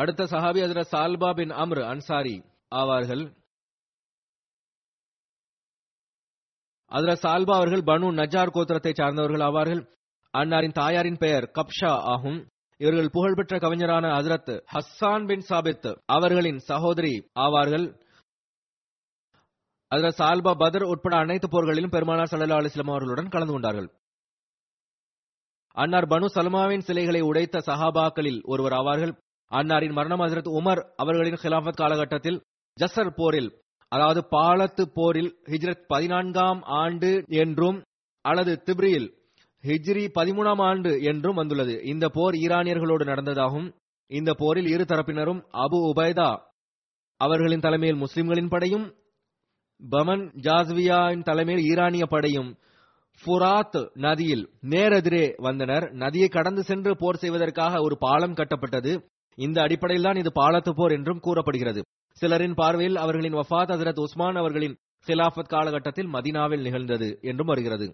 அடுத்த 0.00 0.22
சஹாபி 0.26 0.60
அதிர 0.60 0.80
சால்பா 0.92 1.30
பின் 1.32 1.52
அம்ரு 1.54 1.82
அன்சாரி 1.84 2.36
ஆவார்கள் 2.72 3.24
அதுல 6.94 7.12
சால்பா 7.22 7.54
அவர்கள் 7.56 7.82
பனு 7.82 8.08
நஜார் 8.18 8.54
கோத்திரத்தை 8.54 8.92
சார்ந்தவர்கள் 8.92 9.44
ஆவார்கள் 9.46 9.82
அன்னாரின் 10.34 10.72
தாயாரின் 10.72 11.18
பெயர் 11.18 11.46
கப்ஷா 11.54 11.92
ஆகும் 12.12 12.38
இவர்கள் 12.80 13.10
புகழ்பெற்ற 13.10 13.58
கவிஞரான 13.58 14.06
ஹசரத் 14.14 14.52
ஹஸான் 14.72 15.26
பின் 15.26 15.44
சாபித் 15.48 15.88
அவர்களின் 16.06 16.60
சகோதரி 16.62 17.14
ஆவார்கள் 17.40 17.86
அதுல 19.90 20.08
சால்பா 20.18 20.52
பதர் 20.54 20.82
உட்பட 20.84 21.14
அனைத்து 21.16 21.48
போர்களிலும் 21.48 21.92
பெருமானா 21.92 22.24
சல்லா 22.30 22.58
அலிஸ்லாம் 22.58 22.94
அவர்களுடன் 22.94 23.28
கலந்து 23.28 23.52
கொண்டார்கள் 23.52 23.88
அன்னார் 25.76 26.08
பனு 26.08 26.26
சல்மாவின் 26.34 26.84
சிலைகளை 26.84 27.20
உடைத்த 27.22 27.62
சஹாபாக்களில் 27.66 28.40
ஒருவர் 28.44 28.72
ஆவார்கள் 28.72 29.12
அன்னாரின் 29.50 29.92
மரணம் 29.92 30.22
ஹசரத் 30.22 30.50
உமர் 30.58 30.82
அவர்களின் 30.96 31.40
ஹிலாபத் 31.42 31.80
காலகட்டத்தில் 31.80 32.38
ஜசர் 32.76 33.16
போரில் 33.16 33.50
அதாவது 33.94 34.20
பாலத்து 34.30 34.84
போரில் 34.94 35.30
ஹிஜ்ரத் 35.50 35.84
பதினான்காம் 35.88 36.60
ஆண்டு 36.78 37.10
என்றும் 37.42 37.78
அல்லது 38.24 38.52
திப்ரியில் 38.66 39.08
ஹிஜ்ரி 39.64 40.04
பதிமூணாம் 40.14 40.62
ஆண்டு 40.62 40.90
என்றும் 41.10 41.38
வந்துள்ளது 41.40 41.74
இந்த 41.92 42.06
போர் 42.08 42.36
ஈரானியர்களோடு 42.36 43.04
நடந்ததாகும் 43.04 43.68
இந்த 44.10 44.30
போரில் 44.34 44.68
இரு 44.68 44.84
தரப்பினரும் 44.84 45.40
அபு 45.62 45.78
உபைதா 45.90 46.30
அவர்களின் 47.20 47.60
தலைமையில் 47.60 48.02
முஸ்லிம்களின் 48.02 48.50
படையும் 48.50 48.86
பமன் 49.80 50.24
ஜாஸ்வியாவின் 50.44 51.24
தலைமையில் 51.24 51.64
ஈரானிய 51.64 52.04
படையும் 52.06 52.50
ஃபுராத் 53.22 53.80
நதியில் 54.04 54.44
நேரெதிரே 54.70 55.24
வந்தனர் 55.38 55.86
நதியை 55.94 56.28
கடந்து 56.28 56.62
சென்று 56.62 56.92
போர் 56.96 57.20
செய்வதற்காக 57.22 57.80
ஒரு 57.82 57.96
பாலம் 57.98 58.36
கட்டப்பட்டது 58.36 58.92
இந்த 59.38 59.58
அடிப்படையில் 59.62 60.06
தான் 60.08 60.20
இது 60.22 60.30
பாலத்து 60.32 60.72
போர் 60.74 60.92
என்றும் 60.92 61.22
கூறப்படுகிறது 61.22 61.80
சிலரின் 62.16 62.54
பார்வையில் 62.54 62.96
அவர்களின் 62.96 63.36
வஃத் 63.36 63.70
ஹசரத் 63.70 64.00
உஸ்மான் 64.00 64.36
அவர்களின் 64.36 64.74
ஹிலாபத் 65.06 65.48
காலகட்டத்தில் 65.48 66.12
மதினாவில் 66.14 66.62
நிகழ்ந்தது 66.62 67.08
என்றும் 67.22 67.46
வருகிறது 67.46 67.86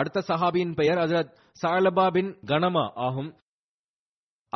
அடுத்த 0.00 0.24
சஹாபியின் 0.28 0.74
பெயர் 0.74 0.98
ஹசரத் 0.98 1.32
சாலபா 1.56 2.06
பின் 2.08 2.30
கனமா 2.46 2.84
ஆகும் 2.98 3.30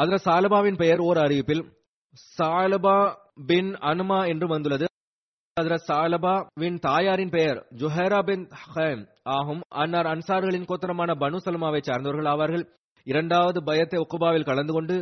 ஹசரத் 0.00 0.26
சாலபாவின் 0.26 0.76
பெயர் 0.76 1.01
ஓர் 1.01 1.18
அறிவிப்பில் 1.18 1.64
சாலபா 2.36 2.97
பின் 3.47 3.70
அனுமா 3.82 4.20
என்றும் 4.26 4.51
வந்துள்ளது 4.51 4.86
ஹசரத் 5.57 5.86
சாலபாவின் 5.89 6.78
தாயாரின் 6.78 7.30
பெயர் 7.30 7.61
ஜுஹேரா 7.78 8.20
பின் 8.20 8.45
ஆகும் 9.30 9.62
அன்னார் 9.74 10.07
அன்சார்களின் 10.07 10.68
கோத்தரமான 10.68 11.14
பனு 11.14 11.39
சல்மாவை 11.47 11.80
சார்ந்தவர்கள் 11.80 12.30
ஆவார்கள் 12.32 12.64
இரண்டாவது 13.07 13.59
பயத்தை 13.62 13.99
ஒக்குபாவில் 13.99 14.45
கலந்து 14.45 14.72
கொண்டு 14.72 14.97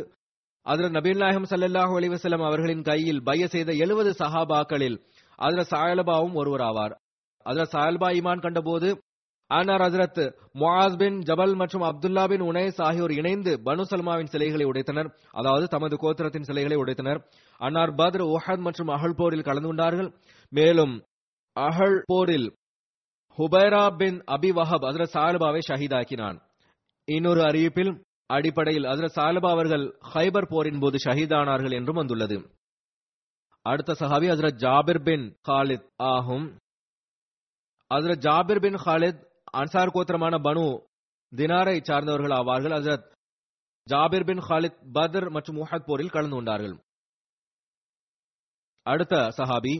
அதில் 0.65 0.95
நபின் 0.95 1.21
நாயகம் 1.21 1.49
சல்லாஹு 1.49 1.93
அலிவசலம் 1.99 2.45
அவர்களின் 2.47 2.83
கையில் 2.83 3.21
பைய 3.21 3.43
செய்த 3.47 3.71
எழுபது 3.83 4.11
சஹாபாக்களில் 4.19 4.97
அதில் 5.39 5.69
சாயல்பாவும் 5.71 6.35
ஒருவராவார் 6.35 6.95
அதில் 7.45 7.71
சாயல்பா 7.73 8.09
இமான் 8.17 8.43
கண்டபோது 8.45 8.89
ஆனார் 9.51 9.83
ஹசரத் 9.83 10.23
முஹாஸ் 10.55 10.97
பின் 10.97 11.17
ஜபல் 11.21 11.53
மற்றும் 11.55 11.85
அப்துல்லா 11.89 12.23
பின் 12.25 12.43
உனேஸ் 12.43 12.79
ஆகியோர் 12.81 13.13
இணைந்து 13.13 13.51
பனு 13.67 13.83
சல்மாவின் 13.91 14.31
சிலைகளை 14.33 14.65
உடைத்தனர் 14.65 15.09
அதாவது 15.31 15.65
தமது 15.67 15.97
கோத்திரத்தின் 15.97 16.47
சிலைகளை 16.49 16.77
உடைத்தனர் 16.77 17.19
அன்னார் 17.61 17.93
பத்ர் 17.95 18.25
உஹத் 18.29 18.65
மற்றும் 18.65 18.91
அகழ் 18.95 19.17
போரில் 19.19 19.47
கலந்து 19.47 19.69
கொண்டார்கள் 19.69 20.09
மேலும் 20.51 20.95
அகழ் 21.55 21.97
போரில் 22.11 22.49
ஹுபைரா 23.37 23.85
பின் 23.97 24.19
அபி 24.29 24.51
வஹப் 24.51 24.87
ஹசரத் 24.87 25.15
சாயல்பாவை 25.15 25.61
ஷஹீதாக்கினான் 25.67 26.37
இன்னொரு 27.07 27.41
அறிவிப்பில் 27.43 27.93
அடிப்படையில் 28.29 28.87
ஹசரத் 28.89 29.17
சாலபா 29.17 29.49
அவர்கள் 29.51 29.83
ஹைபர் 30.13 30.49
போரின் 30.51 30.81
போது 30.81 30.97
ஷஹீதானார்கள் 31.05 31.75
என்றும் 31.77 31.99
வந்துள்ளது 32.01 32.37
அடுத்த 33.65 33.95
சஹாபி 34.01 34.27
ஹசரத் 34.31 34.59
ஜாபிர் 34.63 35.01
பின் 35.07 35.25
ஹாலித் 35.47 35.87
ஆகும் 36.09 36.47
ஹசரத் 37.91 38.23
ஜாபிர் 38.25 38.61
பின் 38.65 38.79
ஹாலித் 38.85 39.21
அன்சார் 39.53 39.93
கோத்திரமான 39.95 40.35
பனு 40.47 40.65
தினாரை 41.31 41.77
சார்ந்தவர்கள் 41.81 42.35
ஆவார்கள் 42.37 42.75
ஹசரத் 42.77 43.05
ஜாபிர் 43.87 44.27
பின் 44.29 44.43
ஹாலித் 44.47 44.79
பத்ர் 44.97 45.27
மற்றும் 45.29 45.57
முஹத் 45.59 45.87
போரில் 45.87 46.13
கலந்து 46.15 46.37
கொண்டார்கள் 46.37 46.75
அடுத்த 48.85 49.15
சஹாபி 49.37 49.75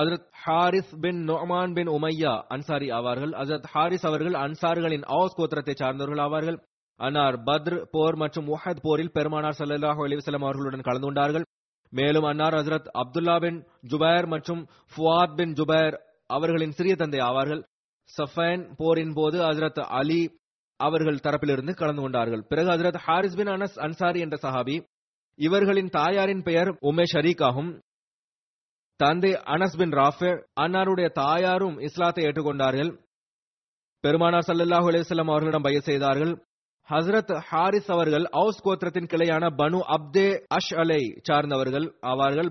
ஹசரத் 0.00 0.26
ஹாரிஸ் 0.42 0.92
பின் 1.04 1.20
நொமான் 1.28 1.74
பின் 1.76 1.90
உமையா 1.96 2.34
அன்சாரி 2.54 2.88
ஆவார்கள் 2.98 3.32
ஹசரத் 3.40 3.70
ஹாரிஸ் 3.72 4.06
அவர்கள் 4.10 4.36
அன்சார்களின் 4.42 5.06
ஆஸ் 5.16 5.36
கோத்திரத்தை 5.38 5.74
சார்ந்தவர்கள் 5.74 6.24
ஆவார்கள் 6.26 6.58
அன்னார் 7.00 7.36
பத்ர் 7.44 7.78
போர் 7.92 8.16
மற்றும் 8.16 8.46
முஹத் 8.46 8.82
போரில் 8.84 9.14
பெருமானார் 9.14 9.58
சல்லாஹ் 9.58 10.00
அலிவசலம் 10.06 10.44
அவர்களுடன் 10.46 10.86
கலந்து 10.88 11.06
கொண்டார்கள் 11.06 11.44
மேலும் 11.92 12.26
அன்னார் 12.30 12.56
ஹசரத் 12.58 12.88
அப்துல்லா 13.00 13.36
பின் 13.38 13.58
ஜுபேர் 13.90 14.26
மற்றும் 14.26 14.60
ஃபுவாத் 14.92 15.36
பின் 15.38 15.54
ஜுபேர் 15.58 15.96
அவர்களின் 16.30 16.74
சிறிய 16.78 16.94
தந்தை 16.96 17.20
ஆவார்கள் 17.20 17.62
சஃபேன் 18.10 18.62
போரின் 18.78 19.14
போது 19.14 19.38
ஹசரத் 19.46 19.80
அலி 19.98 20.20
அவர்கள் 20.80 21.22
தரப்பிலிருந்து 21.24 21.72
கலந்து 21.74 22.02
கொண்டார்கள் 22.02 22.42
பிறகு 22.50 22.68
ஹசரத் 22.70 23.00
ஹாரிஸ் 23.06 23.38
பின் 23.40 23.52
அனஸ் 23.54 23.78
அன்சாரி 23.80 24.20
என்ற 24.20 24.36
சஹாபி 24.44 24.76
இவர்களின் 25.38 25.90
தாயாரின் 25.96 26.44
பெயர் 26.44 26.70
உமே 26.88 27.04
ஷரீக் 27.12 27.44
ஆகும் 27.44 27.70
தந்தை 29.00 29.32
அனஸ் 29.52 29.76
பின் 29.76 29.94
ராஃபே 29.98 30.30
அன்னாருடைய 30.60 31.08
தாயாரும் 31.18 31.76
இஸ்லாத்தை 31.88 32.24
ஏற்றுக்கொண்டார்கள் 32.24 32.90
பெருமானார் 34.04 34.46
சல்லாஹ் 34.48 34.88
அலிவசல்லாம் 34.90 35.32
அவர்களிடம் 35.32 35.66
பயிர் 35.66 35.88
செய்தார்கள் 35.88 36.32
ஹசரத் 36.90 37.32
ஹாரிஸ் 37.48 37.90
அவர்கள் 37.90 38.24
அவுஸ் 38.38 38.62
கோத்திரத்தின் 38.64 39.10
கிளையான 39.10 39.44
பனு 39.58 39.80
அப்தே 39.94 40.26
அஷ் 40.56 40.72
அலை 40.76 41.02
சார்ந்தவர்கள் 41.28 41.86
ஆவார்கள் 42.10 42.48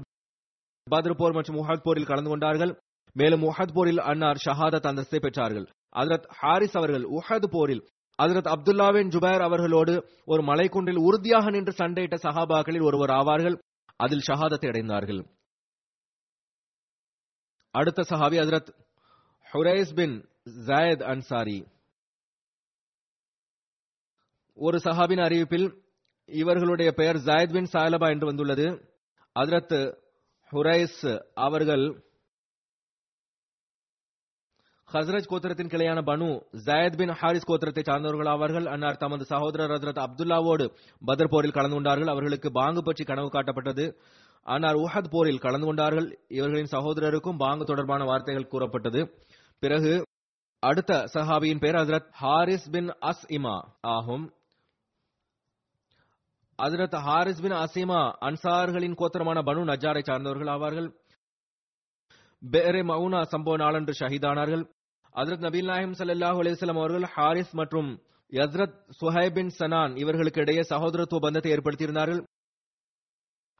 பத்ர் 0.88 1.18
போர் 1.18 1.36
மற்றும் 1.36 1.58
முஹத் 1.60 1.86
போரில் 1.86 2.10
கலந்து 2.10 2.30
கொண்டார்கள் 2.30 2.72
மேலும் 3.16 3.44
உஹத் 3.48 3.74
போரில் 3.74 4.02
அன்னார் 4.10 4.42
ஷஹாதத் 4.46 4.88
அந்தஸ்தை 4.90 5.20
பெற்றார்கள் 5.20 5.66
ஹசரத் 5.96 6.28
ஹாரிஸ் 6.40 6.78
அவர்கள் 6.78 7.06
உஹத் 7.18 7.50
போரில் 7.54 7.84
ஹசரத் 8.20 8.52
அப்துல்லாவின் 8.54 9.12
ஜுபேர் 9.14 9.46
அவர்களோடு 9.46 9.94
ஒரு 10.28 10.42
மலைக்குன்றில் 10.44 11.02
உறுதியாக 11.06 11.52
நின்று 11.52 11.74
சண்டையிட்ட 11.80 12.18
சஹாபாக்களில் 12.26 12.88
ஒருவர் 12.90 13.14
ஆவார்கள் 13.18 13.58
அதில் 14.00 14.26
ஷஹாதத்தை 14.28 14.70
அடைந்தார்கள் 14.70 15.22
அடுத்த 17.74 18.06
சஹாபி 18.12 18.38
ஹசரத் 18.38 18.72
ஹுரேஸ் 19.48 19.94
பின் 19.96 20.16
ஜாயத் 20.68 21.06
அன்சாரி 21.12 21.60
ஒரு 24.60 24.78
சஹாபின் 24.86 25.24
அறிவிப்பில் 25.26 25.68
இவர்களுடைய 26.30 26.90
பெயர் 26.92 27.20
ஜாயத் 27.26 27.56
பின் 27.56 27.72
சாலபா 27.74 28.08
என்று 28.14 28.30
வந்துள்ளது 28.30 28.66
அதரத் 29.36 29.78
ஹுரைஸ் 30.52 31.02
அவர்கள் 31.40 31.86
ஹசரஜ் 34.90 35.30
கோத்திரத்தின் 35.32 35.72
கிளையான 35.72 36.00
பனு 36.02 36.28
ஜாயத் 36.66 36.98
பின் 36.98 37.14
ஹாரிஸ் 37.20 37.48
கோத்திரத்தை 37.50 37.84
சார்ந்தவர்கள் 37.84 38.32
அவர்கள் 38.32 38.68
அன்னார் 38.68 39.02
தமது 39.02 39.24
சகோதரர் 39.32 39.74
ஹசரத் 39.76 40.02
அப்துல்லாவோடு 40.06 40.66
பதர் 41.02 41.32
போரில் 41.34 41.56
கலந்து 41.58 41.78
கொண்டார்கள் 41.78 42.12
அவர்களுக்கு 42.14 42.50
பாங்கு 42.52 42.82
பற்றி 42.84 43.04
கனவு 43.04 43.30
காட்டப்பட்டது 43.30 43.86
ஆனால் 44.46 44.78
உஹத் 44.78 45.12
போரில் 45.12 45.44
கலந்து 45.46 45.68
கொண்டார்கள் 45.68 46.08
இவர்களின் 46.38 46.74
சகோதரருக்கும் 46.74 47.40
பாங்கு 47.40 47.66
தொடர்பான 47.66 48.04
வார்த்தைகள் 48.04 48.52
கூறப்பட்டது 48.52 49.02
பிறகு 49.64 49.94
அடுத்த 50.64 50.94
சஹாபியின் 51.14 51.62
பெயர் 51.64 51.80
ஹசரத் 51.82 52.10
ஹாரிஸ் 52.22 52.68
பின் 52.72 52.90
அஸ் 53.10 53.26
இமா 53.38 53.56
ஆகும் 53.94 54.26
அதிரத் 56.60 56.98
ஹாரிஸ் 57.06 57.42
பின் 57.42 57.56
அசீமா 57.58 58.00
அன்சார்களின் 58.28 58.98
கோத்தரமான 59.00 59.40
பனு 59.48 59.62
நஜாரை 59.70 60.02
சார்ந்தவர்கள் 60.02 60.52
ஆவார்கள் 60.54 60.88
பேரே 62.42 62.82
மவுனா 62.90 63.22
சம்பவ 63.32 63.56
நாளன்று 63.58 63.94
ஷஹீதானார்கள் 64.00 64.64
அதிரத் 65.16 65.46
நபீல் 65.46 65.70
நாயம் 65.72 65.96
சல்லாஹ் 66.00 66.40
அலிஸ்லாம் 66.42 66.82
அவர்கள் 66.82 67.06
ஹாரிஸ் 67.14 67.54
மற்றும் 67.54 67.90
யஸ்ரத் 68.32 68.78
சுஹைபின் 69.00 69.54
சனான் 69.56 69.94
இவர்களுக்கு 69.98 70.42
இடையே 70.42 70.64
சகோதரத்துவ 70.72 71.20
பந்தத்தை 71.20 71.52
ஏற்படுத்தியிருந்தார்கள் 71.52 72.22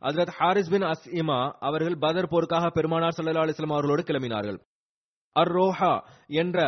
அதிரத் 0.02 0.36
ஹாரிஸ் 0.38 0.72
பின் 0.72 0.86
அசீமா 0.90 1.40
அவர்கள் 1.62 1.98
பதர் 1.98 2.32
போருக்காக 2.34 2.68
பெருமானார் 2.70 3.16
சல்லா 3.16 3.46
அலிஸ்லாம் 3.46 3.76
அவர்களோடு 3.76 4.04
கிளம்பினார்கள் 4.10 4.60
அர் 5.36 5.54
ரோஹா 5.56 5.94
என்ற 6.36 6.60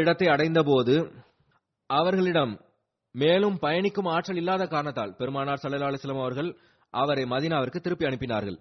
இடத்தை 0.00 0.28
அடைந்த 0.28 0.60
போது 0.62 0.94
அவர்களிடம் 1.90 2.52
மேலும் 3.14 3.58
பயணிக்கும் 3.58 4.06
ஆற்றல் 4.06 4.36
இல்லாத 4.36 4.66
காரணத்தால் 4.66 5.16
பெருமானார் 5.16 5.60
சல்லா 5.62 5.90
அலிஸ்லாம் 5.90 6.24
அவர்கள் 6.24 6.50
அவரை 6.94 7.24
மதினாவிற்கு 7.24 7.78
திருப்பி 7.80 8.04
அனுப்பினார்கள் 8.04 8.58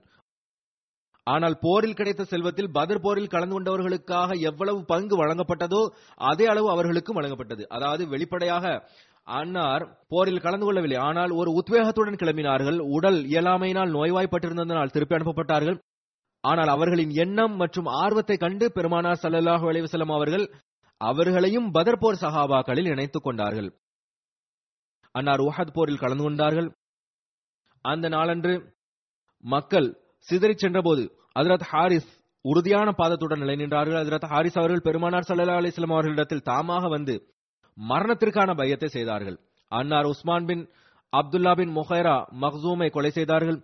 ஆனால் 1.28 1.56
போரில் 1.60 1.96
கிடைத்த 1.96 2.24
செல்வத்தில் 2.24 2.72
பதர் 2.72 3.02
போரில் 3.02 3.28
கலந்து 3.28 3.56
கொண்டவர்களுக்காக 3.56 4.36
எவ்வளவு 4.42 4.80
பங்கு 4.86 5.16
வழங்கப்பட்டதோ 5.18 5.82
அதே 6.22 6.46
அளவு 6.46 6.68
அவர்களுக்கும் 6.70 7.18
வழங்கப்பட்டது 7.20 7.64
அதாவது 7.68 8.08
வெளிப்படையாக 8.08 8.66
அன்னார் 9.28 9.84
போரில் 10.08 10.42
கலந்து 10.42 10.66
கொள்ளவில்லை 10.66 10.98
ஆனால் 11.00 11.32
ஒரு 11.32 11.52
உத்வேகத்துடன் 11.52 12.20
கிளம்பினார்கள் 12.20 12.80
உடல் 12.90 13.20
இயலாமையினால் 13.26 13.94
நோய்வாய்ப்பட்டிருந்ததனால் 13.94 14.90
திருப்பி 14.90 15.16
அனுப்பப்பட்டார்கள் 15.16 15.78
ஆனால் 16.44 16.68
அவர்களின் 16.68 17.14
எண்ணம் 17.16 17.56
மற்றும் 17.56 17.88
ஆர்வத்தை 18.00 18.38
கண்டு 18.38 18.66
பெருமானார் 18.72 19.22
விளைவு 19.26 19.70
அலைவசலம் 19.70 20.14
அவர்கள் 20.14 20.46
அவர்களையும் 21.02 21.70
பதர்போர் 21.74 22.22
சகாபாக்களில் 22.22 22.86
இணைத்துக் 22.86 23.24
கொண்டார்கள் 23.24 23.70
அன்னார் 25.16 25.42
உஹத் 25.42 25.74
போரில் 25.74 25.98
கலந்து 25.98 26.24
கொண்டார்கள் 26.24 26.70
அந்த 27.86 28.10
நாளன்று 28.10 28.54
மக்கள் 29.44 29.88
சிதறிச் 30.28 30.64
சென்றபோது 30.64 31.04
அதிரத் 31.36 31.68
ஹாரிஸ் 31.70 32.10
உறுதியான 32.46 32.90
பாதத்துடன் 32.92 33.40
நிலை 33.40 33.56
நின்றார்கள் 33.56 34.00
அதிரத் 34.00 34.30
ஹாரிஸ் 34.30 34.58
அவர்கள் 34.58 34.86
பெருமானார் 34.88 35.28
சல்லா 35.28 35.58
அலிஸ்லாம் 35.58 35.96
அவர்களிடத்தில் 35.96 36.48
தாமாக 36.48 36.90
வந்து 36.90 37.16
மரணத்திற்கான 37.78 38.56
பயத்தை 38.56 38.90
செய்தார்கள் 38.90 39.38
அன்னார் 39.72 40.06
உஸ்மான் 40.06 40.48
பின் 40.48 40.64
அப்துல்லா 41.14 41.54
பின் 41.54 41.72
மொஹைரா 41.76 42.16
மஹூமை 42.42 42.90
கொலை 42.90 43.12
செய்தார்கள் 43.12 43.60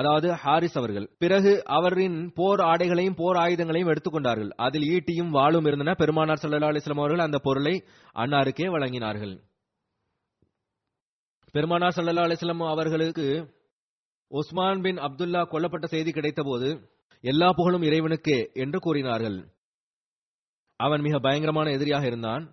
அதாவது 0.00 0.28
ஹாரிஸ் 0.34 0.76
அவர்கள் 0.76 1.10
பிறகு 1.18 1.50
அவரின் 1.68 2.16
போர் 2.36 2.60
ஆடைகளையும் 2.60 3.18
போர் 3.18 3.36
ஆயுதங்களையும் 3.36 3.90
எடுத்துக்கொண்டார்கள் 3.92 4.50
அதில் 4.58 4.86
ஈட்டியும் 4.94 5.30
வாளும் 5.30 5.66
இருந்தன 5.66 5.94
பெருமானார் 5.94 6.42
சல்லா 6.42 6.70
அலிஸ்லாம் 6.70 7.02
அவர்கள் 7.02 7.26
அந்த 7.26 7.38
பொருளை 7.38 7.74
அன்னாருக்கே 8.16 8.68
வழங்கினார்கள் 8.68 9.34
பெருமானா 11.54 11.88
சல்லா 11.88 12.24
அலிஸ்லாம் 12.26 12.62
அவர்களுக்கு 12.68 13.26
உஸ்மான் 14.30 14.80
பின் 14.80 14.98
அப்துல்லா 14.98 15.40
கொல்லப்பட்ட 15.44 15.86
செய்தி 15.86 16.10
கிடைத்தபோது 16.10 16.68
எல்லா 17.24 17.48
புகழும் 17.50 17.82
இறைவனுக்கே 17.82 18.38
என்று 18.54 18.78
கூறினார்கள் 18.78 19.36
அவன் 20.80 21.00
மிக 21.00 21.18
பயங்கரமான 21.18 21.70
எதிரியாக 21.70 22.06
இருந்தான் 22.06 22.44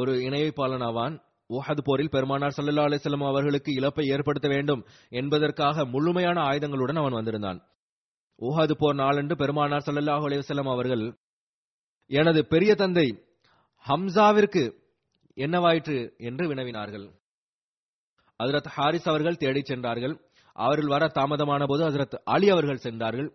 ஒரு 0.00 0.12
இணைப்பாளனாவான் 0.18 1.14
ஊஹது 1.50 1.82
போரில் 1.84 2.12
பெருமானார் 2.14 2.54
சல்லா 2.56 2.86
அலிஸ்லாம் 2.86 3.26
அவர்களுக்கு 3.26 3.70
இழப்பை 3.72 4.04
ஏற்படுத்த 4.06 4.48
வேண்டும் 4.48 4.82
என்பதற்காக 5.12 5.84
முழுமையான 5.86 6.38
ஆயுதங்களுடன் 6.40 6.98
அவன் 6.98 7.12
வந்திருந்தான் 7.12 7.60
ஊஹது 8.40 8.74
போர் 8.78 8.94
நாளன்று 8.94 9.34
பெருமானார் 9.36 9.84
சல்லல்லாஹ் 9.86 10.26
அலிவசல்லாம் 10.26 10.72
அவர்கள் 10.72 11.04
எனது 12.10 12.40
பெரிய 12.44 12.72
தந்தை 12.74 13.06
ஹம்சாவிற்கு 13.84 14.64
என்னவாயிற்று 15.36 15.96
என்று 16.28 16.44
வினவினார்கள் 16.48 17.06
ஹஜரத் 18.40 18.70
ஹாரிஸ் 18.74 19.08
அவர்கள் 19.08 19.40
தேடிச் 19.42 19.70
சென்றார்கள் 19.70 20.14
அவர்கள் 20.56 20.92
வர 20.94 21.04
தாமதமான 21.16 21.62
போது 21.66 21.82
ஹசரத் 21.86 22.16
அலி 22.34 22.48
அவர்கள் 22.50 22.84
சென்றார்கள் 22.86 23.28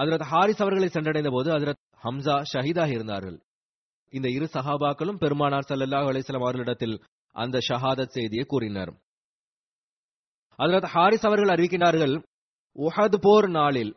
ஹசரத் 0.00 0.26
ஹாரிஸ் 0.30 0.62
அவர்களை 0.62 0.88
சென்றடைந்த 0.88 1.30
போது 1.32 1.48
ஹசரத் 1.54 1.82
ஹம்சா 2.04 2.36
ஷஹீதாக 2.52 2.90
இருந்தார்கள் 2.90 3.36
இந்த 4.12 4.28
இரு 4.28 4.46
சஹாபாக்களும் 4.52 5.20
பெருமானார் 5.22 5.68
சல்லல்லாஹ் 5.68 6.10
அலிஸ்லாம் 6.10 6.44
அவர்களிடத்தில் 6.44 6.96
அந்த 7.36 7.56
ஷஹாதத் 7.68 8.14
செய்தியை 8.16 8.44
கூறினர் 8.44 8.92
ஹசரத் 10.58 10.90
ஹாரிஸ் 10.92 11.26
அவர்கள் 11.26 11.54
அறிவிக்கிறார்கள் 11.54 12.14
உஹத் 12.76 13.18
போர் 13.22 13.48
நாளில் 13.50 13.92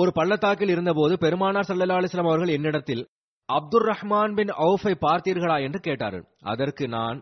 ஒரு 0.00 0.10
பள்ளத்தாக்கில் 0.16 0.72
இருந்தபோது 0.74 1.14
பெருமானார் 1.16 1.68
சல்லா 1.68 1.98
அலிஸ்லாம் 2.00 2.30
அவர்கள் 2.30 2.54
என்னிடத்தில் 2.56 3.04
அப்துர் 3.48 3.86
ரஹ்மான் 3.88 4.32
பின் 4.34 4.52
அவுஃபை 4.60 4.92
பார்த்தீர்களா 5.00 5.56
என்று 5.60 5.80
கேட்டார் 5.80 6.18
அதற்கு 6.50 6.84
நான் 6.88 7.18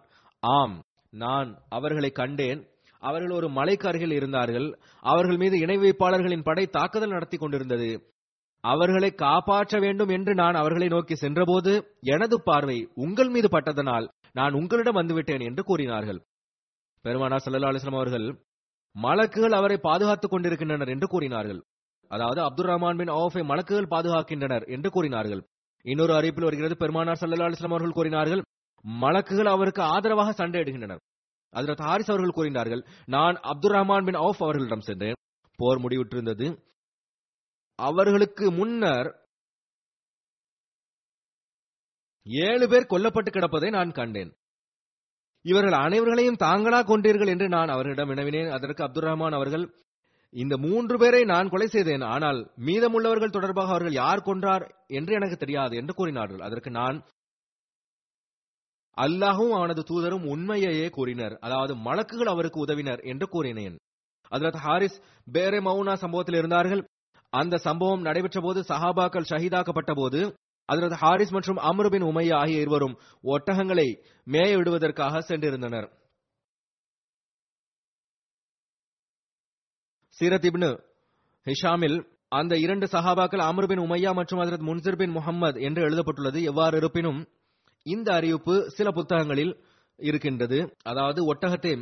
ஆம் 0.43 0.77
நான் 1.13 1.49
அவர்களை 1.69 2.11
கண்டேன் 2.13 2.61
அவர்கள் 3.03 3.31
ஒரு 3.31 3.49
மலைக்கு 3.51 3.87
அருகில் 3.89 4.15
இருந்தார்கள் 4.15 4.67
அவர்கள் 5.05 5.39
மீது 5.39 5.57
இணை 5.59 5.77
வைப்பாளர்களின் 5.77 6.47
படை 6.47 6.65
தாக்குதல் 6.69 7.11
நடத்தி 7.11 7.37
கொண்டிருந்தது 7.37 7.91
அவர்களை 8.65 9.11
காப்பாற்ற 9.15 9.79
வேண்டும் 9.79 10.09
என்று 10.09 10.33
நான் 10.35 10.55
அவர்களை 10.55 10.89
நோக்கி 10.89 11.15
சென்றபோது 11.15 11.73
எனது 12.07 12.37
பார்வை 12.41 12.79
உங்கள் 12.97 13.31
மீது 13.31 13.49
பட்டதனால் 13.49 14.07
நான் 14.35 14.57
உங்களிடம் 14.61 14.99
வந்துவிட்டேன் 15.01 15.45
என்று 15.45 15.63
கூறினார்கள் 15.63 16.21
பெருமானா 17.05 17.39
சல்லா 17.41 17.71
அலிஸ்லாம் 17.71 18.01
அவர்கள் 18.01 18.27
மலக்குகள் 18.97 19.57
அவரை 19.59 19.77
பாதுகாத்துக் 19.81 20.33
கொண்டிருக்கின்றனர் 20.33 20.93
என்று 20.95 21.07
கூறினார்கள் 21.07 21.61
அதாவது 22.11 22.41
அப்துல் 22.43 22.71
ரஹ்மான் 22.71 22.99
பின் 22.99 23.13
அவுஃபை 23.15 23.43
மலக்குகள் 23.45 23.93
பாதுகாக்கின்றனர் 23.93 24.65
என்று 24.69 24.89
கூறினார்கள் 24.91 25.43
இன்னொரு 25.85 26.13
அறிவிப்பில் 26.15 26.47
வருகிறது 26.47 26.75
பெருமானார் 26.75 27.21
சல்லா 27.21 27.47
அலுவலாம் 27.47 27.75
அவர்கள் 27.75 27.97
கூறினார்கள் 27.97 28.43
மலக்குகள் 28.85 29.47
அவருக்கு 29.47 29.83
ஆதரவாக 29.87 30.33
சண்டையிடுகின்றனர் 30.33 31.03
அதில் 31.55 31.83
ஹாரிஸ் 31.83 32.11
அவர்கள் 32.11 32.37
கூறினார்கள் 32.37 32.83
நான் 33.07 33.37
அப்துல் 33.45 33.75
ரஹ்மான் 33.75 34.07
பின் 34.07 34.21
அவுஃப் 34.21 34.43
அவர்களிடம் 34.43 34.87
சென்றேன் 34.87 35.19
போர் 35.59 35.83
முடிவுற்றிருந்தது 35.83 36.47
அவர்களுக்கு 37.79 38.47
முன்னர் 38.53 39.09
ஏழு 42.27 42.67
பேர் 42.69 42.91
கொல்லப்பட்டு 42.91 43.31
கிடப்பதை 43.31 43.71
நான் 43.71 43.91
கண்டேன் 43.91 44.31
இவர்கள் 45.45 45.77
அனைவர்களையும் 45.81 46.41
தாங்களா 46.41 46.79
கொண்டீர்கள் 46.83 47.29
என்று 47.29 47.49
நான் 47.49 47.69
அவர்களிடம் 47.69 48.09
வினவினேன் 48.09 48.53
அதற்கு 48.53 48.85
அப்துல் 48.85 49.09
ரஹ்மான் 49.09 49.37
அவர்கள் 49.37 49.65
இந்த 50.35 50.55
மூன்று 50.57 50.95
பேரை 50.99 51.21
நான் 51.25 51.51
கொலை 51.51 51.67
செய்தேன் 51.69 52.05
ஆனால் 52.05 52.39
மீதமுள்ளவர்கள் 52.67 53.35
தொடர்பாக 53.35 53.73
அவர்கள் 53.73 53.99
யார் 53.99 54.27
கொன்றார் 54.27 54.65
என்று 54.91 55.13
எனக்கு 55.15 55.37
தெரியாது 55.37 55.75
என்று 55.77 55.93
கூறினார்கள் 55.95 56.43
அதற்கு 56.43 56.71
நான் 56.71 56.97
அல்லாஹும் 58.97 59.53
அவனது 59.53 59.83
தூதரும் 59.89 60.27
உண்மையையே 60.31 60.89
கூறினர் 60.89 61.35
அதாவது 61.41 61.73
மலக்குகள் 61.87 62.33
அவருக்கு 62.33 62.59
உதவினர் 62.61 63.01
என்று 63.05 63.27
கூறினேன் 63.27 63.77
அதரத் 64.33 64.61
ஹாரிஸ் 64.63 64.99
பேரே 65.27 65.61
மவுனா 65.61 65.95
சம்பவத்தில் 65.95 66.39
இருந்தார்கள் 66.39 66.83
அந்த 67.33 67.57
சம்பவம் 67.59 68.03
நடைபெற்ற 68.03 68.41
போது 68.41 68.61
சஹாபாக்கள் 68.63 69.31
ஷஹீதாக்கப்பட்ட 69.31 69.93
போது 69.95 70.21
அதரது 70.69 70.97
ஹாரிஸ் 71.01 71.33
மற்றும் 71.33 71.63
அம்ருபின் 71.63 72.07
உமையா 72.09 72.37
ஆகிய 72.37 72.61
இருவரும் 72.61 72.95
ஒட்டகங்களை 73.25 73.89
மேய 74.27 74.51
விடுவதற்காக 74.57 75.21
சென்றிருந்தனர் 75.21 75.89
சீரத் 80.19 80.47
இப்னு 80.47 80.71
ஹிஷாமில் 81.47 81.97
அந்த 82.33 82.55
இரண்டு 82.57 82.87
சஹாபாக்கள் 82.87 83.43
அமர் 83.45 83.69
பின் 83.69 83.83
உமையா 83.85 84.13
மற்றும் 84.15 84.41
அதரத் 84.41 84.67
முன்சிர் 84.69 84.99
பின் 84.99 85.11
முகமது 85.11 85.59
என்று 85.61 85.83
எழுதப்பட்டுள்ளது 85.83 86.39
எவ்வாறு 86.43 86.77
இருப்பினும் 86.77 87.21
இந்த 87.87 88.09
அறிவிப்பு 88.15 88.55
சில 88.69 88.89
புத்தகங்களில் 88.91 89.53
இருக்கின்றது 89.99 90.59
அதாவது 90.83 91.21
ஒட்டகத்தை 91.27 91.73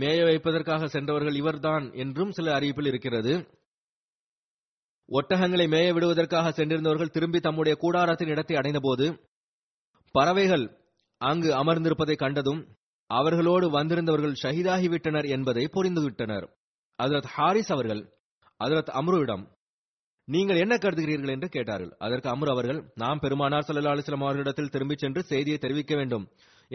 மேய 0.00 0.20
வைப்பதற்காக 0.24 0.86
சென்றவர்கள் 0.86 1.36
இவர்தான் 1.36 1.84
என்றும் 1.94 2.32
சில 2.32 2.48
அறிவிப்பில் 2.54 2.86
இருக்கிறது 2.86 3.34
ஒட்டகங்களை 5.08 5.66
மேய 5.68 5.88
விடுவதற்காக 5.92 6.46
சென்றிருந்தவர்கள் 6.50 7.14
திரும்பி 7.14 7.40
தம்முடைய 7.40 7.74
கூடாரத்தின் 7.76 8.28
இடத்தை 8.28 8.56
அடைந்தபோது 8.56 9.06
பறவைகள் 10.14 10.64
அங்கு 11.20 11.50
அமர்ந்திருப்பதை 11.54 12.16
கண்டதும் 12.16 12.62
அவர்களோடு 13.10 13.66
வந்திருந்தவர்கள் 13.70 14.40
ஷஹிதாகிவிட்டனர் 14.42 15.28
என்பதை 15.28 15.64
புரிந்துவிட்டனர் 15.74 16.46
அதரத் 16.98 17.30
ஹாரிஸ் 17.34 17.72
அவர்கள் 17.72 18.02
அதரத் 18.60 18.90
அம்ருவிடம் 18.90 19.44
நீங்கள் 20.28 20.56
என்ன 20.56 20.74
கருதுகிறீர்கள் 20.76 21.32
என்று 21.32 21.48
கேட்டார்கள் 21.48 21.92
அதற்கு 21.98 22.28
அம்ரு 22.28 22.50
அவர்கள் 22.50 22.80
நாம் 22.94 23.18
பெருமானார் 23.18 23.66
சல்லா 23.66 23.92
அலிஸ்லாம் 23.92 24.26
அவர்களிடத்தில் 24.26 24.70
திரும்பிச் 24.70 24.98
சென்று 24.98 25.20
செய்தியை 25.22 25.58
தெரிவிக்க 25.58 25.94
வேண்டும் 25.96 26.24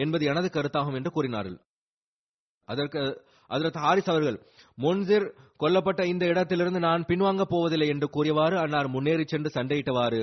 என்பது 0.00 0.24
எனது 0.24 0.48
கருத்தாகும் 0.48 0.96
என்று 0.96 1.10
கூறினார்கள் 1.10 1.58
அதற்கு 2.68 3.00
அதற்கு 3.50 3.78
ஹாரிஸ் 3.78 4.10
அவர்கள் 4.10 4.38
முன்சிர் 4.78 5.26
கொல்லப்பட்ட 5.60 6.02
இந்த 6.02 6.24
இடத்திலிருந்து 6.26 6.80
நான் 6.80 7.06
பின்வாங்க 7.08 7.42
போவதில்லை 7.50 7.88
என்று 7.88 8.06
கூறியவாறு 8.10 8.56
அன்னார் 8.58 8.88
முன்னேறி 8.88 9.24
சென்று 9.24 9.50
சண்டையிட்டவாறு 9.54 10.20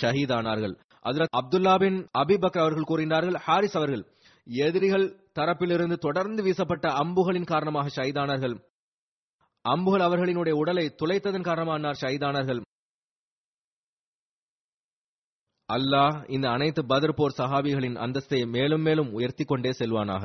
ஷஹீதானார்கள் 0.00 0.74
அதரத் 1.04 1.36
அப்துல்லா 1.36 1.74
பின் 1.78 1.98
அபிபக் 2.18 2.58
அவர்கள் 2.58 2.82
கூறினார்கள் 2.82 3.36
ஹாரிஸ் 3.44 3.76
அவர்கள் 3.76 4.04
எதிரிகள் 4.46 5.06
தரப்பிலிருந்து 5.34 5.96
தொடர்ந்து 5.98 6.42
வீசப்பட்ட 6.42 6.86
அம்புகளின் 7.02 7.44
காரணமாக 7.44 7.92
ஷஹீதானார்கள் 7.96 8.54
அம்புகள் 9.64 10.00
அவர்களினுடைய 10.00 10.52
உடலை 10.52 10.84
துளைத்ததன் 10.98 11.46
காரணமானார் 11.46 11.98
அன்னார் 12.04 12.60
அல்லாஹ் 15.68 16.16
இந்த 16.28 16.46
அனைத்து 16.50 16.82
பதர்போர் 16.82 17.36
சஹாபிகளின் 17.38 17.96
அந்தஸ்தை 17.96 18.40
மேலும் 18.46 18.82
மேலும் 18.82 19.12
உயர்த்தி 19.12 19.44
கொண்டே 19.44 19.70
செல்வானாக 19.70 20.24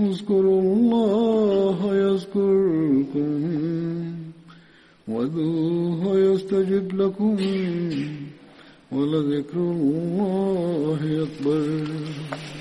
اذكروا 0.00 0.62
الله 0.62 1.78
يذكركم 1.96 3.30
وذوه 5.08 6.18
يستجب 6.18 7.00
لكم 7.00 7.36
ولذكر 8.92 9.56
الله 9.58 11.26
أكبر 11.26 11.86